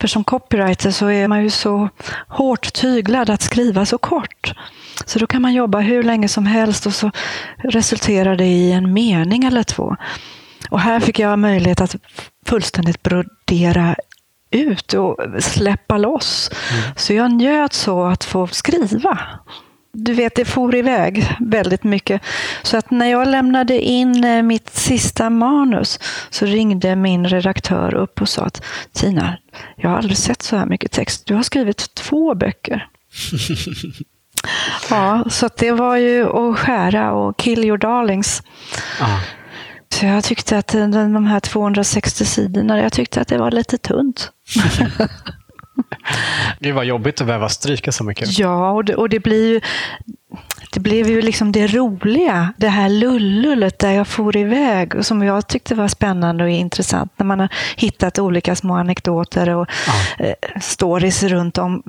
För 0.00 0.08
som 0.08 0.24
copywriter 0.24 0.90
så 0.90 1.06
är 1.06 1.28
man 1.28 1.42
ju 1.42 1.50
så 1.50 1.88
hårt 2.28 2.72
tyglad 2.72 3.30
att 3.30 3.42
skriva 3.42 3.86
så 3.86 3.98
kort. 3.98 4.54
Så 5.04 5.18
då 5.18 5.26
kan 5.26 5.42
man 5.42 5.54
jobba 5.54 5.80
hur 5.80 6.02
länge 6.02 6.28
som 6.28 6.46
helst 6.46 6.86
och 6.86 6.94
så 6.94 7.10
resulterar 7.56 8.36
det 8.36 8.46
i 8.46 8.72
en 8.72 8.92
mening 8.92 9.44
eller 9.44 9.62
två. 9.62 9.96
Och 10.70 10.80
här 10.80 11.00
fick 11.00 11.18
jag 11.18 11.38
möjlighet 11.38 11.80
att 11.80 11.96
fullständigt 12.46 13.02
brodera 13.02 13.96
ut 14.50 14.92
och 14.92 15.16
släppa 15.38 15.98
loss. 15.98 16.50
Mm. 16.72 16.94
Så 16.96 17.12
jag 17.14 17.32
njöt 17.32 17.72
så 17.72 18.04
att 18.04 18.24
få 18.24 18.46
skriva 18.46 19.18
du 19.92 20.14
vet, 20.14 20.34
det 20.34 20.44
for 20.44 20.74
iväg 20.74 21.36
väldigt 21.40 21.84
mycket. 21.84 22.22
Så 22.62 22.76
att 22.76 22.90
när 22.90 23.06
jag 23.06 23.28
lämnade 23.28 23.80
in 23.80 24.24
eh, 24.24 24.42
mitt 24.42 24.70
sista 24.70 25.30
manus 25.30 25.98
så 26.30 26.46
ringde 26.46 26.96
min 26.96 27.28
redaktör 27.28 27.94
upp 27.94 28.20
och 28.20 28.28
sa 28.28 28.42
att 28.42 28.62
Tina, 28.92 29.38
jag 29.76 29.90
har 29.90 29.96
aldrig 29.96 30.16
sett 30.16 30.42
så 30.42 30.56
här 30.56 30.66
mycket 30.66 30.92
text. 30.92 31.26
Du 31.26 31.34
har 31.34 31.42
skrivit 31.42 31.94
två 31.94 32.34
böcker. 32.34 32.88
ja, 34.90 35.24
så 35.30 35.48
det 35.56 35.72
var 35.72 35.96
ju 35.96 36.28
att 36.28 36.58
skära 36.58 37.12
och 37.12 37.38
kill 37.38 37.64
your 37.64 37.78
darlings. 37.78 38.42
Ah. 39.00 39.20
Så 39.92 40.06
jag 40.06 40.24
tyckte 40.24 40.58
att 40.58 40.68
de 40.68 41.26
här 41.26 41.40
260 41.40 42.24
sidorna, 42.24 42.82
jag 42.82 42.92
tyckte 42.92 43.20
att 43.20 43.28
det 43.28 43.38
var 43.38 43.50
lite 43.50 43.78
tunt. 43.78 44.32
det 46.58 46.72
var 46.72 46.82
jobbigt 46.82 47.20
att 47.20 47.26
behöva 47.26 47.48
stryka 47.48 47.92
så 47.92 48.04
mycket. 48.04 48.38
Ja, 48.38 48.70
och 48.70 48.84
det, 48.84 48.94
och 48.94 49.08
det 49.08 49.20
blir 49.20 49.48
ju 49.48 49.60
det 50.72 50.80
blev 50.80 51.08
ju 51.08 51.22
liksom 51.22 51.52
det 51.52 51.66
roliga, 51.66 52.52
det 52.56 52.68
här 52.68 52.88
lullullet 52.88 53.78
där 53.78 53.90
jag 53.90 54.08
for 54.08 54.36
iväg 54.36 54.94
och 54.94 55.06
som 55.06 55.22
jag 55.22 55.48
tyckte 55.48 55.74
var 55.74 55.88
spännande 55.88 56.44
och 56.44 56.50
intressant 56.50 57.12
när 57.16 57.26
man 57.26 57.40
har 57.40 57.48
hittat 57.76 58.18
olika 58.18 58.56
små 58.56 58.74
anekdoter 58.74 59.48
och 59.48 59.66
ja. 59.86 60.26
eh, 60.26 60.60
stories 60.60 61.22
runt 61.22 61.58
om. 61.58 61.82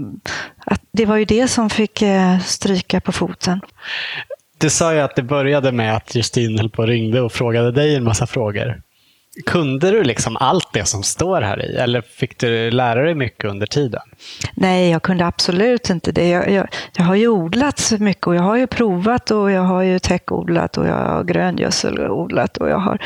Att 0.65 0.81
det 0.91 1.05
var 1.05 1.15
ju 1.15 1.25
det 1.25 1.47
som 1.47 1.69
fick 1.69 2.01
eh, 2.01 2.39
stryka 2.39 3.01
på 3.01 3.11
foten. 3.11 3.61
Du 4.57 4.69
sa 4.69 4.93
ju 4.93 4.99
att 4.99 5.15
det 5.15 5.23
började 5.23 5.71
med 5.71 5.95
att 5.95 6.15
Justin 6.15 6.57
höll 6.57 6.69
på 6.69 6.81
och 6.81 6.87
ringde 6.87 7.21
och 7.21 7.31
frågade 7.31 7.71
dig 7.71 7.95
en 7.95 8.03
massa 8.03 8.27
frågor. 8.27 8.81
Kunde 9.45 9.91
du 9.91 10.03
liksom 10.03 10.37
allt 10.37 10.73
det 10.73 10.85
som 10.85 11.03
står 11.03 11.41
här 11.41 11.65
i 11.65 11.75
eller 11.75 12.01
fick 12.01 12.39
du 12.39 12.71
lära 12.71 13.01
dig 13.01 13.15
mycket 13.15 13.45
under 13.45 13.65
tiden? 13.65 14.01
Nej, 14.53 14.89
jag 14.89 15.01
kunde 15.01 15.25
absolut 15.25 15.89
inte 15.89 16.11
det. 16.11 16.29
Jag, 16.29 16.51
jag, 16.51 16.67
jag 16.97 17.03
har 17.03 17.15
ju 17.15 17.27
odlat 17.27 17.79
så 17.79 17.97
mycket 17.97 18.27
och 18.27 18.35
jag 18.35 18.41
har 18.41 18.57
ju 18.57 18.67
provat 18.67 19.31
och 19.31 19.51
jag 19.51 19.61
har 19.61 19.81
ju 19.81 19.99
täckodlat 19.99 20.77
och 20.77 20.87
jag 20.87 20.95
har 20.95 21.23
gröngödselodlat 21.23 22.57
och 22.57 22.69
jag 22.69 22.77
har 22.77 22.97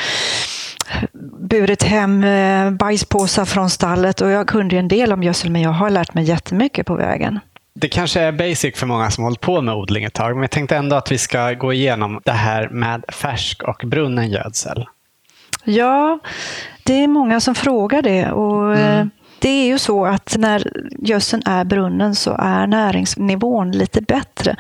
burit 1.40 1.84
hem 1.84 2.24
eh, 2.24 2.72
bajspåsar 2.72 3.46
från 3.46 3.70
stallet 3.70 4.22
och 4.22 4.30
jag 4.30 4.48
kunde 4.48 4.78
en 4.78 4.88
del 4.88 5.14
om 5.14 5.24
gödsel 5.24 5.52
men 5.52 5.62
jag 5.62 5.72
har 5.72 5.90
lärt 5.90 6.14
mig 6.14 6.24
jättemycket 6.24 6.86
på 6.86 6.96
vägen. 6.96 7.40
Det 7.80 7.90
kanske 7.90 8.22
är 8.22 8.32
basic 8.32 8.76
för 8.76 8.86
många 8.86 9.12
som 9.12 9.24
hållit 9.24 9.42
på 9.42 9.62
med 9.62 9.76
odling 9.76 10.04
ett 10.04 10.14
tag, 10.14 10.36
men 10.36 10.42
jag 10.42 10.52
tänkte 10.52 10.76
ändå 10.76 10.96
att 10.96 11.12
vi 11.12 11.18
ska 11.18 11.54
gå 11.54 11.74
igenom 11.74 12.22
det 12.26 12.32
här 12.32 12.70
med 12.70 13.06
färsk 13.08 13.64
och 13.64 13.82
brunnen 13.86 14.32
gödsel. 14.32 14.86
Ja, 15.66 16.20
det 16.84 17.04
är 17.04 17.08
många 17.08 17.40
som 17.40 17.56
frågar 17.56 18.02
det. 18.02 18.32
Och 18.32 18.76
mm. 18.76 19.00
Eh, 19.00 19.08
det 19.40 19.50
är 19.50 19.66
ju 19.66 19.78
så 19.78 20.06
att 20.06 20.36
när 20.40 20.72
gödseln 21.00 21.44
är 21.46 21.64
brunnen 21.64 22.16
så 22.16 22.36
är 22.40 22.68
näringsnivån 22.68 23.72
lite 23.72 24.02
bättre. 24.02 24.56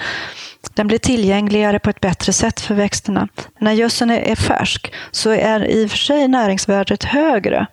Den 0.73 0.87
blir 0.87 0.97
tillgängligare 0.97 1.79
på 1.79 1.89
ett 1.89 1.99
bättre 1.99 2.33
sätt 2.33 2.59
för 2.59 2.75
växterna. 2.75 3.27
När 3.59 3.71
gödseln 3.71 4.11
är 4.11 4.35
färsk 4.35 4.93
så 5.11 5.29
är 5.29 5.65
i 5.65 5.85
och 5.85 5.91
för 5.91 5.97
sig 5.97 6.27
näringsvärdet 6.27 7.03
högre, 7.03 7.67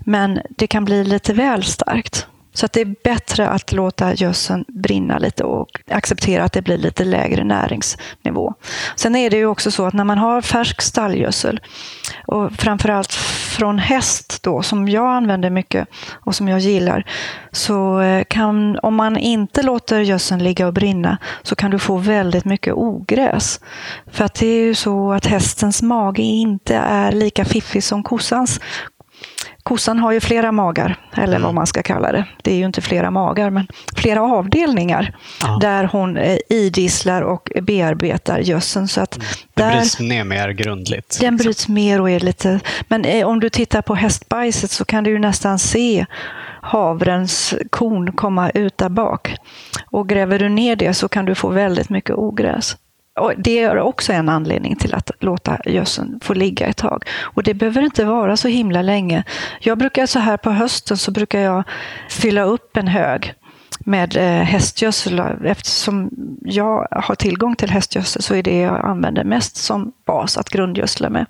men 0.00 0.40
det 0.50 0.66
kan 0.66 0.84
bli 0.84 1.04
lite 1.04 1.32
väl 1.32 1.64
starkt. 1.64 2.26
Så 2.58 2.66
att 2.66 2.72
det 2.72 2.80
är 2.80 2.94
bättre 3.04 3.48
att 3.48 3.72
låta 3.72 4.14
gödseln 4.14 4.64
brinna 4.68 5.18
lite 5.18 5.44
och 5.44 5.68
acceptera 5.90 6.44
att 6.44 6.52
det 6.52 6.62
blir 6.62 6.78
lite 6.78 7.04
lägre 7.04 7.44
näringsnivå. 7.44 8.54
Sen 8.96 9.16
är 9.16 9.30
det 9.30 9.36
ju 9.36 9.46
också 9.46 9.70
så 9.70 9.86
att 9.86 9.94
när 9.94 10.04
man 10.04 10.18
har 10.18 10.40
färsk 10.40 10.82
stallgödsel 10.82 11.60
och 12.26 12.52
framförallt 12.52 13.12
från 13.58 13.78
häst 13.78 14.42
då, 14.42 14.62
som 14.62 14.88
jag 14.88 15.06
använder 15.06 15.50
mycket 15.50 15.88
och 16.12 16.34
som 16.34 16.48
jag 16.48 16.58
gillar, 16.58 17.04
så 17.52 18.00
eh, 18.00 18.24
kan, 18.24 18.78
om 18.82 18.94
man 18.94 19.16
inte 19.16 19.62
låter 19.62 20.00
gödseln 20.00 20.42
ligga 20.42 20.66
och 20.66 20.74
brinna 20.74 21.18
så 21.42 21.54
kan 21.54 21.70
du 21.70 21.78
få 21.78 21.96
väldigt 21.96 22.44
mycket 22.44 22.74
ogräs. 22.74 23.60
För 24.10 24.24
att 24.24 24.34
det 24.34 24.46
är 24.46 24.60
ju 24.60 24.74
så 24.74 25.12
att 25.12 25.26
hästens 25.26 25.82
mage 25.82 26.22
inte 26.22 26.76
är 26.76 27.12
lika 27.12 27.44
fiffig 27.44 27.84
som 27.84 28.02
kossans. 28.02 28.60
Kossan 29.68 29.98
har 29.98 30.12
ju 30.12 30.20
flera 30.20 30.52
magar, 30.52 30.96
eller 31.14 31.36
mm. 31.36 31.42
vad 31.42 31.54
man 31.54 31.66
ska 31.66 31.82
kalla 31.82 32.12
det. 32.12 32.24
Det 32.42 32.50
är 32.50 32.54
ju 32.54 32.64
inte 32.64 32.80
flera 32.80 33.10
magar, 33.10 33.50
men 33.50 33.66
flera 33.96 34.22
avdelningar 34.22 35.16
ja. 35.42 35.58
där 35.60 35.84
hon 35.84 36.16
eh, 36.16 36.38
idisslar 36.48 37.22
och 37.22 37.50
bearbetar 37.62 38.38
gödseln. 38.38 38.88
Så 38.88 39.00
att 39.00 39.16
mm. 39.16 39.28
Den 39.54 39.78
bryts 39.78 40.00
ner 40.00 40.24
mer 40.24 40.48
grundligt. 40.48 41.20
Den 41.20 41.34
liksom. 41.34 41.36
bryts 41.36 41.68
mer 41.68 42.00
och 42.00 42.10
är 42.10 42.20
lite... 42.20 42.60
Men 42.88 43.04
eh, 43.04 43.26
om 43.26 43.40
du 43.40 43.50
tittar 43.50 43.82
på 43.82 43.94
hästbajset 43.94 44.70
så 44.70 44.84
kan 44.84 45.04
du 45.04 45.10
ju 45.10 45.18
nästan 45.18 45.58
se 45.58 46.06
havrens 46.62 47.54
korn 47.70 48.12
komma 48.12 48.50
ut 48.50 48.78
där 48.78 48.88
bak. 48.88 49.34
Och 49.90 50.08
gräver 50.08 50.38
du 50.38 50.48
ner 50.48 50.76
det 50.76 50.94
så 50.94 51.08
kan 51.08 51.24
du 51.24 51.34
få 51.34 51.48
väldigt 51.48 51.88
mycket 51.88 52.16
ogräs. 52.16 52.76
Och 53.18 53.32
det 53.38 53.58
är 53.58 53.78
också 53.78 54.12
en 54.12 54.28
anledning 54.28 54.76
till 54.76 54.94
att 54.94 55.10
låta 55.20 55.58
gödseln 55.64 56.20
få 56.22 56.34
ligga 56.34 56.66
ett 56.66 56.76
tag. 56.76 57.04
Och 57.20 57.42
det 57.42 57.54
behöver 57.54 57.82
inte 57.82 58.04
vara 58.04 58.36
så 58.36 58.48
himla 58.48 58.82
länge. 58.82 59.24
Jag 59.60 59.78
brukar 59.78 60.06
så 60.06 60.18
här 60.18 60.36
på 60.36 60.50
hösten 60.50 60.96
så 60.96 61.10
brukar 61.10 61.40
jag 61.40 61.64
fylla 62.08 62.42
upp 62.42 62.76
en 62.76 62.88
hög 62.88 63.34
med 63.80 64.16
eh, 64.16 64.44
hästgödsel. 64.44 65.22
Eftersom 65.44 66.10
jag 66.44 66.88
har 66.90 67.14
tillgång 67.14 67.56
till 67.56 67.70
hästgödsel 67.70 68.22
så 68.22 68.34
är 68.34 68.42
det 68.42 68.58
jag 68.58 68.84
använder 68.84 69.24
mest 69.24 69.56
som 69.56 69.92
bas 70.06 70.38
att 70.38 70.48
grundgödsla 70.48 71.10
med. 71.10 71.26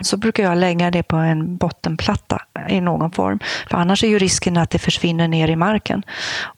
Så 0.00 0.16
brukar 0.16 0.42
jag 0.42 0.58
lägga 0.58 0.90
det 0.90 1.02
på 1.02 1.16
en 1.16 1.56
bottenplatta 1.56 2.42
i 2.68 2.80
någon 2.80 3.10
form. 3.10 3.38
För 3.70 3.78
annars 3.78 4.04
är 4.04 4.08
ju 4.08 4.18
risken 4.18 4.56
att 4.56 4.70
det 4.70 4.78
försvinner 4.78 5.28
ner 5.28 5.48
i 5.48 5.56
marken. 5.56 6.02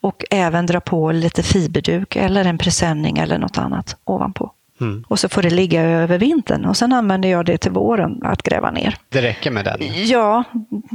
Och 0.01 0.25
även 0.31 0.65
dra 0.65 0.79
på 0.79 1.11
lite 1.11 1.43
fiberduk 1.43 2.15
eller 2.15 2.45
en 2.45 2.57
presenning 2.57 3.17
eller 3.17 3.37
något 3.37 3.57
annat 3.57 3.97
ovanpå. 4.03 4.51
Mm. 4.81 5.03
Och 5.07 5.19
så 5.19 5.29
får 5.29 5.41
det 5.41 5.49
ligga 5.49 5.81
över 5.81 6.17
vintern 6.17 6.65
och 6.65 6.77
sen 6.77 6.93
använder 6.93 7.29
jag 7.29 7.45
det 7.45 7.57
till 7.57 7.71
våren 7.71 8.19
att 8.23 8.43
gräva 8.43 8.71
ner. 8.71 8.97
Det 9.09 9.21
räcker 9.21 9.51
med 9.51 9.65
den? 9.65 9.77
Ja, 10.07 10.43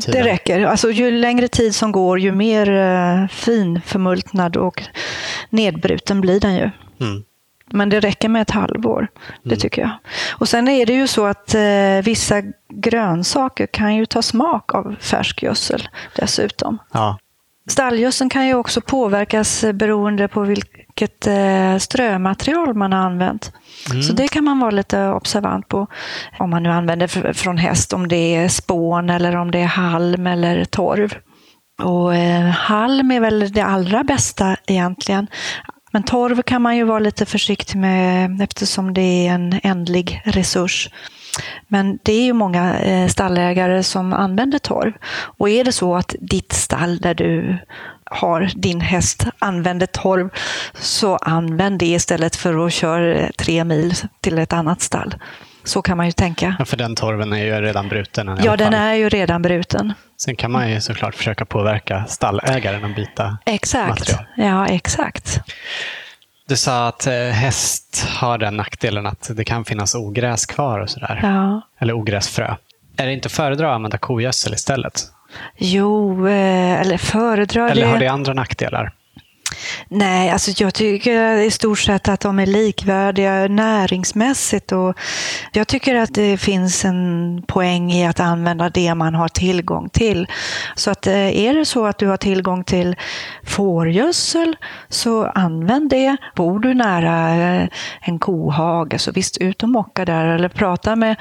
tiden. 0.02 0.22
det 0.24 0.32
räcker. 0.32 0.64
Alltså, 0.64 0.90
ju 0.90 1.10
längre 1.10 1.48
tid 1.48 1.74
som 1.74 1.92
går, 1.92 2.18
ju 2.20 2.32
mer 2.32 2.70
uh, 2.70 3.28
fin 3.28 3.80
förmultnad 3.86 4.56
och 4.56 4.82
nedbruten 5.50 6.20
blir 6.20 6.40
den 6.40 6.54
ju. 6.54 6.70
Mm. 7.00 7.24
Men 7.72 7.88
det 7.88 8.00
räcker 8.00 8.28
med 8.28 8.42
ett 8.42 8.50
halvår, 8.50 9.08
det 9.42 9.48
mm. 9.48 9.58
tycker 9.58 9.82
jag. 9.82 9.90
Och 10.32 10.48
sen 10.48 10.68
är 10.68 10.86
det 10.86 10.92
ju 10.92 11.06
så 11.06 11.26
att 11.26 11.54
eh, 11.54 11.62
vissa 12.04 12.42
grönsaker 12.68 13.66
kan 13.66 13.96
ju 13.96 14.06
ta 14.06 14.22
smak 14.22 14.74
av 14.74 14.96
färsk 15.00 15.42
gödsel 15.42 15.88
dessutom. 16.16 16.78
Ja. 16.92 17.18
Stallgödseln 17.66 18.30
kan 18.30 18.46
ju 18.46 18.54
också 18.54 18.80
påverkas 18.80 19.64
beroende 19.74 20.28
på 20.28 20.44
vilket 20.94 21.26
eh, 21.26 21.78
strömaterial 21.78 22.74
man 22.74 22.92
har 22.92 23.00
använt. 23.00 23.52
Mm. 23.90 24.02
Så 24.02 24.12
det 24.12 24.28
kan 24.28 24.44
man 24.44 24.58
vara 24.58 24.70
lite 24.70 25.08
observant 25.08 25.68
på. 25.68 25.86
Om 26.38 26.50
man 26.50 26.62
nu 26.62 26.68
använder 26.68 27.32
från 27.32 27.58
häst, 27.58 27.92
om 27.92 28.08
det 28.08 28.36
är 28.36 28.48
spån 28.48 29.10
eller 29.10 29.36
om 29.36 29.50
det 29.50 29.58
är 29.58 29.66
halm 29.66 30.26
eller 30.26 30.64
torv. 30.64 31.14
Och 31.82 32.14
eh, 32.14 32.48
halm 32.48 33.10
är 33.10 33.20
väl 33.20 33.52
det 33.52 33.64
allra 33.64 34.04
bästa 34.04 34.56
egentligen. 34.66 35.26
Men 35.92 36.02
torv 36.02 36.42
kan 36.42 36.62
man 36.62 36.76
ju 36.76 36.84
vara 36.84 36.98
lite 36.98 37.26
försiktig 37.26 37.76
med 37.76 38.42
eftersom 38.42 38.94
det 38.94 39.26
är 39.26 39.34
en 39.34 39.60
ändlig 39.62 40.22
resurs. 40.24 40.90
Men 41.68 41.98
det 42.02 42.12
är 42.12 42.24
ju 42.24 42.32
många 42.32 42.78
eh, 42.80 43.08
stallägare 43.08 43.82
som 43.82 44.12
använder 44.12 44.58
torv. 44.58 44.92
Och 45.12 45.48
är 45.48 45.64
det 45.64 45.72
så 45.72 45.96
att 45.96 46.14
ditt 46.20 46.52
stall 46.52 46.98
där 46.98 47.14
du 47.14 47.58
har 48.04 48.50
din 48.54 48.80
häst 48.80 49.26
använder 49.38 49.86
torv, 49.86 50.28
så 50.74 51.16
använd 51.16 51.78
det 51.78 51.86
istället 51.86 52.36
för 52.36 52.66
att 52.66 52.72
köra 52.72 53.28
tre 53.38 53.64
mil 53.64 53.94
till 54.20 54.38
ett 54.38 54.52
annat 54.52 54.80
stall. 54.80 55.14
Så 55.64 55.82
kan 55.82 55.96
man 55.96 56.06
ju 56.06 56.12
tänka. 56.12 56.56
Ja, 56.58 56.64
för 56.64 56.76
den 56.76 56.94
torven 56.94 57.32
är 57.32 57.44
ju 57.44 57.60
redan 57.60 57.88
bruten. 57.88 58.38
Ja, 58.44 58.56
den 58.56 58.74
är 58.74 58.94
ju 58.94 59.08
redan 59.08 59.42
bruten. 59.42 59.92
Sen 60.16 60.36
kan 60.36 60.52
man 60.52 60.70
ju 60.70 60.80
såklart 60.80 61.14
försöka 61.14 61.44
påverka 61.44 62.04
stallägaren 62.08 62.84
att 62.84 62.96
byta 62.96 63.38
exakt. 63.46 63.88
material. 63.88 64.24
Ja, 64.36 64.66
exakt. 64.66 65.40
Du 66.52 66.56
sa 66.56 66.88
att 66.88 67.06
eh, 67.06 67.14
häst 67.14 68.06
har 68.08 68.38
den 68.38 68.56
nackdelen 68.56 69.06
att 69.06 69.30
det 69.36 69.44
kan 69.44 69.64
finnas 69.64 69.94
ogräs 69.94 70.46
kvar 70.46 70.80
och 70.80 70.90
sådär. 70.90 71.20
Ja. 71.22 71.60
Eller 71.78 71.94
ogräsfrö. 71.94 72.54
Är 72.96 73.06
det 73.06 73.12
inte 73.12 73.26
att 73.26 73.32
föredra 73.32 73.70
att 73.70 73.74
använda 73.74 73.98
kogödsel 73.98 74.54
istället? 74.54 75.02
Jo, 75.56 76.26
eh, 76.28 76.80
eller 76.80 76.98
föredrar 76.98 77.68
Eller 77.68 77.86
har 77.86 77.98
det 77.98 78.08
andra 78.08 78.32
nackdelar? 78.32 78.92
Nej, 79.88 80.30
alltså 80.30 80.50
jag 80.56 80.74
tycker 80.74 81.36
i 81.36 81.50
stort 81.50 81.78
sett 81.78 82.08
att 82.08 82.20
de 82.20 82.38
är 82.38 82.46
likvärdiga 82.46 83.48
näringsmässigt. 83.48 84.72
Och 84.72 84.98
jag 85.52 85.68
tycker 85.68 85.94
att 85.94 86.14
det 86.14 86.36
finns 86.36 86.84
en 86.84 87.42
poäng 87.46 87.92
i 87.92 88.06
att 88.06 88.20
använda 88.20 88.70
det 88.70 88.94
man 88.94 89.14
har 89.14 89.28
tillgång 89.28 89.88
till. 89.88 90.26
Så 90.76 90.90
att 90.90 91.06
eh, 91.06 91.44
är 91.46 91.54
det 91.54 91.64
så 91.64 91.86
att 91.86 91.98
du 91.98 92.06
har 92.06 92.16
tillgång 92.16 92.64
till 92.64 92.96
fårgödsel, 93.46 94.56
så 94.88 95.24
använd 95.26 95.90
det. 95.90 96.16
Bor 96.36 96.58
du 96.58 96.74
nära 96.74 97.34
eh, 97.34 97.68
en 98.00 98.18
kohage, 98.18 99.00
så 99.00 99.12
visst 99.12 99.38
ut 99.38 99.62
och 99.62 99.68
mocka 99.68 100.04
där 100.04 100.26
eller 100.26 100.48
prata 100.48 100.96
med 100.96 101.16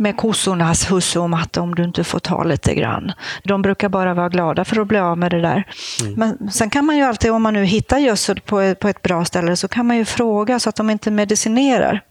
med 0.00 0.16
kossornas 0.16 0.90
husse 0.90 1.18
och 1.18 1.30
matte 1.30 1.60
om 1.60 1.74
du 1.74 1.84
inte 1.84 2.04
får 2.04 2.18
ta 2.18 2.44
lite 2.44 2.74
grann. 2.74 3.12
De 3.44 3.62
brukar 3.62 3.88
bara 3.88 4.14
vara 4.14 4.28
glada 4.28 4.64
för 4.64 4.80
att 4.80 4.88
bli 4.88 4.98
av 4.98 5.18
med 5.18 5.30
det 5.30 5.40
där. 5.40 5.66
Mm. 6.00 6.14
Men 6.14 6.50
sen 6.50 6.70
kan 6.70 6.84
man 6.84 6.96
ju 6.96 7.02
alltid, 7.02 7.30
om 7.30 7.42
man 7.42 7.54
nu 7.54 7.64
hittar 7.64 7.98
gödsel 7.98 8.40
på, 8.40 8.74
på 8.74 8.88
ett 8.88 9.02
bra 9.02 9.24
ställe, 9.24 9.56
så 9.56 9.68
kan 9.68 9.86
man 9.86 9.96
ju 9.96 10.04
fråga 10.04 10.60
så 10.60 10.68
att 10.68 10.76
de 10.76 10.90
inte 10.90 11.10
medicinerar. 11.10 12.02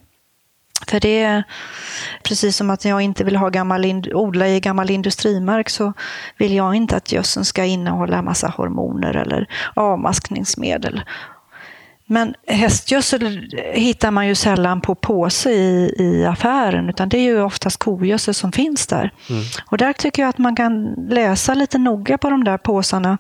För 0.87 0.99
det 0.99 1.23
är 1.23 1.43
precis 2.23 2.57
som 2.57 2.69
att 2.69 2.85
jag 2.85 3.01
inte 3.01 3.23
vill 3.23 3.35
ha 3.35 3.49
gammal, 3.49 4.03
odla 4.13 4.47
i 4.47 4.59
gammal 4.59 4.89
industrimark 4.89 5.69
så 5.69 5.93
vill 6.37 6.55
jag 6.55 6.75
inte 6.75 6.95
att 6.95 7.11
gödseln 7.11 7.45
ska 7.45 7.65
innehålla 7.65 8.21
massa 8.21 8.47
hormoner 8.47 9.15
eller 9.15 9.47
avmaskningsmedel. 9.73 11.01
Men 12.11 12.35
hästgödsel 12.47 13.51
hittar 13.73 14.11
man 14.11 14.27
ju 14.27 14.35
sällan 14.35 14.81
på 14.81 14.95
påse 14.95 15.51
i, 15.51 15.95
i 15.99 16.25
affären, 16.25 16.89
utan 16.89 17.09
det 17.09 17.17
är 17.17 17.21
ju 17.21 17.41
oftast 17.41 17.79
kogödsel 17.79 18.33
som 18.33 18.51
finns 18.51 18.87
där. 18.87 19.13
Mm. 19.29 19.43
Och 19.65 19.77
där 19.77 19.93
tycker 19.93 20.21
jag 20.21 20.29
att 20.29 20.37
man 20.37 20.55
kan 20.55 20.93
läsa 21.09 21.53
lite 21.53 21.77
noga 21.77 22.17
på 22.17 22.29
de 22.29 22.43
där 22.43 22.57
påsarna. 22.57 23.17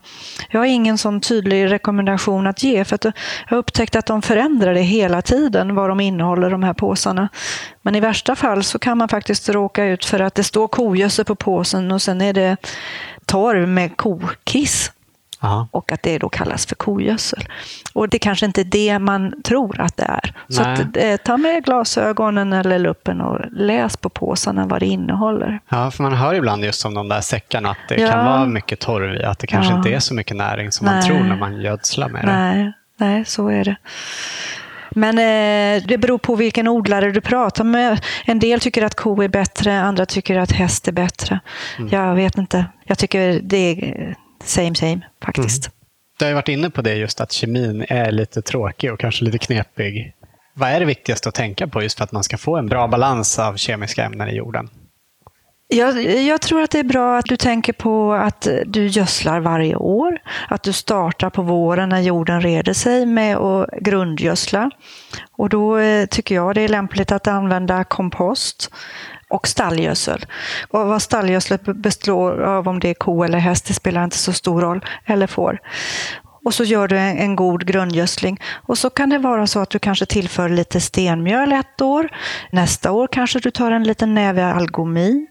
Jag 0.49 0.59
har 0.59 0.65
ingen 0.65 0.97
sån 0.97 1.21
tydlig 1.21 1.71
rekommendation 1.71 2.47
att 2.47 2.63
ge, 2.63 2.85
för 2.85 2.95
att 2.95 3.03
jag 3.03 3.13
har 3.47 3.57
upptäckt 3.57 3.95
att 3.95 4.05
de 4.05 4.21
förändrar 4.21 4.73
det 4.73 4.81
hela 4.81 5.21
tiden, 5.21 5.75
vad 5.75 5.89
de 5.89 5.99
innehåller, 5.99 6.49
de 6.49 6.63
här 6.63 6.73
påsarna. 6.73 7.29
Men 7.81 7.95
i 7.95 7.99
värsta 7.99 8.35
fall 8.35 8.63
så 8.63 8.79
kan 8.79 8.97
man 8.97 9.09
faktiskt 9.09 9.49
råka 9.49 9.85
ut 9.85 10.05
för 10.05 10.19
att 10.19 10.35
det 10.35 10.43
står 10.43 10.67
kogödsel 10.67 11.25
på 11.25 11.35
påsen 11.35 11.91
och 11.91 12.01
sen 12.01 12.21
är 12.21 12.33
det 12.33 12.57
torv 13.25 13.67
med 13.67 13.97
kokiss. 13.97 14.91
Aha. 15.41 15.67
och 15.71 15.91
att 15.91 16.03
det 16.03 16.17
då 16.17 16.29
kallas 16.29 16.65
för 16.65 16.75
kogödsel. 16.75 17.43
Och 17.93 18.09
det 18.09 18.19
kanske 18.19 18.45
inte 18.45 18.61
är 18.61 18.65
det 18.65 18.99
man 18.99 19.41
tror 19.43 19.81
att 19.81 19.97
det 19.97 20.03
är. 20.03 20.35
Nej. 20.47 20.55
Så 20.55 20.61
att, 20.61 20.97
eh, 20.97 21.15
ta 21.15 21.37
med 21.37 21.65
glasögonen 21.65 22.53
eller 22.53 22.79
luppen 22.79 23.21
och 23.21 23.39
läs 23.51 23.97
på 23.97 24.09
påsarna 24.09 24.65
vad 24.65 24.79
det 24.79 24.85
innehåller. 24.85 25.59
Ja, 25.69 25.91
för 25.91 26.03
man 26.03 26.13
hör 26.13 26.33
ibland 26.33 26.63
just 26.63 26.85
om 26.85 26.93
de 26.93 27.09
där 27.09 27.21
säckarna 27.21 27.69
att 27.69 27.77
det 27.89 28.01
ja. 28.01 28.11
kan 28.11 28.25
vara 28.25 28.45
mycket 28.45 28.79
torv 28.79 29.15
i, 29.15 29.23
att 29.23 29.39
det 29.39 29.47
kanske 29.47 29.73
ja. 29.73 29.77
inte 29.77 29.89
är 29.89 29.99
så 29.99 30.13
mycket 30.13 30.37
näring 30.37 30.71
som 30.71 30.85
Nej. 30.85 30.95
man 30.95 31.03
tror 31.03 31.19
när 31.19 31.35
man 31.35 31.61
gödslar 31.61 32.09
med 32.09 32.25
det. 32.25 32.31
Nej, 32.31 32.73
Nej 32.97 33.25
så 33.25 33.47
är 33.47 33.63
det. 33.63 33.75
Men 34.91 35.17
eh, 35.17 35.83
det 35.87 35.97
beror 35.97 36.17
på 36.17 36.35
vilken 36.35 36.67
odlare 36.67 37.11
du 37.11 37.21
pratar 37.21 37.63
med. 37.63 38.05
En 38.25 38.39
del 38.39 38.59
tycker 38.59 38.83
att 38.83 38.95
ko 38.95 39.21
är 39.21 39.27
bättre, 39.27 39.81
andra 39.81 40.05
tycker 40.05 40.37
att 40.39 40.51
häst 40.51 40.87
är 40.87 40.91
bättre. 40.91 41.39
Mm. 41.77 41.89
Jag 41.91 42.15
vet 42.15 42.37
inte. 42.37 42.65
Jag 42.83 42.97
tycker 42.97 43.39
det 43.43 43.57
är 43.57 44.15
same 44.43 44.75
same 44.75 45.01
faktiskt. 45.23 45.65
Mm. 45.65 45.75
Du 46.19 46.25
har 46.25 46.29
ju 46.29 46.35
varit 46.35 46.49
inne 46.49 46.69
på 46.69 46.81
det 46.81 46.95
just 46.95 47.21
att 47.21 47.31
kemin 47.31 47.85
är 47.89 48.11
lite 48.11 48.41
tråkig 48.41 48.93
och 48.93 48.99
kanske 48.99 49.25
lite 49.25 49.37
knepig. 49.37 50.13
Vad 50.53 50.69
är 50.69 50.79
det 50.79 50.85
viktigaste 50.85 51.29
att 51.29 51.35
tänka 51.35 51.67
på 51.67 51.83
just 51.83 51.97
för 51.97 52.03
att 52.03 52.11
man 52.11 52.23
ska 52.23 52.37
få 52.37 52.57
en 52.57 52.67
bra 52.67 52.87
balans 52.87 53.39
av 53.39 53.55
kemiska 53.55 54.03
ämnen 54.03 54.29
i 54.29 54.35
jorden? 54.35 54.69
Jag, 55.71 56.01
jag, 56.21 56.41
tror 56.41 56.61
att 56.61 56.71
det 56.71 56.79
är 56.79 56.83
bra 56.83 57.17
att 57.17 57.25
du 57.25 57.37
tänker 57.37 57.73
på 57.73 58.13
att 58.13 58.47
du 58.65 58.87
gödslar 58.87 59.39
varje 59.39 59.75
år. 59.75 60.19
Att 60.47 60.63
du 60.63 60.73
startar 60.73 61.29
på 61.29 61.41
våren 61.41 61.89
när 61.89 61.99
jorden 61.99 62.41
reder 62.41 62.73
sig 62.73 63.05
med 63.05 63.37
att 63.37 63.69
grundgödsla. 63.81 64.71
Och 65.31 65.49
då 65.49 65.77
eh, 65.77 66.05
tycker 66.05 66.35
jag 66.35 66.55
det 66.55 66.61
är 66.61 66.67
lämpligt 66.67 67.11
att 67.11 67.27
använda 67.27 67.83
kompost 67.83 68.71
och 69.29 69.47
stallgödsel. 69.47 70.25
Och 70.69 70.87
vad 70.87 71.01
stallgödslet 71.01 71.63
består 71.63 72.41
av, 72.41 72.67
om 72.67 72.79
det 72.79 72.89
är 72.89 72.93
ko 72.93 73.23
eller 73.23 73.37
häst, 73.37 73.65
det 73.67 73.73
spelar 73.73 74.03
inte 74.03 74.17
så 74.17 74.33
stor 74.33 74.61
roll, 74.61 74.85
eller 75.05 75.27
får. 75.27 75.59
Och 76.45 76.53
så 76.53 76.63
gör 76.63 76.87
du 76.87 76.97
en, 76.97 77.17
en, 77.17 77.35
god 77.35 77.65
grundgödsling. 77.65 78.41
Och 78.53 78.77
så 78.77 78.89
kan 78.89 79.09
det 79.09 79.17
vara 79.17 79.47
så 79.47 79.59
att 79.59 79.69
du 79.69 79.79
kanske 79.79 80.05
tillför 80.05 80.49
lite 80.49 80.81
stenmjöl 80.81 81.51
ett 81.51 81.81
år. 81.81 82.09
Nästa 82.51 82.91
år 82.91 83.07
kanske 83.11 83.39
du 83.39 83.51
tar 83.51 83.71
en 83.71 83.83
liten 83.83 84.13
näve 84.13 84.45
algomin. 84.45 85.27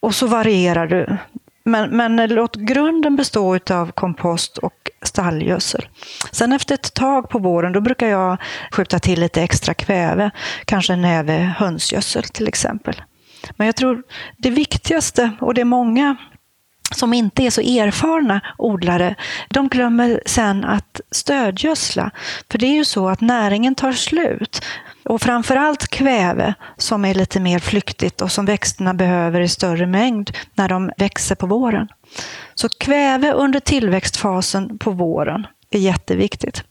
Och 0.00 0.14
så 0.14 0.26
varierar 0.26 0.86
du. 0.86 1.16
Men, 1.64 1.96
men 1.96 2.34
låt 2.34 2.56
grunden 2.56 3.16
bestå 3.16 3.58
av 3.70 3.92
kompost 3.92 4.58
och 4.58 4.90
stallgödsel. 5.02 5.88
Sen 6.30 6.52
efter 6.52 6.74
ett 6.74 6.94
tag 6.94 7.28
på 7.28 7.38
våren, 7.38 7.72
då 7.72 7.80
brukar 7.80 8.06
jag 8.06 8.36
skjuta 8.72 8.98
till 8.98 9.20
lite 9.20 9.42
extra 9.42 9.74
kväve. 9.74 10.30
Kanske 10.64 10.92
en 10.92 11.02
näve 11.02 11.54
hönsgödsel 11.58 12.22
till 12.22 12.48
exempel. 12.48 13.02
Men 13.56 13.66
jag 13.66 13.76
tror 13.76 14.02
det 14.36 14.50
viktigaste, 14.50 15.30
och 15.40 15.54
det 15.54 15.60
är 15.60 15.64
många 15.64 16.16
som 16.94 17.12
inte 17.14 17.42
är 17.42 17.50
så 17.50 17.60
erfarna 17.60 18.40
odlare, 18.58 19.14
de 19.48 19.68
glömmer 19.68 20.22
sen 20.26 20.64
att 20.64 21.00
stödgödsla. 21.10 22.10
För 22.50 22.58
det 22.58 22.66
är 22.66 22.74
ju 22.74 22.84
så 22.84 23.08
att 23.08 23.20
näringen 23.20 23.74
tar 23.74 23.92
slut. 23.92 24.64
Och 25.04 25.22
framförallt 25.22 25.88
kväve 25.88 26.54
som 26.76 27.04
är 27.04 27.14
lite 27.14 27.40
mer 27.40 27.58
flyktigt 27.58 28.22
och 28.22 28.32
som 28.32 28.46
växterna 28.46 28.94
behöver 28.94 29.40
i 29.40 29.48
större 29.48 29.86
mängd 29.86 30.30
när 30.54 30.68
de 30.68 30.90
växer 30.96 31.34
på 31.34 31.46
våren. 31.46 31.88
Så 32.54 32.68
kväve 32.68 33.32
under 33.32 33.60
tillväxtfasen 33.60 34.78
på 34.78 34.90
våren 34.90 35.46
är 35.70 35.78
jätteviktigt. 35.78 36.64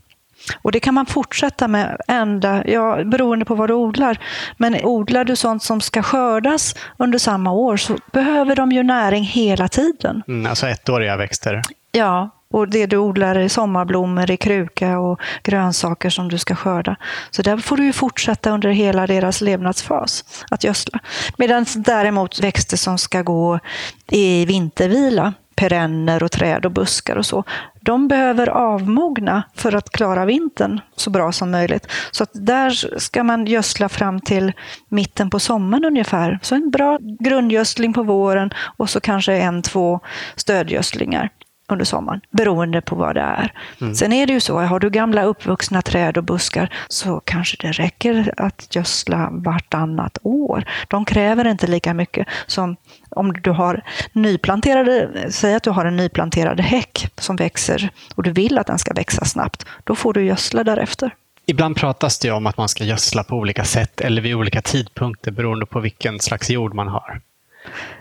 Och 0.62 0.72
det 0.72 0.80
kan 0.80 0.94
man 0.94 1.06
fortsätta 1.06 1.68
med 1.68 1.98
ända, 2.08 2.64
ja, 2.68 3.04
beroende 3.04 3.46
på 3.46 3.56
vad 3.56 3.70
du 3.70 3.74
odlar. 3.74 4.18
Men 4.58 4.86
odlar 4.86 5.24
du 5.24 5.36
sånt 5.36 5.64
som 5.64 5.82
ska 5.82 6.04
skördas 6.04 6.76
under 6.98 7.20
samma 7.20 7.52
år 7.52 7.78
så 7.78 7.98
behöver 8.12 8.56
de 8.56 8.72
ju 8.72 8.84
näring 8.84 9.24
hela 9.24 9.68
tiden. 9.68 10.24
Mm, 10.28 10.50
alltså 10.50 10.68
ettåriga 10.68 11.18
växter? 11.18 11.62
Ja, 11.92 12.30
och 12.52 12.70
det 12.70 12.86
du 12.86 12.98
odlar 12.98 13.36
är 13.36 13.48
sommarblommor 13.48 14.32
i 14.32 14.38
kruka 14.38 15.00
och 15.00 15.22
grönsaker 15.44 16.10
som 16.10 16.30
du 16.30 16.38
ska 16.38 16.56
skörda. 16.56 16.96
Så 17.32 17.42
där 17.42 17.58
får 17.58 17.78
du 17.78 17.84
ju 17.84 17.94
fortsätta 17.94 18.52
under 18.52 18.70
hela 18.70 19.08
deras 19.08 19.42
levnadsfas 19.42 20.26
att 20.52 20.64
gödsla. 20.64 21.00
Medan 21.38 21.66
däremot 21.76 22.40
växter 22.40 22.78
som 22.78 22.98
ska 22.98 23.22
gå 23.22 23.60
i 24.08 24.46
vintervila, 24.46 25.34
perenner 25.56 26.24
och 26.24 26.32
träd 26.32 26.66
och 26.66 26.72
buskar 26.72 27.16
och 27.16 27.26
så, 27.26 27.44
de 27.82 28.08
behöver 28.08 28.50
avmogna 28.50 29.44
för 29.56 29.76
att 29.76 29.90
klara 29.90 30.26
vintern 30.26 30.80
så 30.96 31.10
bra 31.10 31.32
som 31.32 31.52
möjligt. 31.52 31.88
Så 32.12 32.24
att 32.24 32.30
där 32.34 33.00
ska 33.00 33.24
man 33.24 33.46
gödsla 33.46 33.90
fram 33.90 34.22
till 34.22 34.52
mitten 34.90 35.30
på 35.30 35.40
sommaren 35.40 35.86
ungefär. 35.86 36.40
Så 36.42 36.56
en 36.56 36.72
bra 36.72 37.00
grundgödsling 37.20 37.94
på 37.94 38.04
våren 38.04 38.54
och 38.78 38.90
så 38.90 39.00
kanske 39.00 39.34
en, 39.34 39.62
två 39.62 40.00
stödgödslingar 40.36 41.30
under 41.72 41.86
sommaren, 41.86 42.22
beroende 42.32 42.82
på 42.82 42.96
vad 42.96 43.16
det 43.16 43.22
är. 43.22 43.54
Mm. 43.82 43.96
Sen 43.96 44.14
är 44.14 44.28
det 44.28 44.34
ju 44.34 44.40
så, 44.40 44.60
har 44.60 44.80
du 44.80 44.90
gamla 44.90 45.24
uppvuxna 45.24 45.82
träd 45.82 46.18
och 46.18 46.24
buskar 46.24 46.74
så 46.88 47.22
kanske 47.26 47.58
det 47.60 47.72
räcker 47.72 48.34
att 48.38 48.76
gödsla 48.76 49.30
vartannat 49.32 50.18
år. 50.24 50.66
De 50.88 51.06
kräver 51.06 51.48
inte 51.48 51.68
lika 51.68 51.94
mycket 51.94 52.28
som 52.48 52.76
om 53.10 53.34
du 53.34 53.52
har 53.52 53.84
nyplanterade, 54.14 55.10
säg 55.30 55.56
att 55.56 55.64
du 55.64 55.70
har 55.70 55.86
en 55.86 55.96
nyplanterad 55.96 56.60
häck 56.60 57.08
som 57.18 57.36
växer 57.36 57.90
och 58.16 58.24
du 58.24 58.32
vill 58.32 58.58
att 58.58 58.68
den 58.68 58.80
ska 58.80 58.94
växa 58.94 59.26
snabbt, 59.26 59.66
då 59.84 59.96
får 59.96 60.14
du 60.14 60.26
gödsla 60.26 60.64
därefter. 60.64 61.12
Ibland 61.46 61.76
pratas 61.76 62.20
det 62.20 62.32
om 62.32 62.48
att 62.48 62.58
man 62.58 62.70
ska 62.70 62.84
gödsla 62.84 63.24
på 63.24 63.36
olika 63.36 63.64
sätt 63.66 64.02
eller 64.02 64.22
vid 64.22 64.36
olika 64.36 64.62
tidpunkter 64.62 65.32
beroende 65.32 65.66
på 65.66 65.80
vilken 65.80 66.20
slags 66.20 66.50
jord 66.50 66.74
man 66.74 66.88
har. 66.88 67.22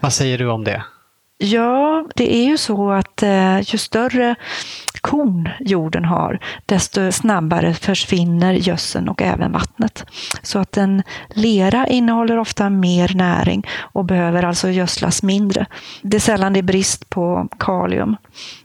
Vad 0.00 0.12
säger 0.12 0.38
du 0.38 0.48
om 0.48 0.64
det? 0.64 0.82
Ja, 1.42 2.04
det 2.16 2.34
är 2.36 2.44
ju 2.44 2.58
så 2.58 2.90
att 2.90 3.22
eh, 3.22 3.60
ju 3.60 3.78
större 3.78 4.34
korn 5.00 5.48
jorden 5.60 6.04
har, 6.04 6.38
desto 6.66 7.12
snabbare 7.12 7.74
försvinner 7.74 8.52
gödseln 8.52 9.08
och 9.08 9.22
även 9.22 9.52
vattnet. 9.52 10.04
Så 10.42 10.58
att 10.58 10.76
en 10.76 11.02
lera 11.28 11.86
innehåller 11.86 12.38
ofta 12.38 12.70
mer 12.70 13.14
näring 13.14 13.66
och 13.80 14.04
behöver 14.04 14.42
alltså 14.42 14.68
gödslas 14.68 15.22
mindre. 15.22 15.66
Det 16.02 16.16
är 16.16 16.20
sällan 16.20 16.52
det 16.52 16.60
är 16.60 16.62
brist 16.62 17.10
på 17.10 17.48
kalium 17.58 18.16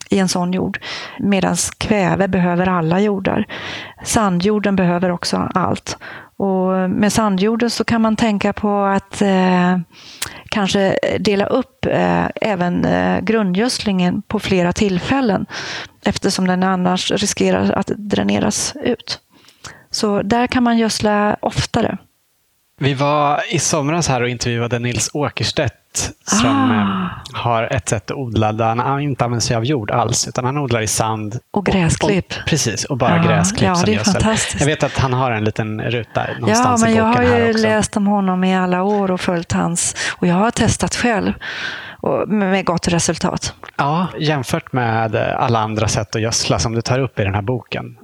i 0.10 0.20
en 0.20 0.30
sån 0.30 0.54
jord. 0.54 0.80
Medan 1.20 1.56
kväve 1.78 2.28
behöver 2.28 2.68
alla 2.68 3.00
jordar. 3.00 3.46
Sandjorden 4.04 4.76
behöver 4.76 5.12
också 5.12 5.50
allt. 5.54 5.98
Och 6.38 6.90
med 6.90 7.14
sandjorden 7.14 7.70
så 7.70 7.84
kan 7.84 8.02
man 8.02 8.16
tänka 8.16 8.54
på 8.54 8.84
att 8.84 9.22
eh, 9.22 9.78
kanske 10.50 10.98
dela 11.20 11.46
upp 11.46 11.86
eh, 11.86 12.26
även 12.36 12.86
eh, 12.86 13.22
grundgödslingen 13.22 14.22
på 14.22 14.40
flera 14.40 14.74
tillfällen 14.74 15.46
eftersom 16.06 16.48
den 16.48 16.64
annars 16.64 17.12
riskerar 17.12 17.72
att 17.72 17.88
dräneras 17.88 18.74
ut. 18.84 19.20
Så 19.92 20.22
där 20.22 20.48
kan 20.48 20.64
man 20.64 20.78
gödsla 20.78 21.38
oftare. 21.40 21.98
Vi 22.80 22.94
var 22.94 23.42
i 23.50 23.60
somras 23.60 24.08
här 24.08 24.22
och 24.22 24.30
intervjuade 24.30 24.80
Nils 24.80 25.10
Åkerstedt 25.14 25.85
som 26.26 26.72
ah. 26.72 26.76
Eh, 26.76 27.42
har 27.42 27.64
ett 27.64 27.90
sätt 27.90 28.12
att 28.12 28.18
odla 28.18 28.52
där 28.52 28.76
han 28.76 29.02
inte 29.02 29.26
använder 29.26 29.42
sig 29.42 29.56
av 29.56 29.66
jord 29.66 29.92
alls, 29.92 30.28
utan 30.28 30.46
han 30.46 30.58
odlar 30.58 30.82
i 30.82 30.88
sand. 30.88 31.40
Och 31.52 31.66
gräsklipp. 31.66 32.32
Och, 32.32 32.38
och, 32.38 32.48
precis, 32.48 32.86
och 32.86 32.98
bara 32.98 33.22
ah. 33.22 33.28
gräsklipp 33.28 33.64
ja, 33.64 33.84
det 33.86 33.94
är 33.94 34.00
fantastiskt. 34.00 34.60
Jag 34.60 34.68
vet 34.68 34.84
att 34.84 34.98
han 34.98 35.14
har 35.14 35.32
en 35.32 35.44
liten 35.44 35.82
ruta 35.82 36.26
någonstans 36.40 36.82
ja, 36.82 36.88
men 36.88 36.96
i 36.96 36.98
Jag 36.98 37.04
har 37.04 37.24
ju 37.24 37.54
läst 37.54 37.98
om 37.98 38.08
honom 38.08 38.44
i 38.44 38.56
alla 38.56 38.84
år 38.84 39.12
och 39.12 39.22
följt 39.22 39.52
hans, 39.52 39.96
och 40.18 40.28
jag 40.28 40.36
har 40.36 40.52
testat 40.52 40.96
själv 40.96 41.34
med 42.28 42.66
gott 42.66 42.88
resultat. 42.88 43.54
Ja, 43.78 44.08
jämfört 44.20 44.74
med 44.74 45.16
alla 45.16 45.60
andra 45.60 45.88
sätt 45.88 46.16
att 46.16 46.22
gödsla 46.22 46.60
som 46.60 46.76
du 46.76 46.82
tar 46.82 47.00
upp 47.00 47.20
i 47.20 47.24
den 47.24 47.34
här 47.34 47.42
boken. 47.42 47.98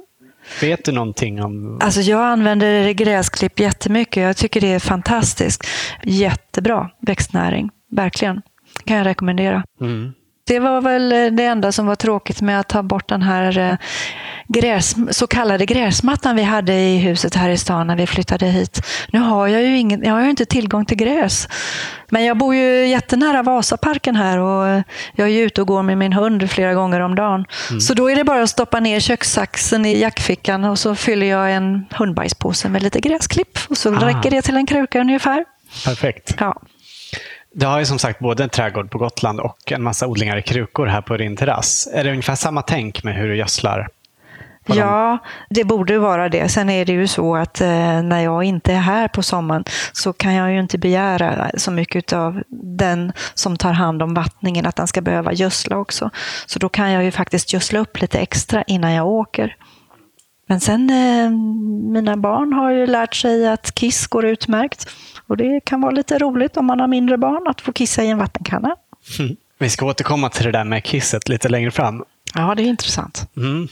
Vet 0.62 0.86
du 0.86 0.92
någonting 0.92 1.44
om... 1.44 1.80
Alltså 1.82 2.02
jag 2.02 2.22
använder 2.22 2.92
gräsklipp 2.92 3.60
jättemycket. 3.60 4.24
Jag 4.24 4.38
tycker 4.38 4.62
det 4.62 4.74
är 4.74 4.80
fantastiskt. 4.80 5.68
Jättebra 6.04 6.89
växtnäring, 7.02 7.70
verkligen. 7.92 8.42
kan 8.86 8.98
jag 8.98 9.06
rekommendera. 9.06 9.64
Mm. 9.82 10.14
Det 10.48 10.60
var 10.60 10.82
väl 10.82 11.10
det 11.10 11.46
enda 11.46 11.72
som 11.72 11.86
var 11.86 11.96
tråkigt 11.96 12.42
med 12.42 12.60
att 12.60 12.70
ta 12.70 12.84
bort 12.84 13.10
den 13.10 13.22
här 13.22 13.58
eh, 13.58 13.78
gräs, 14.48 14.96
så 15.12 15.28
kallade 15.28 15.66
gräsmattan 15.66 16.36
vi 16.36 16.44
hade 16.44 16.74
i 16.74 16.98
huset 16.98 17.36
här 17.36 17.50
i 17.50 17.58
stan 17.58 17.88
när 17.88 17.96
vi 17.96 18.08
flyttade 18.08 18.46
hit. 18.46 18.82
Nu 19.12 19.20
har 19.20 19.48
jag 19.48 19.62
ju 19.62 19.78
ingen, 19.78 20.04
jag 20.04 20.14
har 20.14 20.24
ju 20.24 20.30
inte 20.30 20.46
tillgång 20.46 20.86
till 20.86 20.98
gräs. 20.98 21.48
Men 22.10 22.26
jag 22.26 22.38
bor 22.38 22.56
ju 22.56 22.88
jättenära 22.88 23.44
Vasaparken 23.44 24.16
här 24.16 24.38
och 24.38 24.84
jag 25.16 25.30
är 25.30 25.46
ute 25.46 25.62
och 25.62 25.68
går 25.68 25.84
med 25.84 25.98
min 25.98 26.14
hund 26.14 26.52
flera 26.52 26.74
gånger 26.74 27.00
om 27.00 27.16
dagen. 27.16 27.46
Mm. 27.70 27.82
Så 27.82 27.94
då 27.94 28.12
är 28.12 28.16
det 28.16 28.24
bara 28.24 28.44
att 28.44 28.50
stoppa 28.50 28.80
ner 28.80 29.00
kökssaxen 29.00 29.86
i 29.86 30.00
jackfickan 30.00 30.64
och 30.64 30.80
så 30.80 30.96
fyller 30.96 31.28
jag 31.28 31.54
en 31.54 31.86
hundbajspåse 31.92 32.70
med 32.70 32.84
lite 32.84 33.00
gräsklipp 33.00 33.60
och 33.70 33.78
så 33.78 33.96
ah. 33.96 34.08
räcker 34.08 34.32
det 34.32 34.42
till 34.42 34.58
en 34.58 34.66
kruka 34.66 35.00
ungefär. 35.00 35.46
Perfekt. 35.86 36.36
Ja. 36.39 36.62
Du 37.54 37.66
har 37.66 37.80
ju 37.80 37.86
som 37.86 37.99
sagt 37.99 38.20
både 38.20 38.43
en 38.43 38.49
trädgård 38.49 38.91
på 38.91 38.97
Gotland 38.97 39.39
och 39.39 39.72
en 39.72 39.84
massa 39.84 40.08
odlingar 40.08 40.38
i 40.38 40.41
krukor 40.41 40.86
här 40.86 41.02
på 41.02 41.18
din 41.18 41.36
terrass. 41.36 41.88
Är 41.93 42.04
det 42.04 42.10
ungefär 42.10 42.36
samma 42.36 42.62
tänk 42.62 43.04
med 43.04 43.16
hur 43.16 43.28
du 43.28 43.36
gödslar? 43.36 43.88
Ja, 44.66 45.18
det 45.49 45.64
borde 45.64 45.99
vara 45.99 46.30
det. 46.30 46.49
Sen 46.49 46.70
är 46.70 46.86
det 46.86 46.91
ju 46.91 47.08
så 47.08 47.36
att 47.36 47.62
eh, 47.62 48.02
när 48.04 48.20
jag 48.20 48.43
inte 48.43 48.74
är 48.74 48.80
här 48.80 49.08
på 49.08 49.24
sommaren 49.24 49.64
så 49.91 50.14
kan 50.14 50.34
jag 50.34 50.52
ju 50.52 50.60
inte 50.60 50.78
begära 50.78 51.52
så 51.58 51.72
mycket 51.72 52.14
av 52.14 52.43
den 52.78 53.14
som 53.34 53.58
tar 53.58 53.74
hand 53.74 54.02
om 54.02 54.14
vattningen 54.14 54.66
att 54.66 54.76
den 54.76 54.88
ska 54.88 55.02
behöva 55.02 55.34
gödsla 55.34 55.78
också. 55.78 56.10
Så 56.45 56.60
då 56.60 56.70
kan 56.70 56.91
jag 56.91 57.04
ju 57.04 57.12
faktiskt 57.12 57.54
gödsla 57.54 57.80
upp 57.80 58.02
lite 58.02 58.20
extra 58.20 58.64
innan 58.64 58.91
jag 58.91 59.08
åker. 59.08 59.56
Men 60.47 60.60
sen, 60.60 60.89
eh, 60.89 61.30
mina 61.91 62.18
barn 62.18 62.54
har 62.54 62.72
ju 62.72 62.88
lärt 62.88 63.16
sig 63.16 63.47
att 63.47 63.76
kiss 63.76 64.08
går 64.08 64.26
utmärkt. 64.26 64.89
Och 65.32 65.38
det 65.38 65.59
kan 65.63 65.82
vara 65.82 65.91
lite 65.91 66.17
roligt 66.17 66.57
om 66.57 66.65
man 66.65 66.79
har 66.79 66.88
mindre 66.88 67.17
barn 67.17 67.47
att 67.47 67.61
få 67.61 67.71
kissa 67.71 68.03
i 68.03 68.09
en 68.09 68.17
vattenkanna. 68.17 68.75
Mm. 69.19 69.36
Vi 69.57 69.69
ska 69.69 69.86
återkomma 69.86 70.29
till 70.29 70.45
det 70.45 70.51
där 70.51 70.63
med 70.63 70.84
kisset 70.84 71.29
lite 71.29 71.49
längre 71.49 71.71
fram. 71.71 72.03
Ja, 72.36 72.55
det 72.55 72.63
är 72.63 72.67
intressant. 72.67 73.29
Mm. 73.38 73.67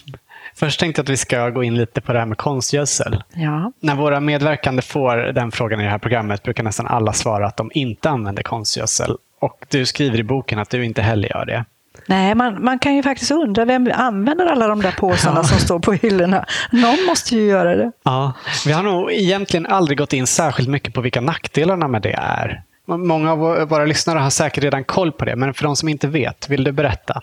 Först 0.56 0.80
tänkte 0.80 1.00
jag 1.00 1.04
att 1.04 1.10
vi 1.10 1.18
ska 1.18 1.50
gå 1.50 1.64
in 1.64 1.76
lite 1.76 2.02
på 2.02 2.14
det 2.14 2.20
här 2.20 2.26
med 2.26 2.38
konstgödsel. 2.38 3.24
Ja. 3.34 3.72
När 3.80 3.96
våra 3.96 4.20
medverkande 4.20 4.82
får 4.82 5.16
den 5.18 5.52
frågan 5.52 5.82
i 5.82 5.84
det 5.84 5.90
här 5.90 5.98
programmet 5.98 6.44
brukar 6.44 6.64
nästan 6.64 6.88
alla 6.88 7.14
svara 7.14 7.48
att 7.48 7.58
de 7.58 7.72
inte 7.74 8.10
använder 8.10 8.44
konstgödsel. 8.44 9.16
Och 9.40 9.66
du 9.70 9.86
skriver 9.86 10.20
i 10.20 10.24
boken 10.24 10.60
att 10.60 10.70
du 10.70 10.86
inte 10.86 11.02
heller 11.02 11.30
gör 11.30 11.46
det. 11.46 11.66
Nej, 12.10 12.36
man, 12.36 12.64
man 12.64 12.80
kan 12.80 12.96
ju 12.96 13.04
faktiskt 13.04 13.32
undra 13.32 13.66
vem 13.66 13.92
använder 13.94 14.46
alla 14.46 14.68
de 14.68 14.82
där 14.82 14.92
påsarna 14.92 15.40
ja. 15.40 15.44
som 15.44 15.60
står 15.60 15.80
på 15.80 15.94
hyllorna. 15.94 16.46
Någon 16.72 17.06
måste 17.08 17.36
ju 17.36 17.46
göra 17.46 17.76
det. 17.76 17.92
Ja, 18.04 18.34
vi 18.66 18.72
har 18.72 18.84
nog 18.84 19.12
egentligen 19.12 19.66
aldrig 19.66 19.98
gått 19.98 20.14
in 20.14 20.28
särskilt 20.28 20.70
mycket 20.70 20.94
på 20.94 21.02
vilka 21.02 21.22
nackdelarna 21.22 21.88
med 21.88 22.02
det 22.02 22.14
är. 22.14 22.64
Många 22.88 23.32
av 23.32 23.40
våra 23.70 23.86
lyssnare 23.86 24.20
har 24.20 24.30
säkert 24.30 24.64
redan 24.64 24.84
koll 24.84 25.12
på 25.12 25.26
det, 25.26 25.36
men 25.36 25.54
för 25.54 25.64
de 25.64 25.76
som 25.76 25.90
inte 25.90 26.08
vet, 26.08 26.50
vill 26.50 26.64
du 26.64 26.72
berätta? 26.72 27.22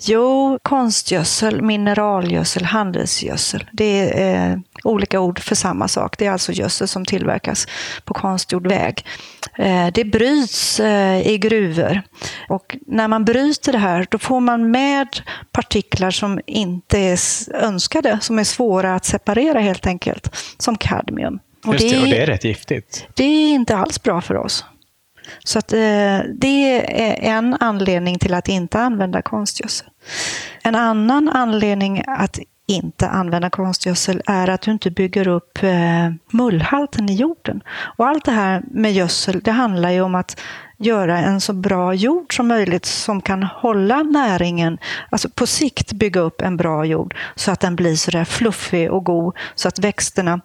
Jo, 0.00 0.58
konstgödsel, 0.62 1.62
mineralgödsel, 1.62 2.64
handelsgödsel. 2.64 3.64
Det 3.72 4.20
är 4.22 4.52
eh, 4.52 4.58
olika 4.84 5.20
ord 5.20 5.40
för 5.40 5.54
samma 5.54 5.88
sak. 5.88 6.18
Det 6.18 6.26
är 6.26 6.30
alltså 6.30 6.52
gödsel 6.52 6.88
som 6.88 7.04
tillverkas 7.04 7.68
på 8.04 8.14
konstgjord 8.14 8.66
väg. 8.66 9.04
Eh, 9.58 9.86
det 9.94 10.04
bryts 10.04 10.80
eh, 10.80 11.26
i 11.28 11.38
gruvor 11.38 12.02
och 12.48 12.76
när 12.86 13.08
man 13.08 13.24
bryter 13.24 13.72
det 13.72 13.78
här 13.78 14.06
då 14.10 14.18
får 14.18 14.40
man 14.40 14.70
med 14.70 15.08
partiklar 15.52 16.10
som 16.10 16.40
inte 16.46 16.98
är 16.98 17.18
önskade, 17.54 18.18
som 18.20 18.38
är 18.38 18.44
svåra 18.44 18.94
att 18.94 19.04
separera 19.04 19.60
helt 19.60 19.86
enkelt, 19.86 20.36
som 20.58 20.76
kadmium. 20.76 21.38
Och 21.66 21.74
det, 21.74 21.88
det, 21.88 22.00
och 22.00 22.06
det 22.06 22.22
är 22.22 22.26
rätt 22.26 22.44
giftigt. 22.44 23.06
Det 23.14 23.24
är 23.24 23.54
inte 23.54 23.76
alls 23.76 24.02
bra 24.02 24.20
för 24.20 24.36
oss. 24.36 24.64
Så 25.44 25.58
att, 25.58 25.72
eh, 25.72 26.18
det 26.34 26.80
är 27.02 27.36
en 27.36 27.56
anledning 27.60 28.18
till 28.18 28.34
att 28.34 28.48
inte 28.48 28.80
använda 28.80 29.22
konstgödsel. 29.22 29.88
En 30.62 30.74
annan 30.74 31.28
anledning 31.28 32.04
att 32.06 32.38
inte 32.66 33.08
använda 33.08 33.50
konstgödsel 33.50 34.22
är 34.26 34.48
att 34.48 34.60
du 34.60 34.70
inte 34.70 34.90
bygger 34.90 35.28
upp 35.28 35.62
eh, 35.62 36.10
mullhalten 36.30 37.08
i 37.08 37.14
jorden. 37.14 37.62
Och 37.96 38.06
allt 38.06 38.24
det 38.24 38.32
här 38.32 38.62
med 38.70 38.92
gödsel, 38.92 39.40
det 39.40 39.50
handlar 39.50 39.90
ju 39.90 40.00
om 40.00 40.14
att 40.14 40.40
göra 40.78 41.18
en 41.18 41.40
så 41.40 41.52
bra 41.52 41.94
jord 41.94 42.36
som 42.36 42.48
möjligt 42.48 42.84
som 42.84 43.20
kan 43.20 43.42
hålla 43.42 44.02
näringen, 44.02 44.78
alltså 45.10 45.28
på 45.28 45.46
sikt 45.46 45.92
bygga 45.92 46.20
upp 46.20 46.40
en 46.40 46.56
bra 46.56 46.84
jord 46.84 47.14
så 47.34 47.50
att 47.50 47.60
den 47.60 47.76
blir 47.76 47.96
så 47.96 48.10
där 48.10 48.24
fluffig 48.24 48.92
och 48.92 49.04
god 49.04 49.36
så 49.54 49.68
att 49.68 49.78
växterna 49.78 50.40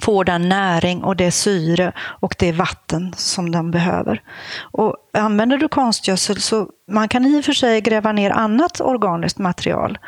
får 0.00 0.24
den 0.24 0.48
näring 0.48 1.04
och 1.04 1.16
det 1.16 1.30
syre 1.30 1.92
och 1.98 2.34
det 2.38 2.52
vatten 2.52 3.14
som 3.16 3.50
den 3.50 3.70
behöver. 3.70 4.22
Och 4.60 4.96
använder 5.12 5.58
du 5.58 5.68
konstgödsel 5.68 6.40
så 6.40 6.68
man 6.90 7.08
kan 7.08 7.26
i 7.26 7.40
och 7.40 7.44
för 7.44 7.52
sig 7.52 7.80
gräva 7.80 8.12
ner 8.12 8.30
annat 8.30 8.80
organiskt 8.80 9.38
material 9.38 9.98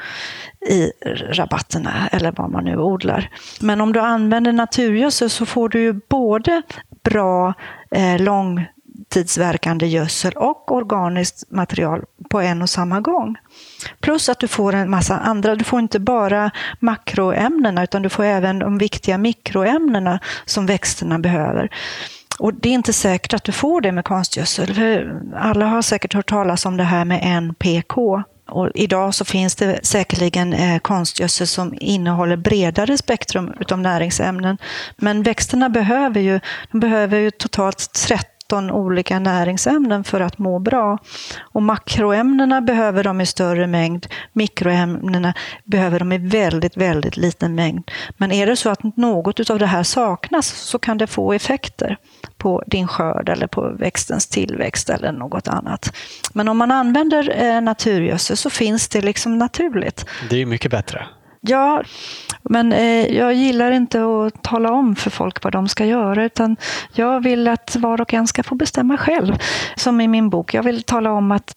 i 0.69 0.93
rabatterna 1.33 2.09
eller 2.13 2.33
vad 2.37 2.51
man 2.51 2.65
nu 2.65 2.77
odlar. 2.77 3.31
Men 3.61 3.81
om 3.81 3.93
du 3.93 4.01
använder 4.01 4.53
naturgödsel 4.53 5.31
så 5.31 5.47
får 5.47 5.69
du 5.69 5.81
ju 5.81 5.93
både 6.09 6.63
bra 7.05 7.55
eh, 7.91 8.19
långtidsverkande 9.09 9.87
gödsel 9.87 10.33
och 10.33 10.73
organiskt 10.73 11.51
material 11.51 12.05
på 12.31 12.41
en 12.41 12.63
och 12.63 12.71
samma 12.71 13.01
gång. 13.01 13.37
Plus 14.01 14.29
att 14.29 14.39
du 14.39 14.49
får 14.49 14.75
en 14.75 14.91
massa 14.91 15.19
andra, 15.19 15.57
du 15.57 15.65
får 15.65 15.81
inte 15.81 15.99
bara 15.99 16.51
makroämnena 16.81 17.83
utan 17.83 18.03
du 18.03 18.09
får 18.09 18.25
även 18.25 18.59
de 18.59 18.79
viktiga 18.79 19.19
mikroämnena 19.19 20.21
som 20.45 20.67
växterna 20.67 21.19
behöver. 21.19 21.71
Och 22.39 22.55
Det 22.55 22.69
är 22.69 22.73
inte 22.73 22.93
säkert 22.93 23.35
att 23.35 23.45
du 23.45 23.53
får 23.53 23.81
det 23.81 23.93
med 23.93 24.05
konstgödsel. 24.05 24.71
Alla 25.37 25.67
har 25.67 25.83
säkert 25.83 26.15
hört 26.15 26.31
talas 26.31 26.67
om 26.67 26.77
det 26.77 26.85
här 26.85 27.05
med 27.05 27.43
NPK. 27.43 28.23
Och 28.51 28.71
idag 28.75 29.15
så 29.15 29.25
finns 29.25 29.57
det 29.57 29.81
säkerligen 29.83 30.53
eh, 30.53 30.79
konstgödsel 30.79 31.47
som 31.47 31.75
innehåller 31.81 32.37
bredare 32.37 32.99
spektrum 32.99 33.53
av 33.71 33.79
näringsämnen. 33.79 34.59
Men 34.97 35.23
växterna 35.23 35.69
behöver 35.69 36.21
ju, 36.21 36.41
de 36.73 36.81
behöver 36.81 37.19
ju 37.19 37.31
totalt 37.31 37.93
30 37.93 38.38
13 38.49 38.71
olika 38.71 39.19
näringsämnen 39.19 40.05
för 40.05 40.21
att 40.21 40.39
må 40.39 40.59
bra. 40.59 40.99
Och 41.41 41.63
makroämnena 41.63 42.61
behöver 42.61 43.05
de 43.05 43.21
i 43.21 43.27
större 43.27 43.67
mängd, 43.67 44.07
mikroämnena 44.33 45.35
behöver 45.65 45.99
de 45.99 46.13
i 46.13 46.19
väldigt, 46.19 46.77
väldigt 46.77 47.17
liten 47.17 47.55
mängd. 47.55 47.91
Men 48.17 48.33
är 48.33 48.47
det 48.47 48.57
så 48.57 48.71
att 48.71 48.97
något 48.97 49.51
av 49.51 49.59
det 49.59 49.67
här 49.67 49.83
saknas 49.83 50.47
så 50.49 50.79
kan 50.79 50.99
det 50.99 51.07
få 51.07 51.33
effekter 51.33 51.97
på 52.39 52.63
din 52.67 52.89
skörd 52.89 53.29
eller 53.29 53.47
på 53.47 53.77
växtens 53.79 54.27
tillväxt 54.27 54.91
eller 54.91 55.13
något 55.13 55.49
annat. 55.49 55.93
Men 56.33 56.49
om 56.49 56.59
man 56.59 56.71
använder 56.71 57.43
eh, 57.43 57.61
naturgödsel 57.61 58.37
så 58.37 58.51
finns 58.51 58.89
det 58.89 59.01
liksom 59.01 59.39
naturligt. 59.39 60.05
Det 60.31 60.43
är 60.43 60.47
mycket 60.47 60.71
bättre. 60.71 61.07
Ja, 61.41 61.83
men 62.43 62.73
eh, 62.73 63.07
jag 63.17 63.35
gillar 63.35 63.71
inte 63.71 64.01
att 64.01 64.43
tala 64.43 64.73
om 64.73 64.97
för 64.97 65.11
folk 65.11 65.45
vad 65.45 65.53
de 65.53 65.69
ska 65.69 65.85
göra 65.85 66.25
utan 66.25 66.57
jag 66.93 67.21
vill 67.21 67.49
att 67.49 67.77
var 67.77 68.01
och 68.01 68.15
en 68.15 68.27
ska 68.27 68.43
få 68.43 68.55
bestämma 68.55 68.97
själv. 68.97 69.39
Som 69.77 70.01
i 70.01 70.09
min 70.09 70.31
bok. 70.31 70.55
Jag 70.55 70.63
vill 70.63 70.83
tala 70.83 71.13
om 71.13 71.33
att 71.33 71.55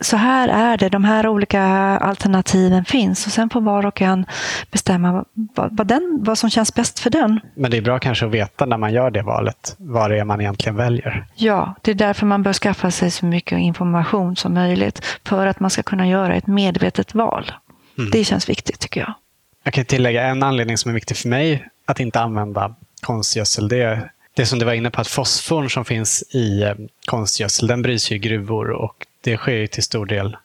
så 0.00 0.16
här 0.16 0.48
är 0.48 0.76
det, 0.76 0.88
de 0.88 1.04
här 1.04 1.26
olika 1.26 1.62
alternativen 1.98 2.84
finns 2.84 3.26
och 3.26 3.32
sen 3.32 3.50
får 3.50 3.60
var 3.60 3.86
och 3.86 4.02
en 4.02 4.26
bestämma 4.70 5.24
vad, 5.54 5.76
vad, 5.76 5.86
den, 5.86 6.18
vad 6.22 6.38
som 6.38 6.50
känns 6.50 6.74
bäst 6.74 6.98
för 6.98 7.10
den. 7.10 7.40
Men 7.54 7.70
det 7.70 7.76
är 7.76 7.82
bra 7.82 7.98
kanske 7.98 8.26
att 8.26 8.32
veta 8.32 8.66
när 8.66 8.78
man 8.78 8.92
gör 8.92 9.10
det 9.10 9.22
valet, 9.22 9.76
vad 9.78 10.10
det 10.10 10.18
är 10.18 10.24
man 10.24 10.40
egentligen 10.40 10.76
väljer. 10.76 11.26
Ja, 11.34 11.74
det 11.82 11.90
är 11.90 11.94
därför 11.94 12.26
man 12.26 12.42
bör 12.42 12.52
skaffa 12.52 12.90
sig 12.90 13.10
så 13.10 13.26
mycket 13.26 13.58
information 13.58 14.36
som 14.36 14.54
möjligt 14.54 15.06
för 15.24 15.46
att 15.46 15.60
man 15.60 15.70
ska 15.70 15.82
kunna 15.82 16.08
göra 16.08 16.34
ett 16.34 16.46
medvetet 16.46 17.14
val. 17.14 17.52
Mm. 18.00 18.10
Det 18.10 18.24
känns 18.24 18.48
viktigt 18.48 18.78
tycker 18.78 19.00
jag. 19.00 19.14
Jag 19.62 19.74
kan 19.74 19.84
tillägga 19.84 20.22
en 20.22 20.42
anledning 20.42 20.78
som 20.78 20.88
är 20.90 20.94
viktig 20.94 21.16
för 21.16 21.28
mig 21.28 21.68
att 21.86 22.00
inte 22.00 22.20
använda 22.20 22.74
konstgödsel. 23.00 23.68
Det 23.68 23.82
är 23.82 24.10
det 24.34 24.46
som 24.46 24.58
du 24.58 24.64
var 24.64 24.72
inne 24.72 24.90
på, 24.90 25.00
att 25.00 25.08
fosforn 25.08 25.70
som 25.70 25.84
finns 25.84 26.22
i 26.34 26.62
eh, 26.62 26.74
konstgödsel, 27.04 27.68
den 27.68 27.82
bryts 27.82 28.12
i 28.12 28.18
gruvor 28.18 28.70
och 28.70 29.06
det 29.20 29.36
sker 29.36 29.66
till 29.66 29.82
stor 29.82 30.06
del 30.06 30.36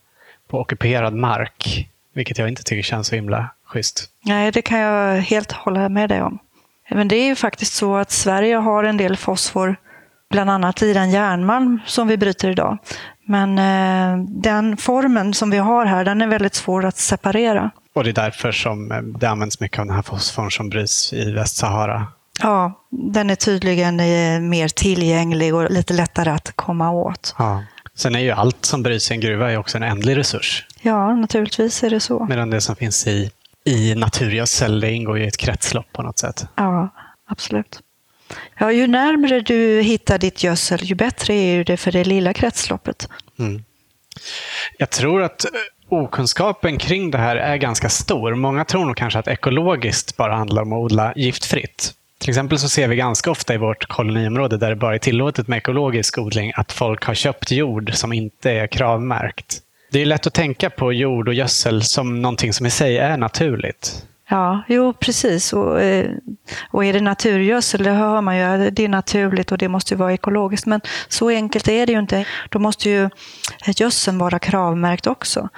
på 0.48 0.60
ockuperad 0.60 1.14
mark. 1.14 1.90
Vilket 2.14 2.38
jag 2.38 2.48
inte 2.48 2.64
tycker 2.64 2.84
känns 2.84 3.08
så 3.08 3.16
himla 3.16 3.50
schysst. 3.66 4.10
Nej, 4.22 4.52
det 4.52 4.62
kan 4.62 4.80
jag 4.80 5.22
helt 5.22 5.52
hålla 5.52 5.90
med 5.90 6.10
dig 6.10 6.22
om. 6.22 6.40
Men 6.90 7.08
det 7.08 7.16
är 7.16 7.26
ju 7.26 7.36
faktiskt 7.36 7.74
så 7.74 7.96
att 7.96 8.12
Sverige 8.12 8.56
har 8.56 8.84
en 8.84 8.98
del 8.98 9.18
fosfor, 9.18 9.76
bland 10.30 10.50
annat 10.50 10.82
i 10.82 10.94
den 10.94 11.12
järnmalm 11.12 11.80
som 11.86 12.08
vi 12.08 12.18
bryter 12.18 12.50
idag. 12.50 12.78
Men 13.26 13.60
eh, 13.60 14.26
den 14.28 14.78
formen 14.78 15.34
som 15.34 15.50
vi 15.50 15.58
har 15.58 15.86
här, 15.86 16.06
den 16.06 16.22
är 16.22 16.28
väldigt 16.28 16.56
svår 16.56 16.86
att 16.86 16.98
separera. 16.98 17.72
Och 17.94 18.04
det 18.04 18.10
är 18.10 18.14
därför 18.14 18.52
som 18.52 18.92
eh, 18.92 19.02
det 19.02 19.30
används 19.30 19.60
mycket 19.60 19.80
av 19.80 19.86
den 19.86 19.96
här 19.96 20.04
fosforn 20.04 20.52
som 20.52 20.70
bryts 20.70 21.14
i 21.14 21.32
Västsahara? 21.32 22.08
Ja, 22.42 22.86
den 22.90 23.30
är 23.30 23.36
tydligen 23.36 24.00
eh, 24.00 24.40
mer 24.40 24.68
tillgänglig 24.68 25.56
och 25.56 25.72
lite 25.72 25.94
lättare 25.94 26.30
att 26.30 26.52
komma 26.56 26.92
åt. 26.92 27.36
Ja. 27.38 27.64
Sen 27.96 28.16
är 28.16 28.20
ju 28.20 28.32
allt 28.32 28.66
som 28.66 28.84
bryts 28.84 29.12
i 29.12 29.14
en 29.14 29.20
gruva 29.20 29.52
är 29.52 29.58
också 29.58 29.78
en 29.78 29.84
ändlig 29.84 30.18
resurs. 30.18 30.66
Ja, 30.82 31.16
naturligtvis 31.16 31.84
är 31.84 31.90
det 31.90 32.00
så. 32.00 32.26
Medan 32.30 32.50
det 32.50 32.62
som 32.62 32.76
finns 32.76 33.08
i, 33.08 33.32
i 33.66 33.96
naturgödsel, 33.96 34.80
det 34.80 34.92
ingår 34.92 35.20
i 35.20 35.28
ett 35.28 35.38
kretslopp 35.38 35.94
på 35.94 36.02
något 36.02 36.20
sätt. 36.20 36.48
Ja, 36.56 36.90
absolut. 37.30 37.80
Ja, 38.60 38.72
ju 38.72 38.88
närmre 38.88 39.42
du 39.42 39.82
hittar 39.82 40.18
ditt 40.18 40.44
gödsel, 40.44 40.80
ju 40.84 40.96
bättre 40.96 41.34
är 41.34 41.64
det 41.64 41.78
för 41.78 41.92
det 41.92 42.04
lilla 42.04 42.34
kretsloppet. 42.34 43.10
Mm. 43.40 43.64
Jag 44.78 44.90
tror 44.90 45.24
att 45.24 45.46
eh, 45.46 45.52
okunskapen 45.90 46.78
kring 46.78 47.12
det 47.12 47.18
här 47.18 47.36
är 47.36 47.58
ganska 47.58 47.90
stor. 47.90 48.36
Många 48.36 48.66
tror 48.66 48.86
nog 48.86 48.98
kanske 48.98 49.20
att 49.20 49.28
ekologiskt 49.28 50.18
bara 50.18 50.36
handlar 50.36 50.62
om 50.62 50.74
att 50.74 50.78
odla 50.78 51.14
giftfritt. 51.16 51.94
Till 52.20 52.30
exempel 52.30 52.60
så 52.60 52.70
ser 52.70 52.88
vi 52.88 52.96
ganska 52.96 53.32
ofta 53.32 53.54
i 53.54 53.58
vårt 53.58 53.88
koloniområde 53.88 54.58
där 54.58 54.70
det 54.70 54.76
bara 54.76 54.96
är 54.96 55.00
tillåtet 55.00 55.48
med 55.48 55.58
ekologisk 55.58 56.18
odling 56.18 56.52
att 56.56 56.72
folk 56.72 57.04
har 57.04 57.14
köpt 57.14 57.52
jord 57.52 57.94
som 57.94 58.14
inte 58.14 58.52
är 58.52 58.68
kravmärkt. 58.68 59.62
Det 59.92 60.02
är 60.02 60.06
lätt 60.06 60.28
att 60.28 60.34
tänka 60.34 60.70
på 60.70 60.94
jord 60.94 61.28
och 61.28 61.34
gödsel 61.34 61.84
som 61.84 62.22
någonting 62.22 62.54
som 62.54 62.66
i 62.66 62.70
sig 62.70 62.98
är 62.98 63.18
naturligt. 63.18 64.06
Ja, 64.30 64.64
jo 64.68 64.94
precis. 64.94 65.54
Och, 65.54 65.82
eh, 65.82 66.12
och 66.72 66.86
är 66.86 66.94
det 66.94 67.02
naturgödsel, 67.02 67.84
det 67.84 67.92
hör 67.92 68.22
man 68.22 68.38
ju, 68.38 68.70
det 68.70 68.84
är 68.84 68.90
naturligt 68.90 69.52
och 69.52 69.58
det 69.58 69.68
måste 69.68 69.96
vara 69.96 70.14
ekologiskt. 70.14 70.66
Men 70.66 70.82
så 71.08 71.30
enkelt 71.30 71.68
är 71.68 71.86
det 71.86 71.92
ju 71.92 72.00
inte. 72.00 72.26
Då 72.50 72.60
måste 72.60 72.90
ju 72.90 73.04
eh, 73.04 73.74
gödseln 73.76 74.18
vara 74.18 74.40
kravmärkt 74.40 75.08
också. 75.08 75.50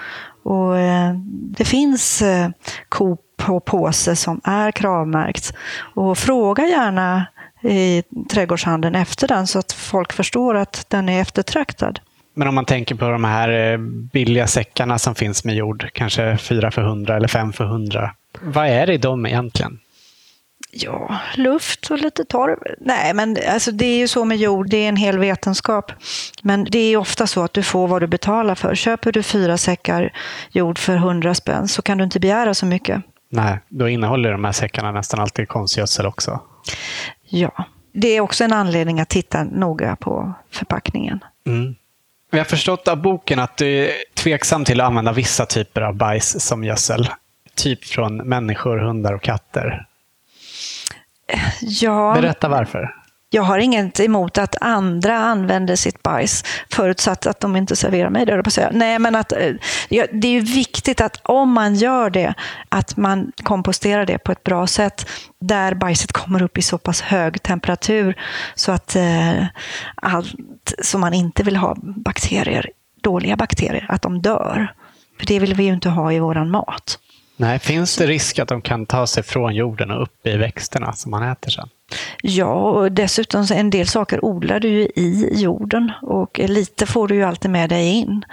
Och 0.44 0.78
eh, 0.78 1.14
det 1.58 1.66
finns 1.66 2.22
eh, 2.22 2.50
Coop 2.90 3.22
på 3.38 3.60
påse 3.60 4.16
som 4.16 4.42
är 4.44 4.72
kravmärkt. 4.72 5.54
Och 5.80 6.18
fråga 6.18 6.68
gärna 6.68 7.26
i 7.62 8.04
trädgårdshandeln 8.32 8.96
efter 8.96 9.28
den 9.28 9.48
så 9.48 9.60
att 9.60 9.72
folk 9.72 10.14
förstår 10.14 10.56
att 10.56 10.86
den 10.90 11.10
är 11.10 11.22
eftertraktad. 11.22 12.00
Men 12.34 12.48
om 12.48 12.56
man 12.56 12.66
tänker 12.66 12.96
på 12.96 13.10
de 13.10 13.24
här 13.24 13.78
billiga 14.12 14.48
säckarna 14.48 15.00
som 15.00 15.16
finns 15.16 15.44
med 15.44 15.56
jord, 15.56 15.90
kanske 15.94 16.38
4 16.38 16.72
för 16.72 16.82
100 16.82 17.16
eller 17.16 17.28
5 17.28 17.54
för 17.54 17.64
100. 17.64 18.12
Vad 18.42 18.68
är 18.68 18.88
det 18.88 18.94
i 18.94 18.98
dem 18.98 19.26
egentligen? 19.26 19.80
Ja, 20.72 21.20
luft 21.36 21.92
och 21.92 21.98
lite 21.98 22.26
torv. 22.26 22.58
Nej, 22.80 23.14
men 23.14 23.38
alltså 23.50 23.72
det 23.72 23.86
är 23.86 23.98
ju 23.98 24.08
så 24.08 24.26
med 24.26 24.38
jord, 24.38 24.70
det 24.70 24.78
är 24.78 24.90
en 24.90 24.96
hel 24.96 25.20
vetenskap. 25.20 25.92
Men 26.42 26.64
det 26.64 26.80
är 26.80 26.98
ofta 26.98 27.28
så 27.28 27.44
att 27.44 27.54
du 27.54 27.64
får 27.64 27.88
vad 27.88 28.02
du 28.02 28.08
betalar 28.08 28.56
för. 28.56 28.76
Köper 28.76 29.12
du 29.12 29.24
fyra 29.24 29.58
säckar 29.58 30.14
jord 30.52 30.80
för 30.80 30.96
hundra 30.96 31.36
spänn 31.36 31.68
så 31.68 31.82
kan 31.82 31.98
du 31.98 32.04
inte 32.04 32.20
begära 32.20 32.54
så 32.54 32.66
mycket. 32.66 33.04
Nej, 33.30 33.60
då 33.70 33.90
innehåller 33.90 34.32
de 34.32 34.46
här 34.46 34.52
säckarna 34.52 34.92
nästan 34.92 35.20
alltid 35.20 35.48
konstgödsel 35.48 36.06
också. 36.06 36.42
Ja, 37.30 37.66
det 37.94 38.08
är 38.08 38.22
också 38.22 38.44
en 38.44 38.54
anledning 38.54 39.00
att 39.00 39.10
titta 39.10 39.44
noga 39.44 39.96
på 39.96 40.34
förpackningen. 40.52 41.20
Mm. 41.48 41.76
Jag 42.32 42.40
har 42.40 42.46
förstått 42.46 42.88
av 42.88 43.02
boken 43.02 43.40
att 43.40 43.58
du 43.58 43.86
är 43.86 43.92
tveksam 44.14 44.66
till 44.66 44.82
att 44.82 44.88
använda 44.88 45.12
vissa 45.12 45.46
typer 45.46 45.82
av 45.82 45.96
bajs 45.96 46.46
som 46.46 46.64
gödsel 46.64 47.10
typ 47.58 47.86
från 47.86 48.18
människor, 48.18 48.78
hundar 48.78 49.14
och 49.14 49.22
katter. 49.22 49.86
Ja, 51.62 52.14
Berätta 52.14 52.50
varför. 52.50 52.94
Jag 53.30 53.44
har 53.44 53.58
inget 53.58 54.00
emot 54.00 54.38
att 54.38 54.56
andra 54.62 55.18
använder 55.18 55.76
sitt 55.76 56.04
bajs, 56.04 56.44
förutsatt 56.72 57.28
att 57.28 57.40
de 57.40 57.56
inte 57.56 57.76
serverar 57.76 58.10
mig 58.10 58.26
det. 58.26 58.52
Säga. 58.52 58.70
Nej, 58.74 59.00
men 59.00 59.16
att, 59.16 59.32
eh, 59.32 59.54
det 60.12 60.28
är 60.28 60.42
viktigt 60.42 61.02
att 61.02 61.22
om 61.24 61.52
man 61.52 61.76
gör 61.76 62.10
det, 62.10 62.34
att 62.70 62.98
man 62.98 63.32
komposterar 63.44 64.06
det 64.06 64.18
på 64.18 64.32
ett 64.32 64.44
bra 64.44 64.68
sätt, 64.68 65.10
där 65.40 65.74
bajset 65.74 66.12
kommer 66.12 66.42
upp 66.42 66.58
i 66.58 66.62
så 66.62 66.78
pass 66.78 67.02
hög 67.02 67.44
temperatur 67.44 68.16
så 68.56 68.72
att 68.72 68.96
eh, 68.96 69.46
allt 69.96 70.74
som 70.82 71.02
man 71.02 71.14
inte 71.14 71.44
vill 71.44 71.56
ha, 71.56 71.76
bakterier, 71.82 72.70
dåliga 73.02 73.36
bakterier, 73.36 73.86
att 73.90 74.02
de 74.02 74.22
dör. 74.22 74.74
För 75.20 75.26
det 75.26 75.40
vill 75.40 75.54
vi 75.54 75.64
ju 75.64 75.74
inte 75.74 75.90
ha 75.90 76.12
i 76.12 76.20
vår 76.20 76.46
mat. 76.46 77.00
Nej, 77.40 77.60
finns 77.60 77.98
det 77.98 78.08
risk 78.08 78.40
att 78.40 78.48
de 78.48 78.62
kan 78.62 78.86
ta 78.86 79.08
sig 79.08 79.24
från 79.24 79.56
jorden 79.56 79.92
och 79.92 80.02
upp 80.02 80.28
i 80.28 80.38
växterna 80.38 80.94
som 80.94 81.12
man 81.12 81.24
äter 81.24 81.52
sen? 81.52 81.70
Ja, 82.22 82.54
och 82.54 82.92
dessutom 82.92 83.46
en 83.54 83.70
del 83.70 83.88
saker 83.88 84.26
odlar 84.26 84.60
du 84.60 84.70
ju 84.70 84.82
i 84.82 85.32
jorden 85.36 85.92
och 86.02 86.40
lite 86.40 86.86
får 86.86 87.08
du 87.08 87.16
ju 87.16 87.24
alltid 87.24 87.52
med 87.52 87.70
dig 87.70 87.88
in. 87.88 88.26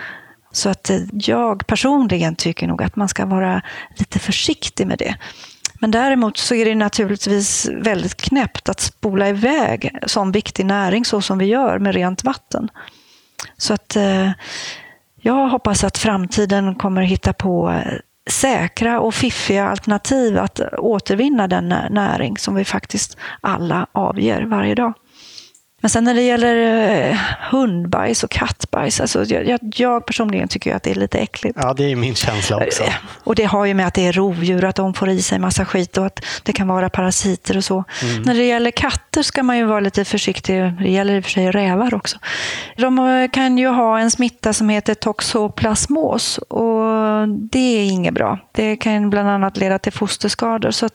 Så 0.52 0.68
att 0.68 0.90
eh, 0.90 0.98
jag 1.12 1.66
personligen 1.66 2.36
tycker 2.36 2.66
nog 2.66 2.82
att 2.82 2.96
man 2.96 3.08
ska 3.08 3.26
vara 3.26 3.62
lite 3.96 4.18
försiktig 4.18 4.86
med 4.86 4.98
det. 4.98 5.16
Men 5.80 5.90
däremot 5.90 6.36
så 6.36 6.54
är 6.54 6.64
det 6.64 6.74
naturligtvis 6.74 7.68
väldigt 7.68 8.22
knäppt 8.22 8.68
att 8.68 8.80
spola 8.80 9.28
iväg 9.28 9.98
sån 10.06 10.32
viktig 10.32 10.66
näring 10.66 11.04
så 11.04 11.20
som 11.20 11.38
vi 11.38 11.44
gör 11.44 11.78
med 11.78 11.94
rent 11.94 12.24
vatten. 12.24 12.68
Så 13.56 13.74
att 13.74 13.96
eh, 13.96 14.30
jag 15.20 15.48
hoppas 15.48 15.84
att 15.84 15.98
framtiden 15.98 16.74
kommer 16.74 17.02
hitta 17.02 17.32
på 17.32 17.70
eh, 17.70 17.92
säkra 18.30 19.00
och 19.00 19.14
fiffiga 19.14 19.68
alternativ 19.68 20.38
att 20.38 20.60
återvinna 20.78 21.48
den 21.48 21.68
näring 21.90 22.38
som 22.38 22.54
vi 22.54 22.64
faktiskt 22.64 23.18
alla 23.40 23.86
avger 23.92 24.42
varje 24.42 24.74
dag. 24.74 24.94
Men 25.84 25.90
sen 25.90 26.04
när 26.04 26.14
det 26.14 26.22
gäller 26.22 26.56
eh, 27.10 27.16
hundbajs 27.50 28.24
och 28.24 28.30
kattbajs, 28.30 29.00
alltså 29.00 29.24
jag, 29.24 29.58
jag 29.76 30.06
personligen 30.06 30.48
tycker 30.48 30.74
att 30.74 30.82
det 30.82 30.90
är 30.90 30.94
lite 30.94 31.18
äckligt. 31.18 31.58
Ja, 31.62 31.74
det 31.74 31.92
är 31.92 31.96
min 31.96 32.14
känsla 32.14 32.56
också. 32.56 32.82
Eh, 32.82 32.94
och 33.24 33.34
det 33.34 33.44
har 33.44 33.64
ju 33.64 33.74
med 33.74 33.86
att 33.86 33.94
det 33.94 34.06
är 34.06 34.12
rovdjur, 34.12 34.64
att 34.64 34.76
de 34.76 34.94
får 34.94 35.08
i 35.08 35.22
sig 35.22 35.38
massa 35.38 35.64
skit 35.64 35.98
och 35.98 36.06
att 36.06 36.24
det 36.42 36.52
kan 36.52 36.68
vara 36.68 36.90
parasiter 36.90 37.56
och 37.56 37.64
så. 37.64 37.84
Mm. 38.02 38.22
När 38.22 38.34
det 38.34 38.44
gäller 38.44 38.70
katter 38.70 39.22
ska 39.22 39.42
man 39.42 39.58
ju 39.58 39.64
vara 39.64 39.80
lite 39.80 40.04
försiktig. 40.04 40.72
Det 40.80 40.90
gäller 40.90 41.14
i 41.14 41.20
och 41.20 41.24
för 41.24 41.30
sig 41.30 41.50
rävar 41.50 41.94
också. 41.94 42.18
De 42.76 42.98
eh, 42.98 43.30
kan 43.30 43.58
ju 43.58 43.68
ha 43.68 43.98
en 43.98 44.10
smitta 44.10 44.52
som 44.52 44.68
heter 44.68 44.94
toxoplasmos 44.94 46.38
och 46.38 47.28
det 47.28 47.58
är 47.58 47.84
inget 47.84 48.14
bra. 48.14 48.38
Det 48.52 48.76
kan 48.76 49.10
bland 49.10 49.28
annat 49.28 49.56
leda 49.56 49.78
till 49.78 49.92
fosterskador. 49.92 50.70
Så 50.70 50.88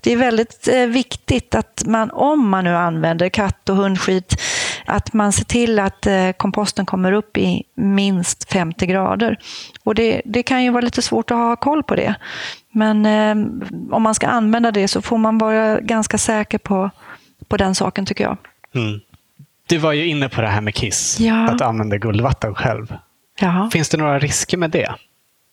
det 0.00 0.12
är 0.12 0.16
väldigt 0.16 0.68
viktigt 0.88 1.54
att 1.54 1.82
man, 1.86 2.10
om 2.10 2.48
man 2.48 2.64
nu 2.64 2.76
använder 2.76 3.28
katt 3.28 3.68
och 3.68 3.76
hund 3.76 4.01
skit. 4.02 4.40
Att 4.86 5.12
man 5.12 5.32
ser 5.32 5.44
till 5.44 5.78
att 5.78 6.06
eh, 6.06 6.30
komposten 6.36 6.86
kommer 6.86 7.12
upp 7.12 7.36
i 7.36 7.62
minst 7.74 8.52
50 8.52 8.86
grader. 8.86 9.38
Och 9.84 9.94
det, 9.94 10.22
det 10.24 10.42
kan 10.42 10.64
ju 10.64 10.70
vara 10.70 10.84
lite 10.84 11.02
svårt 11.02 11.30
att 11.30 11.36
ha 11.36 11.56
koll 11.56 11.82
på 11.82 11.96
det. 11.96 12.14
Men 12.72 13.06
eh, 13.06 13.46
om 13.90 14.02
man 14.02 14.14
ska 14.14 14.26
använda 14.26 14.70
det 14.70 14.88
så 14.88 15.02
får 15.02 15.18
man 15.18 15.38
vara 15.38 15.80
ganska 15.80 16.18
säker 16.18 16.58
på, 16.58 16.90
på 17.48 17.56
den 17.56 17.74
saken 17.74 18.06
tycker 18.06 18.24
jag. 18.24 18.36
Mm. 18.74 19.00
Du 19.68 19.78
var 19.78 19.92
ju 19.92 20.06
inne 20.06 20.28
på 20.28 20.40
det 20.40 20.48
här 20.48 20.60
med 20.60 20.74
Kiss, 20.74 21.20
ja. 21.20 21.48
att 21.48 21.60
använda 21.60 21.98
guldvatten 21.98 22.54
själv. 22.54 22.96
Ja. 23.40 23.70
Finns 23.72 23.88
det 23.88 23.96
några 23.96 24.18
risker 24.18 24.56
med 24.56 24.70
det? 24.70 24.94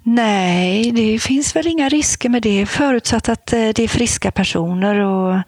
Nej, 0.04 0.92
det 0.92 1.20
finns 1.20 1.56
väl 1.56 1.68
inga 1.68 1.90
risker 1.90 2.30
med 2.30 2.42
det 2.42 2.66
förutsatt 2.66 3.30
att 3.30 3.54
eh, 3.54 3.70
det 3.76 3.80
är 3.80 3.88
friska 3.88 4.32
personer 4.32 5.00
och 5.00 5.40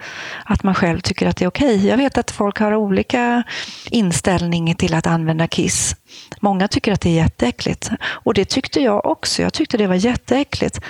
att 0.46 0.64
man 0.64 0.76
själv 0.76 1.00
tycker 1.00 1.28
att 1.28 1.38
det 1.38 1.46
är 1.46 1.50
okej. 1.50 1.76
Okay. 1.76 1.90
Jag 1.90 1.98
vet 1.98 2.18
att 2.18 2.32
folk 2.32 2.60
har 2.60 2.76
olika 2.76 3.44
inställning 3.90 4.76
till 4.76 4.94
att 4.94 5.08
använda 5.08 5.48
Kiss. 5.48 5.96
Många 6.40 6.68
tycker 6.68 6.92
att 6.92 7.02
det 7.02 7.10
är 7.10 7.24
jätteäckligt 7.24 7.90
och 8.04 8.34
det 8.34 8.46
tyckte 8.46 8.80
jag 8.80 9.06
också. 9.06 9.42
Jag 9.42 9.54
tyckte 9.54 9.78
det 9.78 9.88
var 9.88 9.96
jätteäckligt. 9.96 10.82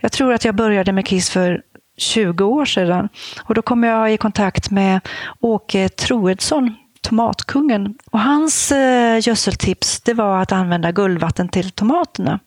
Jag 0.00 0.12
tror 0.12 0.32
att 0.32 0.44
jag 0.44 0.54
började 0.54 0.92
med 0.92 1.06
Kiss 1.06 1.30
för 1.30 1.60
20 1.96 2.44
år 2.44 2.64
sedan 2.64 3.08
och 3.42 3.54
då 3.54 3.62
kom 3.62 3.84
jag 3.84 4.12
i 4.12 4.16
kontakt 4.16 4.70
med 4.70 5.00
Åke 5.40 5.88
Troedsson 5.88 6.74
tomatkungen. 7.04 7.94
Och 8.10 8.20
hans 8.20 8.72
eh, 8.72 9.28
gödseltips 9.28 10.00
det 10.00 10.14
var 10.14 10.42
att 10.42 10.52
använda 10.52 10.92
guldvatten 10.92 11.48
till 11.48 11.70
tomaterna. 11.70 12.40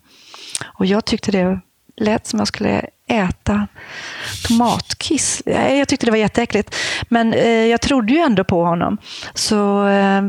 Och 0.65 0.85
jag 0.85 1.05
tyckte 1.05 1.31
det 1.31 1.59
lät 1.97 2.27
som 2.27 2.39
jag 2.39 2.47
skulle 2.47 2.85
äta 3.07 3.67
tomatkiss. 4.47 5.41
Jag 5.45 5.87
tyckte 5.87 6.05
det 6.05 6.11
var 6.11 6.17
jätteäckligt. 6.17 6.75
Men 7.09 7.33
eh, 7.33 7.65
jag 7.65 7.81
trodde 7.81 8.13
ju 8.13 8.19
ändå 8.19 8.43
på 8.43 8.63
honom. 8.63 8.97
Så 9.33 9.87
eh, 9.87 10.21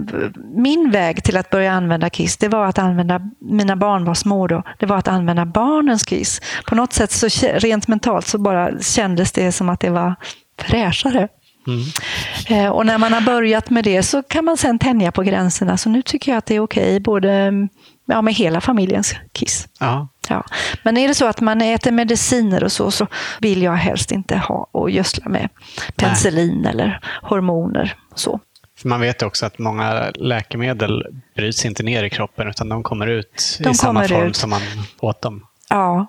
min 0.54 0.90
väg 0.90 1.24
till 1.24 1.36
att 1.36 1.50
börja 1.50 1.72
använda 1.72 2.10
kiss, 2.10 2.36
det 2.36 2.48
var 2.48 2.66
att 2.66 2.78
använda, 2.78 3.20
mina 3.38 3.76
barn 3.76 4.04
var 4.04 4.14
små 4.14 4.46
då, 4.46 4.62
det 4.78 4.86
var 4.86 4.96
att 4.96 5.08
använda 5.08 5.46
barnens 5.46 6.04
kiss. 6.04 6.40
På 6.66 6.74
något 6.74 6.92
sätt, 6.92 7.10
så 7.10 7.28
rent 7.54 7.88
mentalt, 7.88 8.26
så 8.26 8.38
bara 8.38 8.80
kändes 8.80 9.32
det 9.32 9.52
som 9.52 9.68
att 9.68 9.80
det 9.80 9.90
var 9.90 10.14
fräschare. 10.58 11.28
Mm. 11.66 11.84
Eh, 12.48 12.70
och 12.70 12.86
när 12.86 12.98
man 12.98 13.12
har 13.12 13.20
börjat 13.20 13.70
med 13.70 13.84
det 13.84 14.02
så 14.02 14.22
kan 14.22 14.44
man 14.44 14.56
sen 14.56 14.78
tänja 14.78 15.12
på 15.12 15.22
gränserna. 15.22 15.76
Så 15.76 15.88
nu 15.88 16.02
tycker 16.02 16.32
jag 16.32 16.38
att 16.38 16.46
det 16.46 16.54
är 16.54 16.60
okej, 16.60 16.82
okay, 16.82 17.00
både 17.00 17.52
ja, 18.08 18.22
med 18.22 18.34
hela 18.34 18.60
familjens 18.60 19.14
kiss. 19.32 19.68
Ja. 19.80 20.08
Ja. 20.28 20.44
Men 20.82 20.96
är 20.96 21.08
det 21.08 21.14
så 21.14 21.26
att 21.26 21.40
man 21.40 21.62
äter 21.62 21.90
mediciner 21.90 22.64
och 22.64 22.72
så, 22.72 22.90
så 22.90 23.06
vill 23.40 23.62
jag 23.62 23.72
helst 23.72 24.12
inte 24.12 24.36
ha 24.36 24.68
och 24.72 24.90
gödsla 24.90 25.28
med 25.28 25.48
penicillin 25.96 26.60
Nej. 26.62 26.72
eller 26.72 27.00
hormoner. 27.22 27.94
Så. 28.14 28.40
För 28.78 28.88
man 28.88 29.00
vet 29.00 29.22
också 29.22 29.46
att 29.46 29.58
många 29.58 30.10
läkemedel 30.14 31.04
bryts 31.36 31.64
inte 31.64 31.82
ner 31.82 32.04
i 32.04 32.10
kroppen 32.10 32.48
utan 32.48 32.68
de 32.68 32.82
kommer 32.82 33.06
ut 33.06 33.58
de 33.60 33.70
i 33.70 33.74
samma 33.74 34.08
form 34.08 34.26
ut. 34.26 34.36
som 34.36 34.50
man 34.50 34.62
åt 35.00 35.22
dem. 35.22 35.46
Ja. 35.70 36.06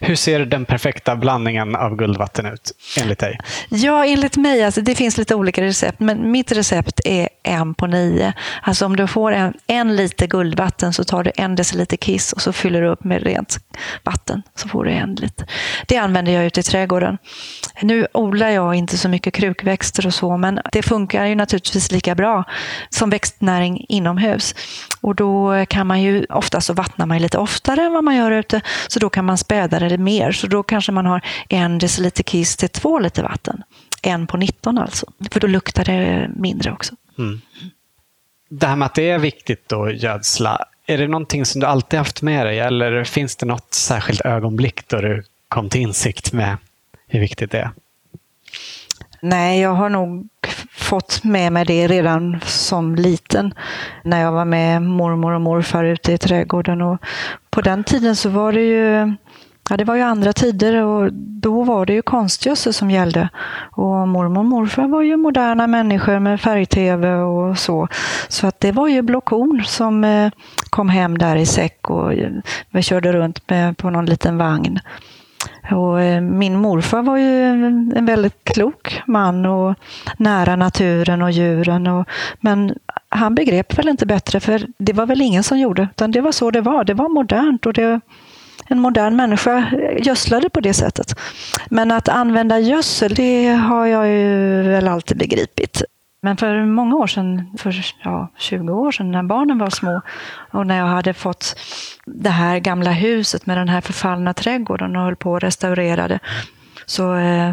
Hur 0.00 0.14
ser 0.14 0.40
den 0.40 0.64
perfekta 0.64 1.16
blandningen 1.16 1.76
av 1.76 1.96
guldvatten 1.96 2.46
ut 2.46 2.72
enligt 3.00 3.18
dig? 3.18 3.38
Ja, 3.68 4.04
enligt 4.04 4.36
mig, 4.36 4.64
alltså, 4.64 4.80
det 4.80 4.94
finns 4.94 5.18
lite 5.18 5.34
olika 5.34 5.62
recept, 5.62 6.00
men 6.00 6.30
mitt 6.30 6.52
recept 6.52 7.00
är 7.04 7.28
en 7.42 7.74
på 7.74 7.86
nio. 7.86 8.32
Alltså 8.62 8.86
om 8.86 8.96
du 8.96 9.06
får 9.06 9.32
en, 9.32 9.54
en 9.66 9.96
liter 9.96 10.26
guldvatten 10.26 10.92
så 10.92 11.04
tar 11.04 11.24
du 11.24 11.32
en 11.36 11.56
deciliter 11.56 11.96
kiss 11.96 12.32
och 12.32 12.42
så 12.42 12.52
fyller 12.52 12.82
du 12.82 12.88
upp 12.88 13.04
med 13.04 13.22
rent 13.22 13.58
vatten. 14.04 14.42
Så 14.54 14.68
får 14.68 14.84
du 14.84 14.90
en 14.90 15.14
liter. 15.14 15.46
Det 15.86 15.96
använder 15.96 16.32
jag 16.32 16.46
ute 16.46 16.60
i 16.60 16.62
trädgården. 16.62 17.18
Nu 17.82 18.06
odlar 18.14 18.48
jag 18.48 18.74
inte 18.74 18.98
så 18.98 19.08
mycket 19.08 19.34
krukväxter 19.34 20.06
och 20.06 20.14
så, 20.14 20.36
men 20.36 20.60
det 20.72 20.82
funkar 20.82 21.26
ju 21.26 21.34
naturligtvis 21.34 21.92
lika 21.92 22.14
bra 22.14 22.44
som 22.90 23.10
växtnäring 23.10 23.84
inomhus. 23.88 24.54
Och 25.00 25.14
då 25.14 25.64
kan 25.68 25.86
man 25.86 26.02
ju, 26.02 26.24
oftast 26.28 26.66
så 26.66 26.72
vattnar 26.72 27.06
man 27.06 27.18
lite 27.18 27.38
oftare 27.38 27.82
än 27.82 27.92
vad 27.92 28.04
man 28.04 28.16
gör 28.16 28.30
ute, 28.30 28.60
så 28.88 28.98
då 28.98 29.10
kan 29.10 29.24
man 29.24 29.38
späda 29.58 29.88
det 29.88 29.98
mer. 29.98 30.32
Så 30.32 30.46
då 30.46 30.62
kanske 30.62 30.92
man 30.92 31.06
har 31.06 31.20
en 31.48 31.78
deciliter 31.78 32.22
kiss 32.22 32.56
till 32.56 32.68
två 32.68 32.98
liter 32.98 33.22
vatten. 33.22 33.62
En 34.02 34.26
på 34.26 34.36
19 34.36 34.78
alltså. 34.78 35.06
För 35.30 35.40
då 35.40 35.46
luktar 35.46 35.84
det 35.84 36.30
mindre 36.36 36.72
också. 36.72 36.94
Mm. 37.18 37.40
Det 38.50 38.66
här 38.66 38.76
med 38.76 38.86
att 38.86 38.94
det 38.94 39.10
är 39.10 39.18
viktigt 39.18 39.72
att 39.72 40.02
gödsla, 40.02 40.64
är 40.86 40.98
det 40.98 41.08
någonting 41.08 41.44
som 41.44 41.60
du 41.60 41.66
alltid 41.66 41.98
haft 41.98 42.22
med 42.22 42.46
dig 42.46 42.58
eller 42.58 43.04
finns 43.04 43.36
det 43.36 43.46
något 43.46 43.74
särskilt 43.74 44.20
ögonblick 44.20 44.88
då 44.88 45.00
du 45.00 45.24
kom 45.48 45.68
till 45.68 45.80
insikt 45.80 46.32
med 46.32 46.56
hur 47.08 47.20
viktigt 47.20 47.50
det 47.50 47.58
är? 47.58 47.70
Nej, 49.20 49.60
jag 49.60 49.74
har 49.74 49.88
nog 49.88 50.28
fått 50.72 51.24
med 51.24 51.52
mig 51.52 51.64
det 51.64 51.86
redan 51.86 52.40
som 52.44 52.94
liten. 52.94 53.54
När 54.04 54.20
jag 54.20 54.32
var 54.32 54.44
med 54.44 54.82
mormor 54.82 55.32
och 55.32 55.40
morfar 55.40 55.84
ute 55.84 56.12
i 56.12 56.18
trädgården. 56.18 56.82
Och 56.82 56.98
på 57.50 57.60
den 57.60 57.84
tiden 57.84 58.16
så 58.16 58.28
var 58.28 58.52
det 58.52 58.60
ju 58.60 59.14
Ja, 59.70 59.76
det 59.76 59.84
var 59.84 59.94
ju 59.94 60.02
andra 60.02 60.32
tider 60.32 60.82
och 60.82 61.12
då 61.12 61.62
var 61.62 61.86
det 61.86 61.92
ju 61.92 62.02
konstgödsel 62.02 62.72
som 62.72 62.90
gällde. 62.90 63.28
Och 63.72 64.08
mormor 64.08 64.38
och 64.38 64.44
morfar 64.44 64.88
var 64.88 65.02
ju 65.02 65.16
moderna 65.16 65.66
människor 65.66 66.18
med 66.18 66.40
färg-tv 66.40 67.14
och 67.14 67.58
så. 67.58 67.88
Så 68.28 68.46
att 68.46 68.60
det 68.60 68.72
var 68.72 68.88
ju 68.88 69.02
blockorn 69.02 69.64
som 69.64 70.04
eh, 70.04 70.30
kom 70.70 70.88
hem 70.88 71.18
där 71.18 71.36
i 71.36 71.46
säck 71.46 71.90
och 71.90 72.12
eh, 72.12 72.30
vi 72.70 72.82
körde 72.82 73.12
runt 73.12 73.50
med 73.50 73.76
på 73.76 73.90
någon 73.90 74.06
liten 74.06 74.38
vagn. 74.38 74.80
Och 75.70 76.02
eh, 76.02 76.20
min 76.20 76.58
morfar 76.58 77.02
var 77.02 77.16
ju 77.16 77.44
en 77.96 78.06
väldigt 78.06 78.44
klok 78.44 79.02
man 79.06 79.46
och 79.46 79.74
nära 80.16 80.56
naturen 80.56 81.22
och 81.22 81.30
djuren. 81.30 81.86
Och, 81.86 82.08
men 82.40 82.74
han 83.08 83.34
begrep 83.34 83.78
väl 83.78 83.88
inte 83.88 84.06
bättre, 84.06 84.40
för 84.40 84.66
det 84.78 84.92
var 84.92 85.06
väl 85.06 85.20
ingen 85.20 85.42
som 85.42 85.58
gjorde, 85.58 85.88
utan 85.90 86.10
det 86.10 86.20
var 86.20 86.32
så 86.32 86.50
det 86.50 86.60
var. 86.60 86.84
Det 86.84 86.94
var 86.94 87.08
modernt 87.08 87.66
och 87.66 87.72
det, 87.72 88.00
en 88.68 88.80
modern 88.80 89.16
människa 89.16 89.58
eh, 89.58 90.06
gödslade 90.06 90.50
på 90.50 90.60
det 90.60 90.74
sättet. 90.74 91.14
Men 91.70 91.90
att 91.90 92.08
använda 92.08 92.58
gödsel, 92.58 93.14
det 93.14 93.48
har 93.48 93.86
jag 93.86 94.08
ju 94.08 94.62
väl 94.62 94.88
alltid 94.88 95.18
begripit. 95.18 95.82
Men 96.20 96.36
för 96.36 96.64
många 96.64 96.96
år 96.96 97.06
sedan, 97.06 97.56
för 97.58 97.74
ja, 98.04 98.32
20 98.38 98.72
år 98.72 98.92
sedan 98.92 99.10
när 99.10 99.22
barnen 99.22 99.58
var 99.58 99.70
små 99.70 100.00
och 100.50 100.66
när 100.66 100.78
jag 100.78 100.86
hade 100.86 101.14
fått 101.14 101.60
det 102.06 102.30
här 102.30 102.58
gamla 102.58 102.90
huset 102.90 103.46
med 103.46 103.58
den 103.58 103.68
här 103.68 103.80
förfallna 103.80 104.34
trädgården 104.34 104.96
och 104.96 105.02
höll 105.02 105.16
på 105.16 105.36
att 105.36 105.42
restaurera 105.42 106.08
det. 106.08 106.18
Så 106.86 107.14
eh, 107.14 107.52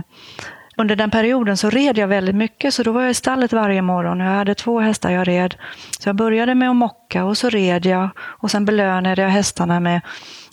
under 0.78 0.96
den 0.96 1.12
perioden 1.12 1.58
så 1.58 1.70
red 1.70 1.98
jag 1.98 2.08
väldigt 2.08 2.36
mycket, 2.36 2.74
så 2.74 2.84
då 2.84 2.92
var 2.92 3.02
jag 3.02 3.12
i 3.12 3.14
stallet 3.14 3.54
varje 3.54 3.82
morgon. 3.82 4.20
Jag 4.20 4.32
hade 4.32 4.56
två 4.56 4.80
hästar 4.80 5.10
jag 5.10 5.28
red. 5.28 5.56
Så 6.00 6.10
jag 6.10 6.16
började 6.16 6.56
med 6.56 6.70
att 6.70 6.76
mocka 6.76 7.26
och 7.26 7.38
så 7.38 7.50
red 7.50 7.86
jag 7.86 8.10
och 8.18 8.52
sen 8.52 8.66
belönade 8.66 9.22
jag 9.22 9.30
hästarna 9.30 9.80
med 9.80 10.02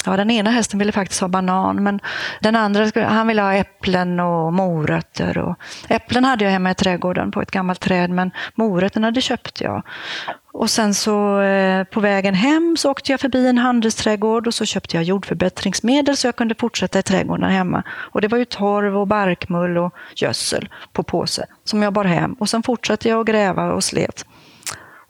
Ja, 0.07 0.17
den 0.17 0.31
ena 0.31 0.51
hästen 0.51 0.79
ville 0.79 0.93
faktiskt 0.93 1.21
ha 1.21 1.29
banan, 1.29 1.83
men 1.83 2.01
den 2.41 2.57
andra 2.57 3.05
han 3.05 3.27
ville 3.27 3.43
ha 3.43 3.55
äpplen 3.55 4.21
och 4.21 4.53
morötter. 4.53 5.39
Och 5.39 5.57
äpplen 5.89 6.25
hade 6.25 6.45
jag 6.45 6.53
hemma 6.53 6.71
i 6.71 6.75
trädgården 6.75 7.31
på 7.31 7.43
ett 7.43 7.51
gammalt 7.51 7.81
träd, 7.81 8.11
men 8.11 8.31
morötterna 8.55 9.11
det 9.11 9.21
köpte 9.21 9.65
jag. 9.65 9.83
Och 10.53 10.71
sen 10.71 10.95
så 10.95 11.41
eh, 11.41 11.85
på 11.85 12.01
vägen 12.01 12.35
hem 12.35 12.77
så 12.77 12.91
åkte 12.91 13.13
jag 13.13 13.21
förbi 13.21 13.47
en 13.47 13.59
handelsträdgård 13.59 14.47
och 14.47 14.55
så 14.55 14.65
köpte 14.65 14.97
jag 14.97 15.05
jordförbättringsmedel 15.05 16.17
så 16.17 16.27
jag 16.27 16.37
kunde 16.37 16.55
fortsätta 16.55 16.99
i 16.99 17.03
trädgården 17.03 17.51
hemma. 17.51 17.83
Och 17.89 18.21
det 18.21 18.29
var 18.29 18.39
ju 18.39 18.45
torv 18.45 18.99
och 18.99 19.07
barkmull 19.07 19.79
och 19.79 19.95
gödsel 20.17 20.69
på 20.93 21.03
påse 21.03 21.47
som 21.65 21.83
jag 21.83 21.93
bar 21.93 22.05
hem. 22.05 22.33
Och 22.33 22.49
sen 22.49 22.63
fortsatte 22.63 23.09
jag 23.09 23.21
att 23.21 23.27
gräva 23.27 23.73
och 23.73 23.85
slet. 23.85 24.25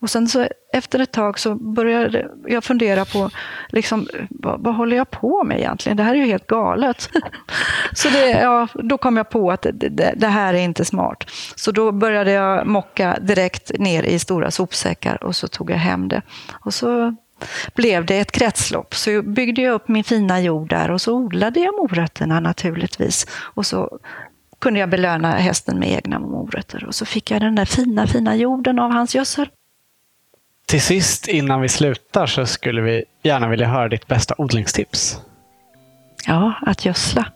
Och 0.02 0.10
sen 0.10 0.28
så 0.28 0.48
efter 0.72 0.98
ett 0.98 1.12
tag 1.12 1.38
så 1.38 1.54
började 1.54 2.28
jag 2.46 2.64
fundera 2.64 3.04
på 3.04 3.30
liksom, 3.68 4.08
vad, 4.30 4.60
vad 4.60 4.74
håller 4.74 4.96
jag 4.96 5.10
på 5.10 5.44
med 5.44 5.58
egentligen? 5.58 5.96
Det 5.96 6.02
här 6.02 6.14
är 6.14 6.18
ju 6.18 6.26
helt 6.26 6.46
galet. 6.46 7.10
så 7.94 8.08
det, 8.08 8.30
ja, 8.30 8.68
då 8.74 8.98
kom 8.98 9.16
jag 9.16 9.30
på 9.30 9.50
att 9.50 9.62
det, 9.62 9.72
det, 9.72 10.14
det, 10.16 10.26
här 10.26 10.54
är 10.54 10.58
inte 10.58 10.84
smart. 10.84 11.24
Så 11.56 11.72
då 11.72 11.92
började 11.92 12.30
jag 12.30 12.66
mocka 12.66 13.18
direkt 13.20 13.78
ner 13.78 14.02
i 14.02 14.18
stora 14.18 14.50
sopsäckar 14.50 15.24
och 15.24 15.36
så 15.36 15.48
tog 15.48 15.70
jag 15.70 15.76
hem 15.76 16.08
det. 16.08 16.22
Och 16.64 16.74
så 16.74 17.16
blev 17.74 18.06
det 18.06 18.18
ett 18.18 18.32
kretslopp. 18.32 18.94
Så 18.94 19.22
byggde 19.22 19.62
jag 19.62 19.74
upp 19.74 19.88
min 19.88 20.04
fina 20.04 20.40
jord 20.40 20.68
där 20.68 20.90
och 20.90 21.00
så 21.00 21.14
odlade 21.14 21.60
jag 21.60 21.74
morötterna 21.74 22.40
naturligtvis. 22.40 23.26
Och 23.54 23.66
så 23.66 23.98
kunde 24.58 24.80
jag 24.80 24.90
belöna 24.90 25.30
hästen 25.30 25.78
med 25.78 25.90
egna 25.92 26.18
morötter. 26.18 26.84
Och 26.84 26.94
så 26.94 27.06
fick 27.06 27.30
jag 27.30 27.40
den 27.40 27.54
där 27.54 27.64
fina, 27.64 28.06
fina 28.06 28.36
jorden 28.36 28.78
av 28.78 28.90
hans 28.90 29.14
gödsel. 29.14 29.48
Till 30.66 30.82
sist 30.82 31.28
innan 31.28 31.60
vi 31.60 31.68
slutar 31.68 32.26
så 32.26 32.46
skulle 32.46 32.80
vi 32.80 33.04
gärna 33.22 33.48
vilja 33.48 33.66
höra 33.66 33.88
ditt 33.88 34.06
bästa 34.06 34.34
odlingstips. 34.38 35.20
Ja, 36.26 36.52
att 36.66 36.84
gödsla. 36.84 37.26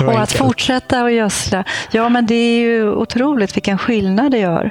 och 0.06 0.20
att 0.20 0.32
fortsätta 0.32 1.04
att 1.04 1.12
gödsla. 1.12 1.64
Ja, 1.90 2.08
men 2.08 2.26
det 2.26 2.34
är 2.34 2.58
ju 2.58 2.90
otroligt 2.90 3.56
vilken 3.56 3.78
skillnad 3.78 4.30
det 4.30 4.38
gör. 4.38 4.70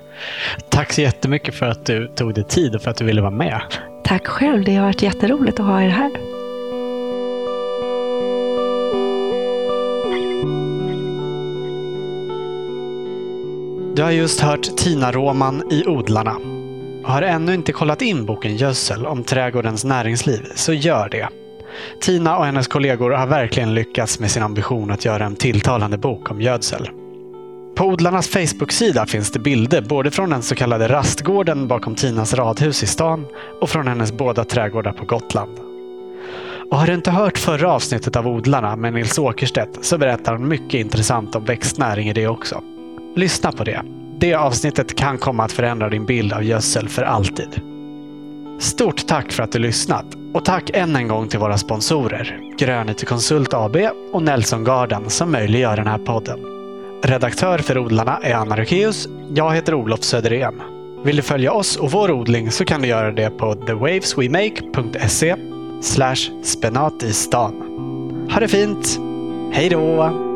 Tack 0.70 0.94
så 0.94 1.02
jättemycket 1.02 1.56
för 1.56 1.66
att 1.66 1.86
du 1.86 2.08
tog 2.08 2.34
dig 2.34 2.44
tid 2.44 2.76
och 2.76 2.82
för 2.82 2.92
att 2.92 2.98
du 2.98 3.06
ville 3.06 3.22
vara 3.22 3.32
med. 3.32 3.62
Tack 4.04 4.28
själv. 4.28 4.64
Det 4.64 4.76
har 4.76 4.86
varit 4.86 5.02
jätteroligt 5.02 5.60
att 5.60 5.66
ha 5.66 5.82
er 5.82 5.90
här. 5.90 6.12
Du 13.96 14.04
har 14.04 14.12
just 14.12 14.42
hört 14.42 14.78
Tina 14.78 15.12
Roman 15.12 15.72
i 15.72 15.86
Odlarna 15.88 16.53
har 17.04 17.22
ännu 17.22 17.54
inte 17.54 17.72
kollat 17.72 18.01
in 18.01 18.26
boken 18.26 18.56
Gödsel 18.56 19.06
om 19.06 19.24
trädgårdens 19.24 19.86
näringsliv, 19.86 20.47
så 20.56 20.74
gör 20.74 21.10
det. 21.10 21.30
Tina 22.01 22.38
och 22.38 22.45
hennes 22.45 22.68
kollegor 22.68 23.12
har 23.12 23.28
verkligen 23.28 23.74
lyckats 23.74 24.20
med 24.20 24.32
sin 24.32 24.43
ambition 24.43 24.91
att 24.91 25.06
göra 25.06 25.26
en 25.26 25.36
tilltalande 25.36 25.97
bok 25.97 26.32
om 26.32 26.41
gödsel. 26.41 26.89
På 27.76 27.86
odlarnas 27.86 28.28
Facebook-sida 28.28 29.06
finns 29.06 29.32
det 29.32 29.39
bilder 29.39 29.82
både 29.82 30.12
från 30.12 30.30
den 30.30 30.41
så 30.41 30.56
kallade 30.56 30.88
rastgården 30.88 31.68
bakom 31.68 31.95
Tinas 31.95 32.34
radhus 32.34 32.84
i 32.84 32.88
stan 32.88 33.26
och 33.62 33.70
från 33.70 33.88
hennes 33.88 34.12
båda 34.12 34.45
trädgårdar 34.45 34.91
på 34.91 35.06
Gotland. 35.06 35.60
Och 36.72 36.78
har 36.80 36.88
du 36.88 36.93
inte 36.93 37.12
hört 37.12 37.38
förra 37.38 37.72
avsnittet 37.72 38.16
av 38.16 38.28
Odlarna 38.28 38.76
med 38.76 38.93
Nils 38.93 39.20
Åkerstedt 39.20 39.86
så 39.86 39.97
berättar 39.97 40.32
han 40.32 40.47
mycket 40.47 40.74
intressant 40.74 41.36
om 41.36 41.45
växtnäring 41.45 42.10
i 42.10 42.14
det 42.14 42.28
också. 42.28 42.62
Lyssna 43.16 43.51
på 43.51 43.64
det. 43.64 44.03
Det 44.24 44.34
avsnittet 44.34 44.95
kan 44.95 45.17
komma 45.17 45.43
att 45.43 45.51
förändra 45.51 45.89
din 45.89 46.05
bild 46.05 46.34
av 46.34 46.43
gödsel 46.43 46.89
för 46.89 47.01
alltid. 47.01 47.61
Stort 48.59 49.07
tack 49.07 49.32
för 49.32 49.43
att 49.43 49.51
du 49.51 49.59
lyssnat 49.59 50.05
och 50.34 50.45
tack 50.45 50.69
än 50.74 50.95
en 50.95 51.07
gång 51.07 51.28
till 51.28 51.39
våra 51.39 51.57
sponsorer 51.57 52.39
Grönite 52.57 53.05
Konsult 53.05 53.53
AB 53.53 53.78
och 54.13 54.24
Nelson 54.24 54.63
Garden 54.63 55.09
som 55.09 55.32
möjliggör 55.32 55.76
den 55.76 55.88
här 55.88 55.97
podden. 55.97 56.39
Redaktör 57.03 57.57
för 57.57 57.78
Odlarna 57.78 58.19
är 58.21 58.34
Anna 58.34 58.57
Rukeus. 58.57 59.07
Jag 59.36 59.55
heter 59.55 59.74
Olof 59.74 60.03
Söderén. 60.03 60.61
Vill 61.05 61.15
du 61.15 61.21
följa 61.21 61.51
oss 61.51 61.78
och 61.78 61.91
vår 61.91 62.11
odling 62.11 62.51
så 62.51 62.65
kan 62.65 62.82
du 62.82 62.88
göra 62.88 63.11
det 63.11 63.30
på 63.30 63.55
thewaveswemake.se 63.55 65.36
spenat 66.43 67.03
i 67.03 67.13
stan. 67.13 67.53
Ha 68.34 68.39
det 68.39 68.47
fint! 68.47 68.99
Hej 69.53 69.69
då! 69.69 70.33